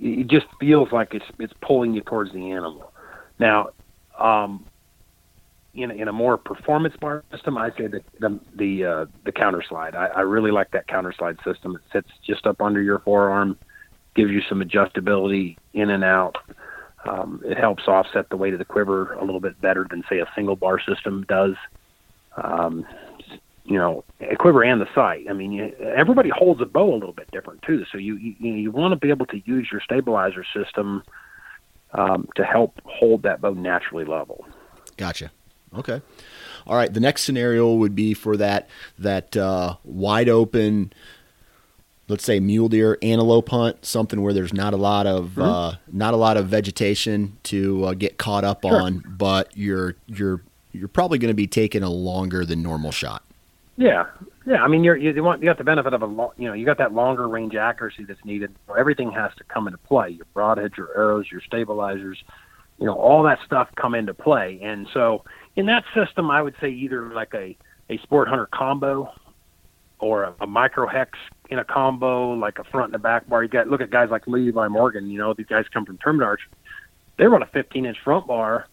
it 0.00 0.26
just 0.26 0.46
feels 0.58 0.90
like 0.90 1.14
it's 1.14 1.26
it's 1.38 1.52
pulling 1.60 1.94
you 1.94 2.00
towards 2.00 2.32
the 2.32 2.50
animal. 2.50 2.92
Now, 3.38 3.70
um, 4.18 4.64
in 5.74 5.90
in 5.90 6.08
a 6.08 6.12
more 6.12 6.36
performance 6.36 6.96
bar 7.00 7.24
system, 7.30 7.58
I 7.58 7.70
say 7.70 7.86
the 7.86 8.00
the 8.20 8.38
the, 8.54 8.84
uh, 8.84 9.06
the 9.24 9.32
counter 9.32 9.62
slide. 9.68 9.94
I, 9.94 10.06
I 10.06 10.20
really 10.20 10.50
like 10.50 10.70
that 10.72 10.88
counter 10.88 11.12
slide 11.12 11.38
system. 11.44 11.76
It 11.76 11.82
sits 11.92 12.08
just 12.26 12.46
up 12.46 12.60
under 12.60 12.82
your 12.82 13.00
forearm, 13.00 13.58
gives 14.14 14.30
you 14.30 14.42
some 14.48 14.60
adjustability 14.60 15.56
in 15.74 15.90
and 15.90 16.04
out. 16.04 16.36
Um, 17.04 17.40
it 17.44 17.56
helps 17.56 17.86
offset 17.86 18.28
the 18.28 18.36
weight 18.36 18.52
of 18.52 18.58
the 18.58 18.64
quiver 18.64 19.12
a 19.14 19.24
little 19.24 19.40
bit 19.40 19.60
better 19.60 19.86
than 19.88 20.02
say 20.08 20.18
a 20.18 20.26
single 20.34 20.56
bar 20.56 20.80
system 20.80 21.24
does. 21.28 21.54
Um, 22.36 22.86
you 23.64 23.76
know, 23.76 24.02
a 24.20 24.34
quiver 24.34 24.64
and 24.64 24.80
the 24.80 24.88
sight. 24.94 25.26
I 25.28 25.34
mean, 25.34 25.52
you, 25.52 25.74
everybody 25.94 26.30
holds 26.30 26.60
a 26.62 26.64
bow 26.64 26.90
a 26.92 26.94
little 26.94 27.12
bit 27.12 27.30
different 27.30 27.62
too. 27.62 27.84
So 27.92 27.98
you 27.98 28.16
you, 28.16 28.34
you 28.40 28.70
want 28.70 28.92
to 28.92 28.96
be 28.96 29.10
able 29.10 29.26
to 29.26 29.40
use 29.44 29.68
your 29.70 29.82
stabilizer 29.82 30.44
system 30.54 31.02
um, 31.92 32.28
to 32.36 32.44
help 32.44 32.80
hold 32.84 33.22
that 33.22 33.40
bow 33.40 33.52
naturally 33.52 34.04
level. 34.04 34.46
Gotcha. 34.96 35.30
Okay. 35.76 36.00
All 36.66 36.76
right. 36.76 36.92
The 36.92 37.00
next 37.00 37.24
scenario 37.24 37.74
would 37.74 37.94
be 37.94 38.14
for 38.14 38.36
that 38.36 38.68
that 38.98 39.36
uh, 39.36 39.76
wide 39.84 40.28
open 40.28 40.92
let's 42.08 42.24
say 42.24 42.40
mule 42.40 42.68
deer, 42.68 42.98
antelope 43.02 43.48
hunt, 43.50 43.84
something 43.84 44.22
where 44.22 44.32
there's 44.32 44.52
not 44.52 44.72
a 44.72 44.76
lot 44.76 45.06
of 45.06 45.30
mm-hmm. 45.30 45.42
uh, 45.42 45.74
not 45.92 46.14
a 46.14 46.16
lot 46.16 46.36
of 46.36 46.48
vegetation 46.48 47.36
to 47.44 47.84
uh, 47.84 47.94
get 47.94 48.18
caught 48.18 48.44
up 48.44 48.62
sure. 48.62 48.80
on, 48.80 49.04
but 49.06 49.50
you're 49.56 49.94
you're 50.06 50.42
you're 50.72 50.88
probably 50.88 51.18
going 51.18 51.30
to 51.30 51.34
be 51.34 51.46
taking 51.46 51.82
a 51.82 51.90
longer 51.90 52.44
than 52.44 52.62
normal 52.62 52.90
shot. 52.92 53.22
Yeah, 53.76 54.06
yeah. 54.46 54.62
I 54.62 54.68
mean, 54.68 54.82
you're 54.82 54.96
you 54.96 55.22
want 55.22 55.40
you 55.40 55.46
got 55.46 55.58
the 55.58 55.64
benefit 55.64 55.92
of 55.92 56.02
a 56.02 56.06
long, 56.06 56.30
you 56.36 56.48
know 56.48 56.54
you 56.54 56.64
got 56.64 56.78
that 56.78 56.92
longer 56.92 57.28
range 57.28 57.54
accuracy 57.54 58.04
that's 58.04 58.24
needed. 58.24 58.54
Everything 58.76 59.12
has 59.12 59.30
to 59.36 59.44
come 59.44 59.68
into 59.68 59.78
play. 59.78 60.10
Your 60.10 60.26
broadheads, 60.34 60.76
your 60.76 60.96
arrows, 60.96 61.30
your 61.30 61.42
stabilizers, 61.42 62.22
you 62.78 62.86
know, 62.86 62.94
all 62.94 63.22
that 63.24 63.38
stuff 63.44 63.68
come 63.76 63.94
into 63.94 64.14
play. 64.14 64.58
And 64.62 64.88
so 64.92 65.24
in 65.58 65.66
that 65.66 65.82
system, 65.92 66.30
I 66.30 66.40
would 66.40 66.54
say 66.60 66.70
either 66.70 67.12
like 67.12 67.34
a 67.34 67.56
a 67.90 67.98
sport 67.98 68.28
hunter 68.28 68.48
combo 68.52 69.12
or 69.98 70.22
a, 70.24 70.34
a 70.40 70.46
micro 70.46 70.86
hex 70.86 71.18
in 71.50 71.58
a 71.58 71.64
combo, 71.64 72.30
like 72.34 72.60
a 72.60 72.64
front 72.64 72.86
and 72.86 72.94
a 72.94 72.98
back 72.98 73.28
bar. 73.28 73.42
You 73.42 73.48
got 73.48 73.66
look 73.66 73.80
at 73.80 73.90
guys 73.90 74.08
like 74.08 74.26
Levi 74.28 74.68
Morgan. 74.68 75.10
You 75.10 75.18
know, 75.18 75.34
these 75.34 75.46
guys 75.46 75.64
come 75.74 75.84
from 75.84 75.98
Terminarch. 75.98 76.38
They 77.18 77.26
run 77.26 77.42
a 77.42 77.46
15 77.46 77.84
inch 77.84 77.98
front 78.04 78.28
bar 78.28 78.68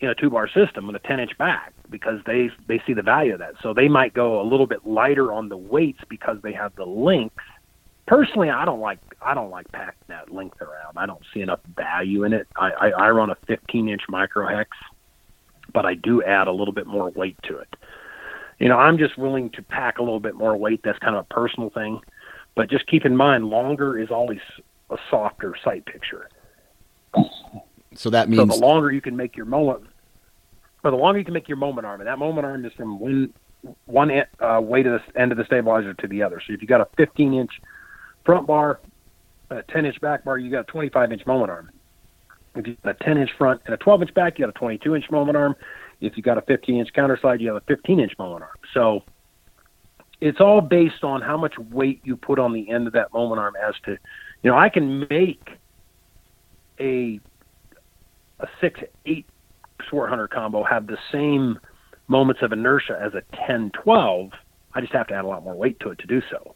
in 0.00 0.10
a 0.10 0.14
two 0.14 0.28
bar 0.28 0.46
system 0.48 0.86
with 0.86 0.96
a 0.96 1.08
10 1.08 1.18
inch 1.18 1.36
back 1.38 1.72
because 1.88 2.20
they 2.26 2.50
they 2.68 2.78
see 2.86 2.92
the 2.92 3.02
value 3.02 3.32
of 3.32 3.38
that. 3.38 3.54
So 3.62 3.72
they 3.72 3.88
might 3.88 4.12
go 4.12 4.42
a 4.42 4.44
little 4.44 4.66
bit 4.66 4.86
lighter 4.86 5.32
on 5.32 5.48
the 5.48 5.56
weights 5.56 6.00
because 6.10 6.36
they 6.42 6.52
have 6.52 6.76
the 6.76 6.84
length. 6.84 7.36
Personally, 8.06 8.50
I 8.50 8.66
don't 8.66 8.80
like 8.80 8.98
I 9.22 9.32
don't 9.32 9.50
like 9.50 9.72
packing 9.72 10.08
that 10.08 10.30
length 10.30 10.60
around. 10.60 10.98
I 10.98 11.06
don't 11.06 11.22
see 11.32 11.40
enough 11.40 11.60
value 11.74 12.24
in 12.24 12.34
it. 12.34 12.46
I, 12.54 12.70
I, 12.72 12.88
I 12.90 13.10
run 13.12 13.30
a 13.30 13.36
15 13.46 13.88
inch 13.88 14.02
micro 14.10 14.46
hex, 14.46 14.68
but 15.72 15.84
I 15.86 15.94
do 15.94 16.22
add 16.22 16.48
a 16.48 16.52
little 16.52 16.74
bit 16.74 16.86
more 16.86 17.10
weight 17.10 17.36
to 17.44 17.58
it 17.58 17.76
you 18.58 18.68
know, 18.68 18.78
I'm 18.78 18.98
just 18.98 19.18
willing 19.18 19.50
to 19.50 19.62
pack 19.62 19.98
a 19.98 20.02
little 20.02 20.20
bit 20.20 20.34
more 20.34 20.56
weight. 20.56 20.80
That's 20.82 20.98
kind 20.98 21.14
of 21.14 21.26
a 21.30 21.34
personal 21.34 21.70
thing. 21.70 22.00
But 22.54 22.70
just 22.70 22.86
keep 22.86 23.04
in 23.04 23.16
mind, 23.16 23.46
longer 23.46 23.98
is 23.98 24.10
always 24.10 24.40
a 24.90 24.96
softer 25.10 25.54
sight 25.62 25.84
picture. 25.84 26.28
So 27.94 28.10
that 28.10 28.28
means 28.28 28.40
so 28.40 28.58
the 28.58 28.66
longer 28.66 28.90
you 28.90 29.00
can 29.00 29.16
make 29.16 29.36
your 29.36 29.46
moment, 29.46 29.84
but 30.82 30.90
the 30.90 30.96
longer 30.96 31.18
you 31.18 31.24
can 31.24 31.34
make 31.34 31.48
your 31.48 31.56
moment 31.56 31.86
arm, 31.86 32.00
and 32.00 32.08
that 32.08 32.18
moment 32.18 32.46
arm 32.46 32.64
is 32.64 32.72
from 32.74 32.98
one 32.98 33.32
one 33.86 34.10
uh, 34.40 34.60
weight 34.60 34.86
of 34.86 35.00
the 35.00 35.20
end 35.20 35.32
of 35.32 35.38
the 35.38 35.44
stabilizer 35.44 35.92
to 35.94 36.06
the 36.06 36.22
other. 36.22 36.40
So 36.46 36.52
if 36.52 36.62
you 36.62 36.68
got 36.68 36.80
a 36.80 36.88
15 36.96 37.34
inch 37.34 37.50
front 38.24 38.46
bar, 38.46 38.80
a 39.50 39.62
10 39.62 39.86
inch 39.86 40.00
back 40.00 40.24
bar, 40.24 40.38
you 40.38 40.50
got 40.50 40.60
a 40.60 40.64
25 40.64 41.12
inch 41.12 41.26
moment 41.26 41.50
arm. 41.50 41.70
If 42.56 42.66
you 42.66 42.76
got 42.82 43.00
a 43.00 43.04
10 43.04 43.18
inch 43.18 43.30
front 43.36 43.62
and 43.66 43.74
a 43.74 43.76
12 43.76 44.02
inch 44.02 44.14
back, 44.14 44.38
you 44.38 44.44
got 44.44 44.50
a 44.50 44.58
22 44.58 44.96
inch 44.96 45.10
moment 45.10 45.36
arm. 45.36 45.56
If 46.00 46.16
you 46.16 46.22
got 46.22 46.38
a 46.38 46.42
15 46.42 46.78
inch 46.78 46.92
counter 46.92 47.18
slide, 47.20 47.40
you 47.40 47.48
have 47.48 47.56
a 47.56 47.66
15 47.66 48.00
inch 48.00 48.12
moment 48.18 48.42
arm. 48.42 48.56
So 48.72 49.02
it's 50.20 50.40
all 50.40 50.60
based 50.60 51.04
on 51.04 51.20
how 51.20 51.36
much 51.36 51.58
weight 51.58 52.00
you 52.04 52.16
put 52.16 52.38
on 52.38 52.52
the 52.52 52.70
end 52.70 52.86
of 52.86 52.92
that 52.94 53.12
moment 53.12 53.40
arm 53.40 53.54
as 53.62 53.74
to, 53.84 53.92
you 54.42 54.50
know, 54.50 54.56
I 54.56 54.68
can 54.68 55.06
make 55.10 55.48
a 56.80 57.20
a 58.38 58.48
six 58.60 58.80
eight 59.06 59.26
sport 59.86 60.10
hunter 60.10 60.28
combo 60.28 60.62
have 60.62 60.86
the 60.86 60.98
same 61.10 61.58
moments 62.08 62.42
of 62.42 62.52
inertia 62.52 62.98
as 63.00 63.14
a 63.14 63.22
10 63.46 63.70
12 63.70 64.30
i 64.74 64.80
just 64.80 64.92
have 64.92 65.06
to 65.06 65.14
add 65.14 65.24
a 65.24 65.26
lot 65.26 65.42
more 65.42 65.54
weight 65.54 65.80
to 65.80 65.88
it 65.88 65.98
to 65.98 66.06
do 66.06 66.20
so. 66.30 66.54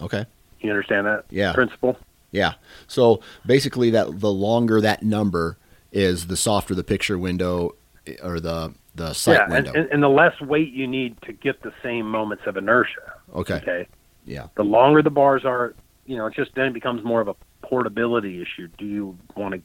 Okay. 0.00 0.24
You 0.60 0.70
understand 0.70 1.06
that 1.06 1.24
yeah. 1.30 1.52
principle 1.52 1.98
yeah 2.30 2.54
so 2.86 3.20
basically 3.44 3.90
that 3.90 4.20
the 4.20 4.32
longer 4.32 4.80
that 4.80 5.02
number 5.02 5.58
is 5.92 6.26
the 6.26 6.36
softer 6.36 6.74
the 6.74 6.84
picture 6.84 7.18
window 7.18 7.74
eh, 8.06 8.14
or 8.22 8.40
the 8.40 8.74
the 8.96 9.12
sight 9.12 9.34
yeah, 9.34 9.48
window. 9.48 9.72
And, 9.74 9.90
and 9.90 10.02
the 10.02 10.08
less 10.08 10.38
weight 10.40 10.72
you 10.72 10.86
need 10.86 11.20
to 11.22 11.32
get 11.32 11.62
the 11.62 11.72
same 11.82 12.10
moments 12.10 12.44
of 12.46 12.56
inertia. 12.56 13.12
Okay. 13.34 13.56
Okay. 13.56 13.88
Yeah. 14.24 14.48
The 14.56 14.64
longer 14.64 15.02
the 15.02 15.10
bars 15.10 15.44
are, 15.44 15.74
you 16.06 16.16
know, 16.16 16.26
it 16.26 16.34
just 16.34 16.54
then 16.54 16.68
it 16.68 16.72
becomes 16.72 17.04
more 17.04 17.20
of 17.20 17.28
a 17.28 17.34
portability 17.62 18.42
issue. 18.42 18.68
Do 18.78 18.86
you 18.86 19.18
want 19.36 19.54
to 19.54 19.62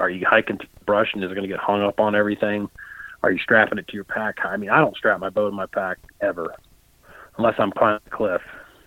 are 0.00 0.08
you 0.08 0.24
hiking 0.26 0.58
through 0.58 0.68
brush 0.86 1.10
and 1.12 1.22
is 1.24 1.30
it 1.30 1.34
going 1.34 1.48
to 1.48 1.52
get 1.52 1.60
hung 1.60 1.82
up 1.82 1.98
on 1.98 2.14
everything? 2.14 2.70
Are 3.22 3.32
you 3.32 3.38
strapping 3.40 3.78
it 3.78 3.88
to 3.88 3.94
your 3.94 4.04
pack? 4.04 4.36
I 4.44 4.56
mean, 4.56 4.70
I 4.70 4.78
don't 4.78 4.96
strap 4.96 5.18
my 5.18 5.28
bow 5.28 5.50
to 5.50 5.54
my 5.54 5.66
pack 5.66 5.98
ever, 6.20 6.54
unless 7.36 7.56
I'm 7.58 7.72
climbing 7.72 8.00
a 8.06 8.10
cliff. 8.10 8.42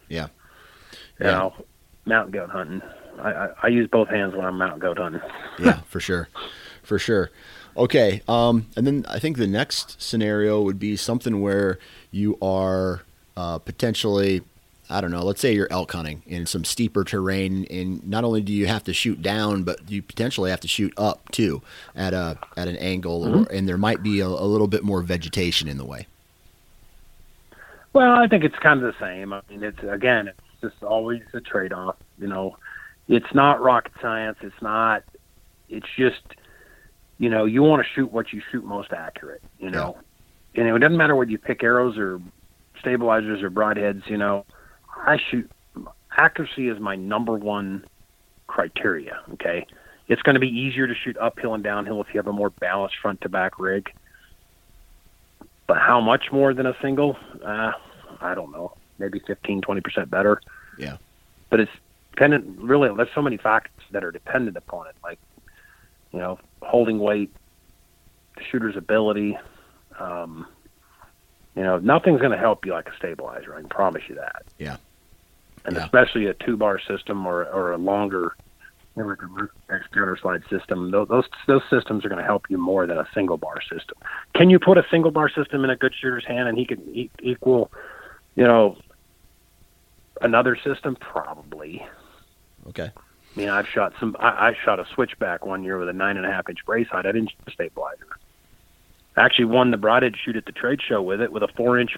Yeah. 0.08 0.28
You 1.20 1.26
yeah. 1.26 1.32
know, 1.32 1.54
mountain 2.06 2.32
goat 2.32 2.50
hunting. 2.50 2.82
I, 3.22 3.32
I, 3.32 3.50
I 3.64 3.68
use 3.68 3.88
both 3.90 4.10
hands 4.10 4.36
when 4.36 4.46
I'm 4.46 4.58
mountain 4.58 4.80
goat 4.80 4.98
hunting. 4.98 5.22
yeah, 5.60 5.82
for 5.82 6.00
sure, 6.00 6.30
for 6.84 7.00
sure. 7.00 7.32
Okay, 7.78 8.22
um, 8.28 8.68
and 8.76 8.86
then 8.86 9.06
I 9.08 9.20
think 9.20 9.38
the 9.38 9.48
next 9.48 10.02
scenario 10.02 10.62
would 10.62 10.80
be 10.80 10.96
something 10.96 11.42
where 11.42 11.80
you 12.12 12.38
are 12.42 13.04
uh, 13.38 13.60
potentially 13.60 14.42
I 14.92 15.00
don't 15.00 15.12
know, 15.12 15.24
let's 15.24 15.40
say 15.40 15.54
you're 15.54 15.72
elk 15.72 15.94
hunting 15.94 16.22
in 16.28 16.46
some 16.46 16.66
steeper 16.66 17.06
terrain, 17.06 17.66
and 17.72 18.06
not 18.06 18.26
only 18.26 18.42
do 18.42 18.52
you 18.52 18.68
have 18.68 18.84
to 18.84 18.94
shoot 18.94 19.22
down, 19.22 19.64
but 19.64 19.90
you 19.90 20.02
potentially 20.02 20.50
have 20.50 20.60
to 20.60 20.68
shoot 20.68 20.94
up 20.98 21.32
too 21.32 21.62
at 21.96 22.14
a 22.14 22.38
at 22.58 22.68
an 22.68 22.76
angle, 22.76 23.24
mm-hmm. 23.24 23.44
or, 23.44 23.52
and 23.52 23.70
there 23.70 23.78
might 23.78 24.04
be 24.04 24.20
a, 24.20 24.28
a, 24.28 24.28
little 24.28 24.68
bit 24.68 24.84
more 24.84 25.02
vegetation 25.02 25.70
in 25.70 25.78
the 25.78 25.86
way. 25.86 26.08
Well, 27.94 28.12
I 28.12 28.28
think 28.28 28.44
it's 28.44 28.58
kind 28.60 28.84
of 28.84 28.94
the 28.94 29.00
same. 29.00 29.32
I 29.32 29.42
mean, 29.50 29.64
it's 29.64 29.80
again, 29.82 30.28
it's 30.28 30.40
just 30.60 30.84
always 30.84 31.22
a 31.34 31.40
trade 31.40 31.72
off. 31.72 31.96
You 32.20 32.28
know, 32.28 32.58
it's 33.08 33.34
not 33.34 33.62
rocket 33.62 33.94
science. 34.02 34.38
It's 34.42 34.62
not. 34.62 35.04
It's 35.70 35.88
just, 35.98 36.22
you 37.18 37.30
know, 37.30 37.46
you 37.46 37.64
want 37.64 37.82
to 37.84 37.88
shoot 37.94 38.12
what 38.12 38.34
you 38.34 38.42
shoot 38.52 38.64
most 38.64 38.92
accurate. 38.92 39.42
You 39.60 39.70
know, 39.70 39.98
yeah. 40.54 40.64
and 40.64 40.76
it 40.76 40.80
doesn't 40.80 40.98
matter 40.98 41.16
whether 41.16 41.32
you 41.32 41.38
pick 41.38 41.64
arrows 41.64 41.98
or 41.98 42.22
stabilizers 42.80 43.42
or 43.42 43.50
broadheads. 43.50 44.10
You 44.10 44.18
know 44.18 44.46
I 45.06 45.18
shoot 45.30 45.50
accuracy 46.16 46.68
is 46.68 46.80
my 46.80 46.96
number 46.96 47.34
one 47.34 47.86
criteria. 48.48 49.20
Okay, 49.34 49.66
it's 50.08 50.22
going 50.22 50.36
to 50.36 50.40
be 50.40 50.48
easier 50.48 50.88
to 50.88 50.94
shoot 50.94 51.18
uphill 51.18 51.54
and 51.54 51.64
downhill 51.64 52.02
if 52.02 52.08
you 52.14 52.20
have 52.20 52.28
a 52.28 52.34
more 52.34 52.50
balanced 52.50 52.96
front 53.02 53.22
to 53.22 53.30
back 53.30 53.60
rig. 53.60 53.90
But 55.68 55.78
how 55.78 56.02
much 56.02 56.26
more 56.32 56.54
than 56.54 56.66
a 56.66 56.76
single? 56.82 57.18
Uh, 57.44 57.72
I 58.20 58.36
don't 58.36 58.52
know. 58.52 58.74
Maybe 59.00 59.22
15, 59.26 59.62
20 59.62 59.82
percent 59.82 60.10
better. 60.10 60.42
Yeah. 60.78 60.98
But 61.50 61.62
it's 61.62 61.72
dependent. 62.12 62.60
Really, 62.60 62.90
there's 62.96 63.10
so 63.14 63.22
many 63.22 63.38
factors 63.38 63.84
that 63.92 64.04
are 64.04 64.12
dependent 64.12 64.58
upon 64.58 64.88
it, 64.88 64.96
like 65.04 65.20
you 66.12 66.20
know, 66.20 66.40
holding 66.62 67.00
weight, 67.00 67.34
the 68.36 68.44
shooter's 68.44 68.76
ability. 68.76 69.38
Um, 70.00 70.48
you 71.56 71.64
know, 71.64 71.80
nothing's 71.80 72.20
going 72.20 72.32
to 72.32 72.38
help 72.38 72.66
you 72.66 72.72
like 72.72 72.88
a 72.88 72.96
stabilizer. 72.96 73.56
I 73.56 73.60
can 73.60 73.70
promise 73.70 74.04
you 74.08 74.16
that. 74.16 74.44
Yeah 74.58 74.78
and 75.66 75.76
yeah. 75.76 75.84
especially 75.84 76.28
a 76.28 76.34
two 76.34 76.58
bar 76.58 76.80
system 76.80 77.26
or 77.26 77.46
or 77.46 77.72
a 77.72 77.78
longer 77.78 78.36
like 78.96 79.18
a 79.70 79.80
counter 79.94 80.18
slide 80.22 80.44
system. 80.50 80.92
Those 80.92 81.26
those 81.48 81.62
systems 81.70 82.04
are 82.04 82.10
going 82.10 82.20
to 82.20 82.26
help 82.26 82.50
you 82.50 82.58
more 82.58 82.86
than 82.86 82.98
a 82.98 83.08
single 83.14 83.38
bar 83.38 83.62
system. 83.62 83.98
Can 84.36 84.50
you 84.50 84.60
put 84.60 84.78
a 84.78 84.86
single 84.92 85.12
bar 85.12 85.30
system 85.30 85.64
in 85.64 85.70
a 85.70 85.76
good 85.76 85.94
shooter's 86.00 86.26
hand 86.26 86.50
and 86.50 86.58
he 86.58 86.66
can 86.66 86.82
e- 86.94 87.10
equal, 87.22 87.72
you 88.36 88.44
know, 88.44 88.78
another 90.22 90.58
system? 90.62 90.98
Probably. 90.98 91.86
Okay. 92.70 92.92
I 92.96 93.40
mean, 93.40 93.50
I've 93.50 93.68
shot 93.68 93.94
some. 94.00 94.16
I, 94.20 94.50
I 94.50 94.58
shot 94.64 94.80
a 94.80 94.86
switchback 94.94 95.46
one 95.46 95.64
year 95.64 95.78
with 95.78 95.90
a 95.90 95.94
nine 95.94 96.18
and 96.18 96.26
a 96.26 96.32
half 96.32 96.50
inch 96.50 96.60
brace 96.66 96.88
height. 96.88 97.06
I 97.06 97.12
didn't 97.12 97.30
shoot 97.30 97.48
a 97.48 97.52
stabilizer. 97.52 98.08
I 99.16 99.26
actually 99.26 99.46
won 99.46 99.72
the 99.72 99.78
broadhead 99.78 100.16
shoot 100.24 100.36
at 100.36 100.46
the 100.46 100.52
trade 100.52 100.80
show 100.82 101.02
with 101.02 101.22
it 101.22 101.32
with 101.32 101.44
a 101.44 101.48
four 101.56 101.80
inch 101.80 101.96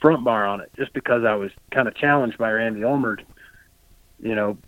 front 0.00 0.24
bar 0.24 0.46
on 0.46 0.60
it 0.60 0.70
just 0.76 0.92
because 0.92 1.24
I 1.24 1.34
was 1.34 1.50
kind 1.70 1.88
of 1.88 1.94
challenged 1.94 2.38
by 2.38 2.50
Randy 2.50 2.84
Ulmer. 2.84 3.18
You 4.20 4.34
know, 4.34 4.58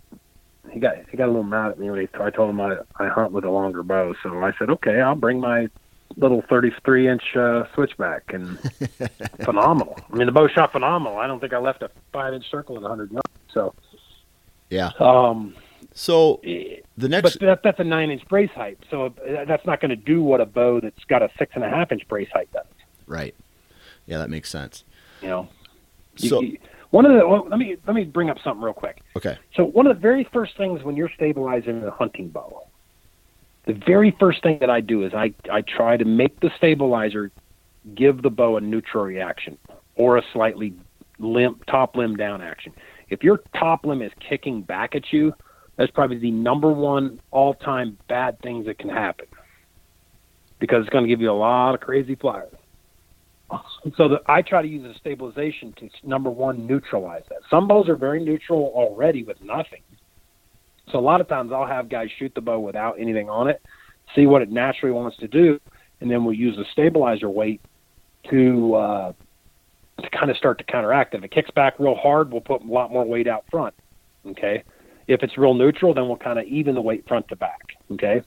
he 0.71 0.79
got 0.79 0.95
he 1.09 1.17
got 1.17 1.25
a 1.25 1.27
little 1.27 1.43
mad 1.43 1.71
at 1.71 1.79
me 1.79 1.89
when 1.89 2.01
he, 2.01 2.07
I 2.19 2.29
told 2.29 2.49
him 2.49 2.61
I 2.61 2.77
I 2.97 3.07
hunt 3.07 3.31
with 3.31 3.43
a 3.43 3.49
longer 3.49 3.83
bow. 3.83 4.15
So 4.23 4.43
I 4.43 4.53
said, 4.57 4.69
okay, 4.69 5.01
I'll 5.01 5.15
bring 5.15 5.39
my 5.39 5.69
little 6.17 6.43
33 6.49 7.09
inch 7.09 7.35
uh, 7.35 7.63
switchback 7.73 8.33
and 8.33 8.59
phenomenal. 9.43 9.97
I 10.11 10.15
mean, 10.15 10.27
the 10.27 10.31
bow 10.31 10.47
shot 10.47 10.71
phenomenal. 10.71 11.17
I 11.17 11.27
don't 11.27 11.39
think 11.39 11.53
I 11.53 11.57
left 11.57 11.81
a 11.81 11.89
five 12.11 12.33
inch 12.33 12.49
circle 12.49 12.75
at 12.75 12.81
100 12.81 13.11
yards. 13.11 13.29
So 13.51 13.73
yeah. 14.69 14.91
Um. 14.99 15.55
So 15.93 16.41
the 16.43 17.09
next, 17.09 17.39
but 17.39 17.45
that, 17.45 17.63
that's 17.63 17.79
a 17.79 17.83
nine 17.83 18.11
inch 18.11 18.27
brace 18.27 18.51
height. 18.51 18.77
So 18.91 19.05
uh, 19.05 19.45
that's 19.45 19.65
not 19.65 19.79
going 19.79 19.89
to 19.89 19.95
do 19.95 20.21
what 20.21 20.41
a 20.41 20.45
bow 20.45 20.81
that's 20.81 21.03
got 21.05 21.21
a 21.21 21.29
six 21.39 21.53
and 21.55 21.63
a 21.63 21.69
half 21.69 21.91
inch 21.91 22.07
brace 22.07 22.29
height 22.33 22.51
does. 22.51 22.65
Right. 23.07 23.33
Yeah, 24.05 24.17
that 24.17 24.29
makes 24.29 24.49
sense. 24.49 24.83
You 25.21 25.29
know, 25.29 25.49
so 26.15 26.41
you, 26.41 26.57
one 26.91 27.05
of 27.05 27.17
the 27.17 27.27
well, 27.27 27.47
let 27.49 27.59
me 27.59 27.77
let 27.87 27.95
me 27.95 28.03
bring 28.03 28.29
up 28.29 28.37
something 28.43 28.61
real 28.61 28.73
quick. 28.73 29.01
Okay. 29.15 29.37
So 29.55 29.63
one 29.65 29.87
of 29.87 29.95
the 29.95 30.01
very 30.01 30.27
first 30.31 30.57
things 30.57 30.83
when 30.83 30.95
you're 30.95 31.11
stabilizing 31.15 31.83
a 31.83 31.91
hunting 31.91 32.29
bow, 32.29 32.67
the 33.65 33.73
very 33.73 34.15
first 34.19 34.43
thing 34.43 34.59
that 34.59 34.69
I 34.69 34.81
do 34.81 35.05
is 35.05 35.13
I 35.13 35.33
I 35.51 35.61
try 35.61 35.97
to 35.97 36.05
make 36.05 36.39
the 36.39 36.51
stabilizer 36.57 37.31
give 37.93 38.21
the 38.21 38.29
bow 38.29 38.57
a 38.57 38.61
neutral 38.61 39.03
reaction 39.03 39.57
or 39.95 40.17
a 40.17 40.23
slightly 40.33 40.73
limp 41.19 41.65
top 41.65 41.95
limb 41.95 42.15
down 42.15 42.41
action. 42.41 42.73
If 43.15 43.23
your 43.23 43.39
top 43.57 43.85
limb 43.85 44.01
is 44.01 44.11
kicking 44.29 44.61
back 44.61 44.95
at 44.95 45.11
you, 45.11 45.33
that's 45.77 45.91
probably 45.91 46.19
the 46.19 46.31
number 46.31 46.71
one 46.71 47.19
all 47.31 47.53
time 47.53 47.97
bad 48.07 48.39
things 48.41 48.65
that 48.65 48.77
can 48.77 48.89
happen 48.89 49.25
because 50.59 50.81
it's 50.81 50.89
going 50.89 51.03
to 51.03 51.09
give 51.09 51.21
you 51.21 51.31
a 51.31 51.33
lot 51.33 51.73
of 51.73 51.81
crazy 51.81 52.15
flyers 52.15 52.53
so 53.97 54.07
the, 54.07 54.21
I 54.27 54.41
try 54.41 54.61
to 54.61 54.67
use 54.67 54.83
a 54.83 54.97
stabilization 54.99 55.73
to 55.77 55.89
number 56.03 56.29
one 56.29 56.65
neutralize 56.65 57.23
that. 57.29 57.39
Some 57.49 57.67
bows 57.67 57.87
are 57.89 57.95
very 57.95 58.23
neutral 58.23 58.71
already 58.73 59.23
with 59.23 59.37
nothing. 59.41 59.81
So 60.91 60.99
a 60.99 61.01
lot 61.01 61.21
of 61.21 61.27
times 61.27 61.51
I'll 61.51 61.67
have 61.67 61.89
guys 61.89 62.09
shoot 62.17 62.33
the 62.35 62.41
bow 62.41 62.59
without 62.59 62.99
anything 62.99 63.29
on 63.29 63.47
it, 63.47 63.61
see 64.15 64.25
what 64.25 64.41
it 64.41 64.51
naturally 64.51 64.93
wants 64.93 65.17
to 65.17 65.27
do, 65.27 65.59
and 66.01 66.09
then 66.09 66.25
we'll 66.25 66.35
use 66.35 66.55
the 66.57 66.65
stabilizer 66.71 67.29
weight 67.29 67.61
to 68.29 68.75
uh, 68.75 69.13
to 70.01 70.09
kind 70.09 70.29
of 70.29 70.37
start 70.37 70.57
to 70.57 70.63
counteract 70.63 71.13
it. 71.13 71.17
If 71.17 71.23
it 71.23 71.31
kicks 71.31 71.51
back 71.51 71.75
real 71.79 71.95
hard, 71.95 72.31
we'll 72.31 72.41
put 72.41 72.61
a 72.61 72.67
lot 72.67 72.91
more 72.91 73.05
weight 73.05 73.27
out 73.27 73.45
front. 73.49 73.73
Okay. 74.27 74.63
If 75.07 75.23
it's 75.23 75.37
real 75.37 75.53
neutral, 75.53 75.93
then 75.93 76.07
we'll 76.07 76.17
kind 76.17 76.39
of 76.39 76.45
even 76.45 76.75
the 76.75 76.81
weight 76.81 77.07
front 77.07 77.27
to 77.29 77.35
back. 77.35 77.61
Okay. 77.91 78.21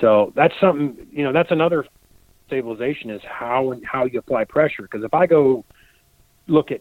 So 0.00 0.32
that's 0.34 0.54
something, 0.60 1.06
you 1.10 1.22
know, 1.22 1.32
that's 1.32 1.50
another 1.50 1.86
stabilization 2.46 3.10
is 3.10 3.20
how 3.24 3.70
and 3.70 3.84
how 3.84 4.04
you 4.04 4.18
apply 4.18 4.44
pressure. 4.44 4.82
Because 4.82 5.04
if 5.04 5.14
I 5.14 5.26
go 5.26 5.64
look 6.48 6.70
at 6.70 6.80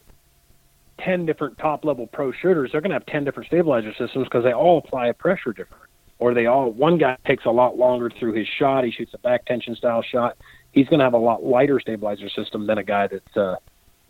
10 0.99 1.25
different 1.25 1.57
top 1.57 1.85
level 1.85 2.07
pro 2.07 2.31
shooters, 2.31 2.71
they're 2.71 2.81
going 2.81 2.89
to 2.91 2.95
have 2.95 3.05
10 3.05 3.23
different 3.23 3.47
stabilizer 3.47 3.91
systems 3.91 4.25
because 4.25 4.43
they 4.43 4.53
all 4.53 4.79
apply 4.79 5.07
a 5.07 5.13
pressure 5.13 5.53
different. 5.53 5.83
Or 6.19 6.33
they 6.33 6.45
all, 6.45 6.71
one 6.71 6.97
guy 6.97 7.17
takes 7.27 7.45
a 7.45 7.51
lot 7.51 7.77
longer 7.77 8.09
through 8.19 8.33
his 8.33 8.47
shot. 8.57 8.83
He 8.85 8.91
shoots 8.91 9.13
a 9.13 9.17
back 9.17 9.45
tension 9.45 9.75
style 9.75 10.01
shot. 10.01 10.37
He's 10.73 10.87
going 10.87 10.99
to 10.99 11.05
have 11.05 11.13
a 11.13 11.17
lot 11.17 11.43
lighter 11.43 11.79
stabilizer 11.79 12.29
system 12.29 12.67
than 12.67 12.77
a 12.77 12.83
guy 12.83 13.07
that's, 13.07 13.37
uh, 13.37 13.55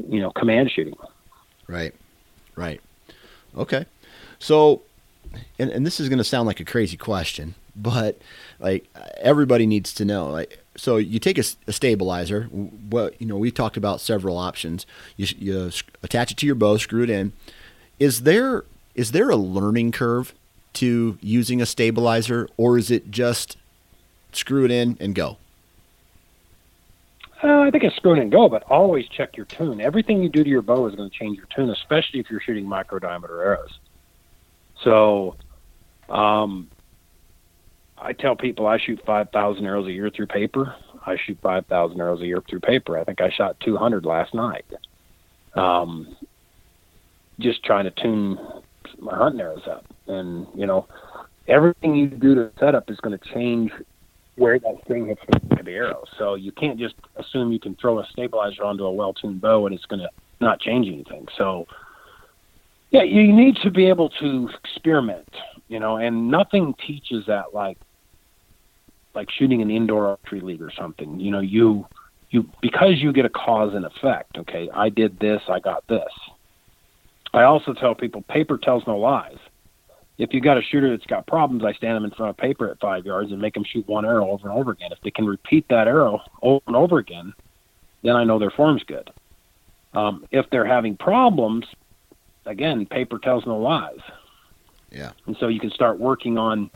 you 0.09 0.19
know, 0.19 0.31
command 0.31 0.71
shooting. 0.71 0.95
Right. 1.67 1.93
Right. 2.55 2.81
Okay. 3.55 3.85
So, 4.39 4.81
and, 5.59 5.69
and 5.69 5.85
this 5.85 5.99
is 5.99 6.09
going 6.09 6.17
to 6.17 6.23
sound 6.23 6.47
like 6.47 6.59
a 6.59 6.65
crazy 6.65 6.97
question, 6.97 7.55
but 7.75 8.19
like 8.59 8.87
everybody 9.17 9.65
needs 9.65 9.93
to 9.93 10.05
know, 10.05 10.29
like, 10.29 10.59
so 10.75 10.97
you 10.97 11.19
take 11.19 11.37
a, 11.37 11.43
a, 11.67 11.71
stabilizer. 11.71 12.45
What 12.45 13.19
you 13.21 13.27
know, 13.27 13.37
we 13.37 13.51
talked 13.51 13.77
about 13.77 14.01
several 14.01 14.37
options. 14.37 14.85
You, 15.17 15.27
you 15.37 15.71
attach 16.01 16.31
it 16.31 16.37
to 16.37 16.45
your 16.45 16.55
bow, 16.55 16.77
screw 16.77 17.03
it 17.03 17.09
in. 17.09 17.33
Is 17.99 18.21
there 18.21 18.65
is 18.95 19.11
there 19.11 19.29
a 19.29 19.35
learning 19.35 19.91
curve 19.91 20.33
to 20.73 21.17
using 21.21 21.61
a 21.61 21.65
stabilizer, 21.65 22.47
or 22.57 22.77
is 22.77 22.89
it 22.89 23.11
just 23.11 23.57
screw 24.31 24.65
it 24.65 24.71
in 24.71 24.97
and 24.99 25.13
go? 25.13 25.37
Uh, 27.43 27.59
I 27.59 27.71
think 27.71 27.83
it's 27.83 27.95
screw 27.97 28.19
and 28.19 28.31
go, 28.31 28.47
but 28.47 28.63
always 28.63 29.05
check 29.09 29.35
your 29.35 29.45
tune. 29.45 29.81
Everything 29.81 30.23
you 30.23 30.29
do 30.29 30.45
to 30.45 30.49
your 30.49 30.61
bow 30.61 30.87
is 30.87 30.95
going 30.95 31.09
to 31.09 31.17
change 31.17 31.37
your 31.37 31.47
tune, 31.53 31.69
especially 31.69 32.21
if 32.21 32.31
you're 32.31 32.39
shooting 32.39 32.65
micro 32.65 32.99
diameter 32.99 33.43
arrows. 33.43 33.79
So, 34.81 35.35
um, 36.07 36.69
I 37.97 38.13
tell 38.13 38.37
people 38.37 38.65
I 38.65 38.77
shoot 38.77 39.01
5,000 39.05 39.65
arrows 39.65 39.87
a 39.87 39.91
year 39.91 40.09
through 40.09 40.27
paper. 40.27 40.73
I 41.05 41.17
shoot 41.17 41.37
5,000 41.41 41.99
arrows 41.99 42.21
a 42.21 42.25
year 42.25 42.41
through 42.49 42.61
paper. 42.61 42.97
I 42.97 43.03
think 43.03 43.19
I 43.19 43.29
shot 43.29 43.59
200 43.59 44.05
last 44.05 44.33
night. 44.33 44.65
Um, 45.53 46.15
just 47.39 47.63
trying 47.65 47.83
to 47.83 47.91
tune 47.91 48.39
my 48.99 49.17
hunting 49.17 49.41
arrows 49.41 49.67
up. 49.69 49.85
And, 50.07 50.47
you 50.55 50.65
know, 50.65 50.87
everything 51.47 51.95
you 51.95 52.07
do 52.07 52.35
to 52.35 52.51
setup 52.57 52.89
is 52.89 52.99
going 53.01 53.17
to 53.17 53.33
change 53.33 53.71
where 54.35 54.57
that 54.59 54.75
string 54.83 55.07
hits 55.07 55.21
the 55.63 55.71
arrow. 55.71 56.03
So 56.17 56.35
you 56.35 56.51
can't 56.51 56.79
just 56.79 56.95
assume 57.15 57.51
you 57.51 57.59
can 57.59 57.75
throw 57.75 57.99
a 57.99 58.05
stabilizer 58.11 58.63
onto 58.63 58.83
a 58.83 58.91
well 58.91 59.13
tuned 59.13 59.41
bow 59.41 59.65
and 59.65 59.75
it's 59.75 59.85
going 59.85 60.01
to 60.01 60.09
not 60.41 60.59
change 60.59 60.87
anything. 60.87 61.27
So, 61.37 61.67
yeah, 62.91 63.03
you 63.03 63.31
need 63.31 63.57
to 63.63 63.71
be 63.71 63.87
able 63.87 64.09
to 64.21 64.49
experiment, 64.63 65.29
you 65.67 65.79
know, 65.79 65.97
and 65.97 66.29
nothing 66.29 66.75
teaches 66.85 67.25
that 67.27 67.53
like 67.53 67.77
like 69.15 69.29
shooting 69.29 69.61
an 69.61 69.69
indoor 69.69 70.07
archery 70.07 70.41
league 70.41 70.61
or 70.61 70.71
something. 70.71 71.19
You 71.19 71.31
know, 71.31 71.39
you 71.39 71.85
you 72.29 72.49
because 72.61 72.95
you 72.97 73.13
get 73.13 73.25
a 73.25 73.29
cause 73.29 73.73
and 73.73 73.85
effect. 73.85 74.37
Okay, 74.37 74.69
I 74.73 74.89
did 74.89 75.19
this, 75.19 75.41
I 75.47 75.59
got 75.59 75.87
this. 75.87 76.11
I 77.33 77.43
also 77.43 77.73
tell 77.73 77.95
people 77.95 78.21
paper 78.23 78.57
tells 78.57 78.85
no 78.85 78.97
lies. 78.97 79.37
If 80.23 80.33
you've 80.33 80.43
got 80.43 80.57
a 80.57 80.61
shooter 80.61 80.89
that's 80.89 81.05
got 81.05 81.27
problems, 81.27 81.65
I 81.65 81.73
stand 81.73 81.97
them 81.97 82.05
in 82.05 82.11
front 82.11 82.29
of 82.29 82.37
paper 82.37 82.69
at 82.69 82.79
five 82.79 83.05
yards 83.05 83.31
and 83.31 83.41
make 83.41 83.53
them 83.53 83.65
shoot 83.65 83.85
one 83.89 84.05
arrow 84.05 84.29
over 84.31 84.47
and 84.47 84.57
over 84.57 84.71
again. 84.71 84.91
If 84.93 85.01
they 85.01 85.11
can 85.11 85.25
repeat 85.25 85.67
that 85.67 85.87
arrow 85.87 86.21
over 86.41 86.63
and 86.65 86.77
over 86.77 86.97
again, 86.97 87.33
then 88.03 88.15
I 88.15 88.23
know 88.23 88.39
their 88.39 88.49
form's 88.49 88.83
good. 88.83 89.11
Um, 89.93 90.25
if 90.31 90.49
they're 90.49 90.65
having 90.65 90.95
problems, 90.95 91.65
again, 92.45 92.85
paper 92.85 93.19
tells 93.19 93.45
no 93.45 93.57
lies. 93.57 93.99
Yeah. 94.91 95.11
And 95.25 95.35
so 95.41 95.49
you 95.49 95.59
can 95.59 95.71
start 95.71 95.99
working 95.99 96.37
on, 96.37 96.71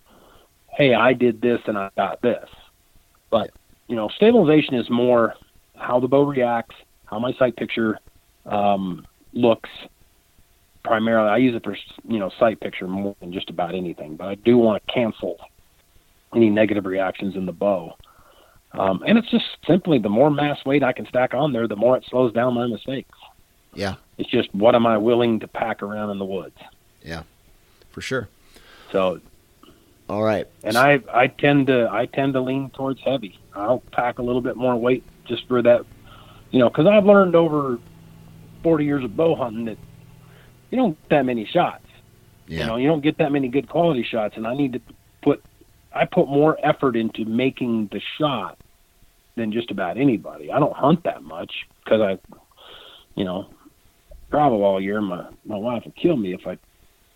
hey, 0.71 0.93
I 0.93 1.13
did 1.13 1.39
this 1.39 1.61
and 1.67 1.77
I 1.77 1.89
got 1.95 2.21
this. 2.21 2.49
But, 3.29 3.51
you 3.87 3.95
know, 3.95 4.09
stabilization 4.09 4.75
is 4.75 4.89
more 4.89 5.35
how 5.77 6.01
the 6.01 6.07
bow 6.09 6.23
reacts, 6.23 6.75
how 7.05 7.17
my 7.19 7.31
sight 7.33 7.55
picture 7.55 7.97
um, 8.45 9.07
looks. 9.31 9.69
Primarily, 10.88 11.29
I 11.29 11.38
use 11.38 11.53
it 11.53 11.63
for, 11.63 11.77
you 12.07 12.17
know, 12.17 12.31
sight 12.39 12.61
picture 12.61 12.88
more 12.88 13.15
than 13.19 13.33
just 13.33 13.49
about 13.49 13.75
anything. 13.75 14.15
But 14.15 14.27
I 14.27 14.35
do 14.35 14.57
want 14.57 14.81
to 14.85 14.93
cancel 14.93 15.38
any 16.33 16.49
negative 16.49 16.85
reactions 16.85 17.35
in 17.35 17.45
the 17.45 17.51
bow. 17.51 17.97
Um, 18.71 19.03
and 19.05 19.17
it's 19.17 19.29
just 19.29 19.45
simply 19.65 19.99
the 19.99 20.09
more 20.09 20.31
mass 20.31 20.63
weight 20.65 20.83
I 20.83 20.93
can 20.93 21.05
stack 21.07 21.33
on 21.33 21.51
there, 21.51 21.67
the 21.67 21.75
more 21.75 21.97
it 21.97 22.05
slows 22.09 22.31
down 22.33 22.53
my 22.53 22.67
mistakes. 22.67 23.17
Yeah. 23.73 23.95
It's 24.17 24.29
just 24.29 24.53
what 24.53 24.75
am 24.75 24.85
I 24.85 24.97
willing 24.97 25.41
to 25.41 25.47
pack 25.47 25.83
around 25.83 26.09
in 26.09 26.19
the 26.19 26.25
woods? 26.25 26.57
Yeah. 27.03 27.23
For 27.91 28.01
sure. 28.01 28.29
So 28.91 29.19
all 30.09 30.23
right. 30.23 30.47
And 30.63 30.77
I 30.77 30.99
I 31.13 31.27
tend 31.27 31.67
to 31.67 31.89
I 31.91 32.05
tend 32.05 32.33
to 32.33 32.41
lean 32.41 32.69
towards 32.71 33.01
heavy. 33.01 33.38
I'll 33.53 33.83
pack 33.91 34.19
a 34.19 34.21
little 34.21 34.41
bit 34.41 34.55
more 34.55 34.75
weight 34.75 35.03
just 35.25 35.47
for 35.47 35.61
that, 35.61 35.85
you 36.51 36.59
know, 36.59 36.69
because 36.69 36.88
I've 36.88 37.05
learned 37.05 37.35
over 37.35 37.77
forty 38.63 38.85
years 38.85 39.03
of 39.03 39.15
bow 39.15 39.35
hunting 39.35 39.65
that 39.65 39.77
you 40.70 40.78
don't 40.78 40.99
get 41.01 41.09
that 41.09 41.26
many 41.26 41.45
shots. 41.45 41.84
Yeah. 42.47 42.59
You 42.59 42.65
know, 42.65 42.76
you 42.78 42.88
don't 42.88 43.01
get 43.01 43.18
that 43.18 43.32
many 43.32 43.47
good 43.47 43.68
quality 43.70 44.03
shots, 44.03 44.38
and 44.38 44.47
I 44.47 44.55
need 44.55 44.74
to 44.74 44.82
put 45.22 45.43
I 45.93 46.05
put 46.05 46.28
more 46.28 46.57
effort 46.63 46.95
into 46.95 47.26
making 47.26 47.89
the 47.91 48.01
shot 48.18 48.57
than 49.36 49.51
just 49.51 49.72
about 49.72 49.97
anybody. 49.97 50.51
I 50.51 50.59
don't 50.59 50.76
hunt 50.76 51.03
that 51.03 51.24
much 51.24 51.68
because 51.84 52.01
I, 52.01 52.36
you 53.15 53.24
know, 53.24 53.49
travel 54.32 54.63
all 54.63 54.82
year. 54.82 55.01
My 55.01 55.28
my 55.45 55.57
wife 55.57 55.84
will 55.86 55.93
kill 55.93 56.18
me 56.18 56.34
if 56.34 56.47
I 56.47 56.57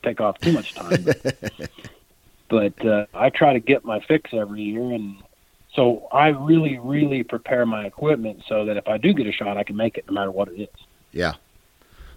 take 0.03 0.19
off 0.19 0.39
too 0.39 0.51
much 0.51 0.73
time. 0.73 1.03
But, 1.03 1.69
but 2.49 2.85
uh, 2.85 3.05
I 3.13 3.29
try 3.29 3.53
to 3.53 3.59
get 3.59 3.85
my 3.85 3.99
fix 4.01 4.31
every 4.33 4.61
year, 4.61 4.91
and 4.91 5.17
so 5.75 6.07
I 6.11 6.29
really, 6.29 6.79
really 6.79 7.23
prepare 7.23 7.65
my 7.65 7.85
equipment 7.85 8.43
so 8.47 8.65
that 8.65 8.77
if 8.77 8.87
I 8.87 8.97
do 8.97 9.13
get 9.13 9.27
a 9.27 9.31
shot, 9.31 9.57
I 9.57 9.63
can 9.63 9.75
make 9.75 9.97
it 9.97 10.05
no 10.07 10.13
matter 10.13 10.31
what 10.31 10.49
it 10.49 10.61
is. 10.61 10.85
Yeah, 11.11 11.33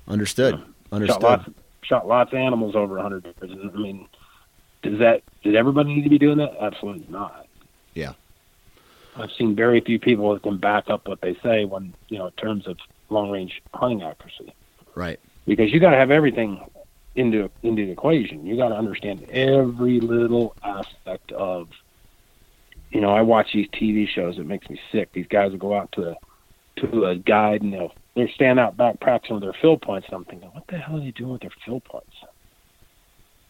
understood. 0.09 0.63
Understood. 0.95 1.23
Shot 1.23 1.31
lots, 1.31 1.51
shot 1.83 2.07
lots 2.07 2.33
of 2.33 2.39
animals 2.39 2.77
over 2.77 2.99
a 2.99 3.03
hundred 3.03 3.25
years. 3.25 3.71
I 3.75 3.77
mean, 3.77 4.09
does 4.83 4.99
that 5.01 5.23
did 5.43 5.57
everybody 5.57 5.95
need 5.95 6.05
to 6.05 6.11
be 6.11 6.19
doing 6.19 6.39
that? 6.39 6.57
Absolutely 6.61 7.07
not. 7.09 7.47
Yeah. 7.95 8.13
I've 9.17 9.31
seen 9.33 9.55
very 9.55 9.81
few 9.81 9.99
people 9.99 10.33
that 10.35 10.43
can 10.43 10.59
back 10.59 10.91
up 10.91 11.09
what 11.09 11.21
they 11.21 11.35
say 11.43 11.65
when 11.65 11.95
you 12.09 12.19
know 12.19 12.27
in 12.27 12.33
terms 12.33 12.67
of 12.67 12.79
long 13.11 13.31
range 13.31 13.61
hunting 13.73 14.03
accuracy. 14.03 14.55
Right. 14.95 15.19
Because 15.47 15.73
you 15.73 15.81
got 15.81 15.91
to 15.91 15.97
have 15.97 16.11
everything 16.11 16.61
into 17.17 17.51
into 17.63 17.87
the 17.87 17.93
equation. 17.93 18.47
You 18.47 18.57
got 18.57 18.69
to 18.69 18.77
understand 18.77 19.25
every 19.31 20.01
little 20.01 20.55
aspect 20.63 21.33
of. 21.33 21.69
You 22.91 23.01
know, 23.01 23.11
I 23.11 23.23
watch 23.23 23.49
these 23.53 23.69
TV 23.71 24.09
shows. 24.09 24.39
It 24.39 24.47
makes 24.47 24.71
me 24.71 24.81
sick. 24.93 25.13
These 25.13 25.27
guys 25.27 25.51
will 25.51 25.59
go 25.59 25.75
out 25.75 25.91
to 25.93 26.11
a 26.11 26.17
to 26.77 27.07
a 27.07 27.17
guide 27.17 27.63
and 27.63 27.73
they'll 27.73 27.95
they're 28.15 28.29
stand 28.31 28.61
out 28.61 28.77
back 28.77 29.01
practicing 29.01 29.35
with 29.37 29.43
their 29.43 29.53
field 29.61 29.83
points. 29.83 30.07
And 30.09 30.17
I'm 30.17 30.25
thinking, 30.25 30.49
what 30.53 30.67
the 30.69 30.79
hell 30.79 30.97
are 30.97 31.01
they 31.01 31.11
doing 31.11 31.33
with 31.33 31.41
their 31.43 31.51
field 31.65 31.85
points? 31.85 32.15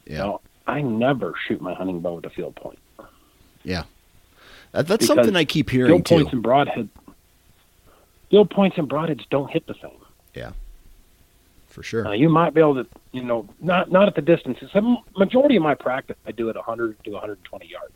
Yeah. 0.06 0.36
I 0.66 0.80
never 0.80 1.34
shoot 1.46 1.60
my 1.60 1.74
hunting 1.74 2.00
bow 2.00 2.14
with 2.14 2.24
a 2.26 2.30
field 2.30 2.56
point. 2.56 2.78
Yeah. 3.62 3.84
That, 4.72 4.86
that's 4.86 5.04
Because 5.06 5.16
something 5.16 5.36
I 5.36 5.44
keep 5.44 5.70
hearing 5.70 5.90
Field 5.90 6.06
too. 6.06 6.14
points 6.16 6.32
and 6.32 6.42
broadhead. 6.42 6.88
Field 8.30 8.50
points 8.50 8.78
and 8.78 8.88
broadheads 8.88 9.24
don't 9.30 9.50
hit 9.50 9.66
the 9.66 9.74
same. 9.82 9.90
Yeah. 10.34 10.52
For 11.68 11.82
sure. 11.82 12.06
Uh, 12.06 12.12
you 12.12 12.28
might 12.28 12.54
be 12.54 12.60
able 12.60 12.82
to, 12.82 12.86
you 13.12 13.22
know, 13.22 13.48
not 13.60 13.90
not 13.90 14.06
at 14.08 14.14
the 14.14 14.22
distances. 14.22 14.70
The 14.72 14.96
majority 15.16 15.56
of 15.56 15.62
my 15.62 15.74
practice, 15.74 16.16
I 16.26 16.32
do 16.32 16.48
at 16.48 16.56
100 16.56 17.02
to 17.04 17.10
120 17.10 17.66
yards, 17.66 17.94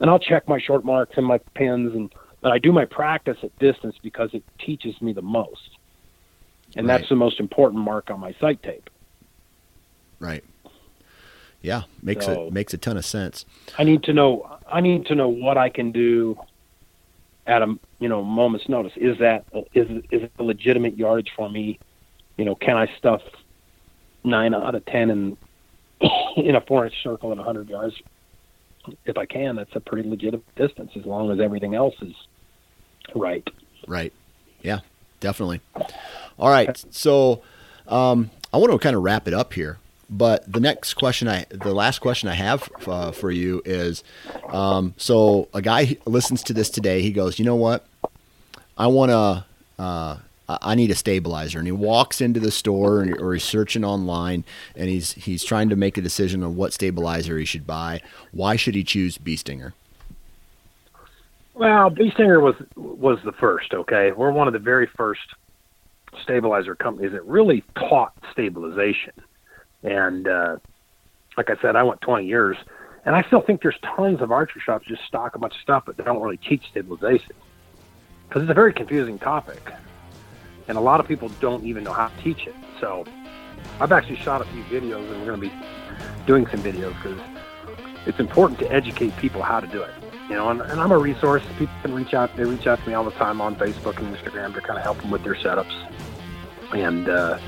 and 0.00 0.08
I'll 0.10 0.18
check 0.18 0.48
my 0.48 0.58
short 0.58 0.84
marks 0.84 1.16
and 1.18 1.26
my 1.26 1.38
pins, 1.54 1.94
and 1.94 2.10
but 2.40 2.52
I 2.52 2.58
do 2.58 2.72
my 2.72 2.86
practice 2.86 3.36
at 3.42 3.56
distance 3.58 3.96
because 4.02 4.30
it 4.32 4.42
teaches 4.58 5.00
me 5.02 5.12
the 5.12 5.20
most, 5.22 5.76
and 6.76 6.86
Right. 6.86 6.98
that's 6.98 7.08
the 7.08 7.16
most 7.16 7.40
important 7.40 7.82
mark 7.82 8.10
on 8.10 8.20
my 8.20 8.32
sight 8.40 8.62
tape. 8.62 8.88
Right. 10.18 10.44
Yeah, 11.62 11.82
makes 12.02 12.26
So- 12.26 12.46
it 12.46 12.52
makes 12.52 12.72
a 12.74 12.78
ton 12.78 12.96
of 12.96 13.04
sense. 13.04 13.44
I 13.78 13.84
need 13.84 14.02
to 14.04 14.12
know. 14.12 14.58
I 14.66 14.80
need 14.80 15.06
to 15.06 15.14
know 15.14 15.28
what 15.28 15.58
I 15.58 15.68
can 15.68 15.92
do 15.92 16.38
at 17.46 17.62
a 17.62 17.74
you 17.98 18.08
know 18.08 18.22
moment's 18.24 18.68
notice. 18.68 18.92
Is 18.96 19.18
that 19.18 19.44
is 19.74 19.88
is 20.10 20.22
it 20.22 20.32
a 20.38 20.42
legitimate 20.42 20.96
yardage 20.96 21.30
for 21.36 21.50
me? 21.50 21.78
You 22.38 22.44
know, 22.46 22.54
can 22.54 22.76
I 22.76 22.86
stuff 22.96 23.22
nine 24.24 24.54
out 24.54 24.74
of 24.74 24.84
ten 24.86 25.10
in 25.10 25.36
in 26.36 26.54
a 26.54 26.60
four 26.62 26.86
inch 26.86 27.02
circle 27.02 27.30
at 27.32 27.36
100 27.38 27.68
yards? 27.68 27.94
If 29.04 29.18
I 29.18 29.26
can, 29.26 29.56
that's 29.56 29.74
a 29.76 29.80
pretty 29.80 30.08
legitimate 30.08 30.54
distance 30.54 30.92
as 30.96 31.04
long 31.04 31.30
as 31.30 31.38
everything 31.40 31.74
else 31.74 31.94
is 32.00 32.14
right. 33.14 33.46
Right. 33.86 34.12
Yeah, 34.62 34.80
definitely. 35.20 35.60
All 36.40 36.50
right. 36.50 36.84
So 36.90 37.42
um, 37.86 38.30
I 38.52 38.56
want 38.56 38.72
to 38.72 38.78
kind 38.78 38.96
of 38.96 39.02
wrap 39.02 39.28
it 39.28 39.34
up 39.34 39.52
here. 39.52 39.78
But 40.12 40.50
the 40.52 40.58
next 40.58 40.94
question 40.94 41.28
I, 41.28 41.46
the 41.50 41.72
last 41.72 42.00
question 42.00 42.28
I 42.28 42.34
have 42.34 42.68
uh, 42.88 43.12
for 43.12 43.30
you 43.30 43.62
is, 43.64 44.02
um, 44.48 44.94
so 44.96 45.48
a 45.54 45.62
guy 45.62 45.98
listens 46.04 46.42
to 46.44 46.52
this 46.52 46.68
today. 46.68 47.00
He 47.00 47.12
goes, 47.12 47.38
you 47.38 47.44
know 47.44 47.54
what? 47.54 47.86
I 48.76 48.88
want 48.88 49.10
to, 49.10 49.44
uh, 49.80 50.16
I 50.48 50.74
need 50.74 50.90
a 50.90 50.96
stabilizer, 50.96 51.58
and 51.58 51.68
he 51.68 51.72
walks 51.72 52.20
into 52.20 52.40
the 52.40 52.50
store 52.50 53.02
and, 53.02 53.20
or 53.20 53.34
he's 53.34 53.44
searching 53.44 53.84
online, 53.84 54.42
and 54.74 54.88
he's 54.88 55.12
he's 55.12 55.44
trying 55.44 55.68
to 55.68 55.76
make 55.76 55.96
a 55.96 56.00
decision 56.00 56.42
on 56.42 56.56
what 56.56 56.72
stabilizer 56.72 57.38
he 57.38 57.44
should 57.44 57.68
buy. 57.68 58.00
Why 58.32 58.56
should 58.56 58.74
he 58.74 58.82
choose 58.82 59.16
Bee 59.16 59.36
Stinger? 59.36 59.74
Well, 61.54 61.90
Bee 61.90 62.10
Stinger 62.10 62.40
was 62.40 62.56
was 62.74 63.20
the 63.24 63.30
first. 63.30 63.74
Okay, 63.74 64.10
we're 64.10 64.32
one 64.32 64.48
of 64.48 64.52
the 64.52 64.58
very 64.58 64.86
first 64.86 65.20
stabilizer 66.22 66.74
companies 66.74 67.12
that 67.12 67.24
really 67.26 67.62
taught 67.74 68.12
stabilization. 68.32 69.12
And 69.82 70.28
uh, 70.28 70.56
like 71.36 71.50
I 71.50 71.60
said, 71.62 71.76
I 71.76 71.82
went 71.82 72.00
20 72.00 72.26
years, 72.26 72.56
and 73.04 73.14
I 73.14 73.22
still 73.22 73.40
think 73.40 73.62
there's 73.62 73.78
tons 73.96 74.20
of 74.20 74.30
archery 74.30 74.62
shops 74.64 74.86
just 74.86 75.04
stock 75.04 75.34
a 75.34 75.38
bunch 75.38 75.54
of 75.54 75.60
stuff, 75.60 75.84
but 75.86 75.96
they 75.96 76.04
don't 76.04 76.20
really 76.20 76.36
teach 76.36 76.68
stabilization 76.70 77.34
because 78.28 78.42
it's 78.42 78.50
a 78.50 78.54
very 78.54 78.72
confusing 78.72 79.18
topic, 79.18 79.72
and 80.68 80.78
a 80.78 80.80
lot 80.80 81.00
of 81.00 81.08
people 81.08 81.28
don't 81.40 81.64
even 81.64 81.82
know 81.82 81.92
how 81.92 82.08
to 82.08 82.22
teach 82.22 82.46
it. 82.46 82.54
So 82.80 83.04
I've 83.80 83.92
actually 83.92 84.16
shot 84.16 84.40
a 84.40 84.44
few 84.44 84.62
videos, 84.64 85.10
and 85.10 85.20
we're 85.20 85.36
going 85.36 85.40
to 85.40 85.48
be 85.48 85.52
doing 86.26 86.46
some 86.46 86.60
videos 86.60 86.94
because 87.02 87.18
it's 88.06 88.20
important 88.20 88.58
to 88.60 88.70
educate 88.70 89.16
people 89.16 89.42
how 89.42 89.60
to 89.60 89.66
do 89.66 89.82
it. 89.82 89.90
You 90.28 90.36
know, 90.36 90.48
and, 90.50 90.60
and 90.60 90.80
I'm 90.80 90.92
a 90.92 90.98
resource. 90.98 91.42
People 91.58 91.74
can 91.82 91.92
reach 91.92 92.14
out. 92.14 92.36
They 92.36 92.44
reach 92.44 92.66
out 92.66 92.80
to 92.82 92.88
me 92.88 92.94
all 92.94 93.02
the 93.02 93.10
time 93.12 93.40
on 93.40 93.56
Facebook 93.56 93.98
and 93.98 94.14
Instagram 94.14 94.54
to 94.54 94.60
kind 94.60 94.78
of 94.78 94.84
help 94.84 94.98
them 94.98 95.10
with 95.10 95.24
their 95.24 95.34
setups. 95.34 95.74
And 96.72 97.08
uh, 97.08 97.38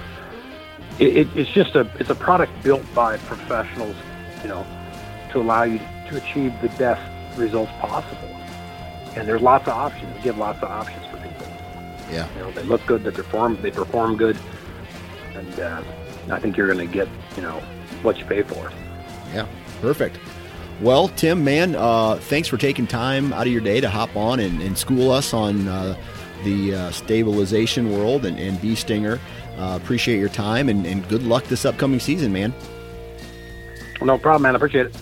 it, 0.99 1.17
it, 1.17 1.29
it's 1.37 1.51
just 1.51 1.75
a 1.75 1.89
it's 1.99 2.11
a 2.11 2.15
product 2.15 2.53
built 2.63 2.83
by 2.95 3.17
professionals, 3.19 3.97
you 4.43 4.49
know, 4.49 4.67
to 5.33 5.41
allow 5.41 5.63
you 5.63 5.79
to 6.09 6.17
achieve 6.17 6.53
the 6.61 6.69
best 6.71 7.03
results 7.39 7.73
possible. 7.81 8.29
And 9.17 9.29
there's 9.29 9.43
lots 9.43 9.67
of 9.67 9.75
options. 9.75 10.15
We 10.17 10.23
give 10.23 10.39
lots 10.39 10.63
of 10.63 10.71
options 10.71 11.05
for 11.07 11.17
people. 11.19 11.47
Yeah. 12.11 12.29
You 12.35 12.41
know, 12.41 12.51
they 12.53 12.63
look 12.63 12.85
good. 12.87 13.05
They 13.05 13.11
perform. 13.11 13.61
They 13.61 13.71
perform 13.71 14.17
good. 14.17 14.37
And 15.35 15.61
uh, 15.61 15.83
I 16.31 16.39
think 16.41 16.57
you're 16.57 16.73
going 16.73 16.87
to 16.87 16.93
get 16.93 17.09
you 17.37 17.43
know 17.43 17.61
what 18.03 18.19
you 18.19 18.25
pay 18.25 18.43
for. 18.43 18.73
Yeah, 19.33 19.47
perfect. 19.81 20.19
Well, 20.81 21.09
Tim, 21.09 21.45
man, 21.45 21.77
uh, 21.77 22.17
thanks 22.17 22.49
for 22.49 22.57
taking 22.57 22.87
time 22.87 23.33
out 23.33 23.47
of 23.47 23.53
your 23.53 23.61
day 23.61 23.81
to 23.81 23.89
hop 23.89 24.17
on 24.17 24.41
and, 24.41 24.61
and 24.61 24.77
school 24.77 25.13
us 25.13 25.33
on 25.33 25.69
uh, 25.69 25.95
the 26.45 26.75
uh, 26.75 26.91
stabilization 26.91 27.91
world 27.93 28.25
and, 28.25 28.39
and 28.39 28.61
Bee 28.61 28.75
Stinger. 28.75 29.19
Uh, 29.57 29.79
appreciate 29.81 30.19
your 30.19 30.29
time 30.29 30.69
and, 30.69 30.87
and 30.87 31.07
good 31.09 31.23
luck 31.23 31.45
this 31.45 31.65
upcoming 31.65 32.01
season, 32.01 32.33
man. 32.33 32.55
No 34.01 34.19
problem, 34.19 34.43
man. 34.43 34.55
I 34.55 34.57
appreciate 34.57 34.87
it. 34.87 34.97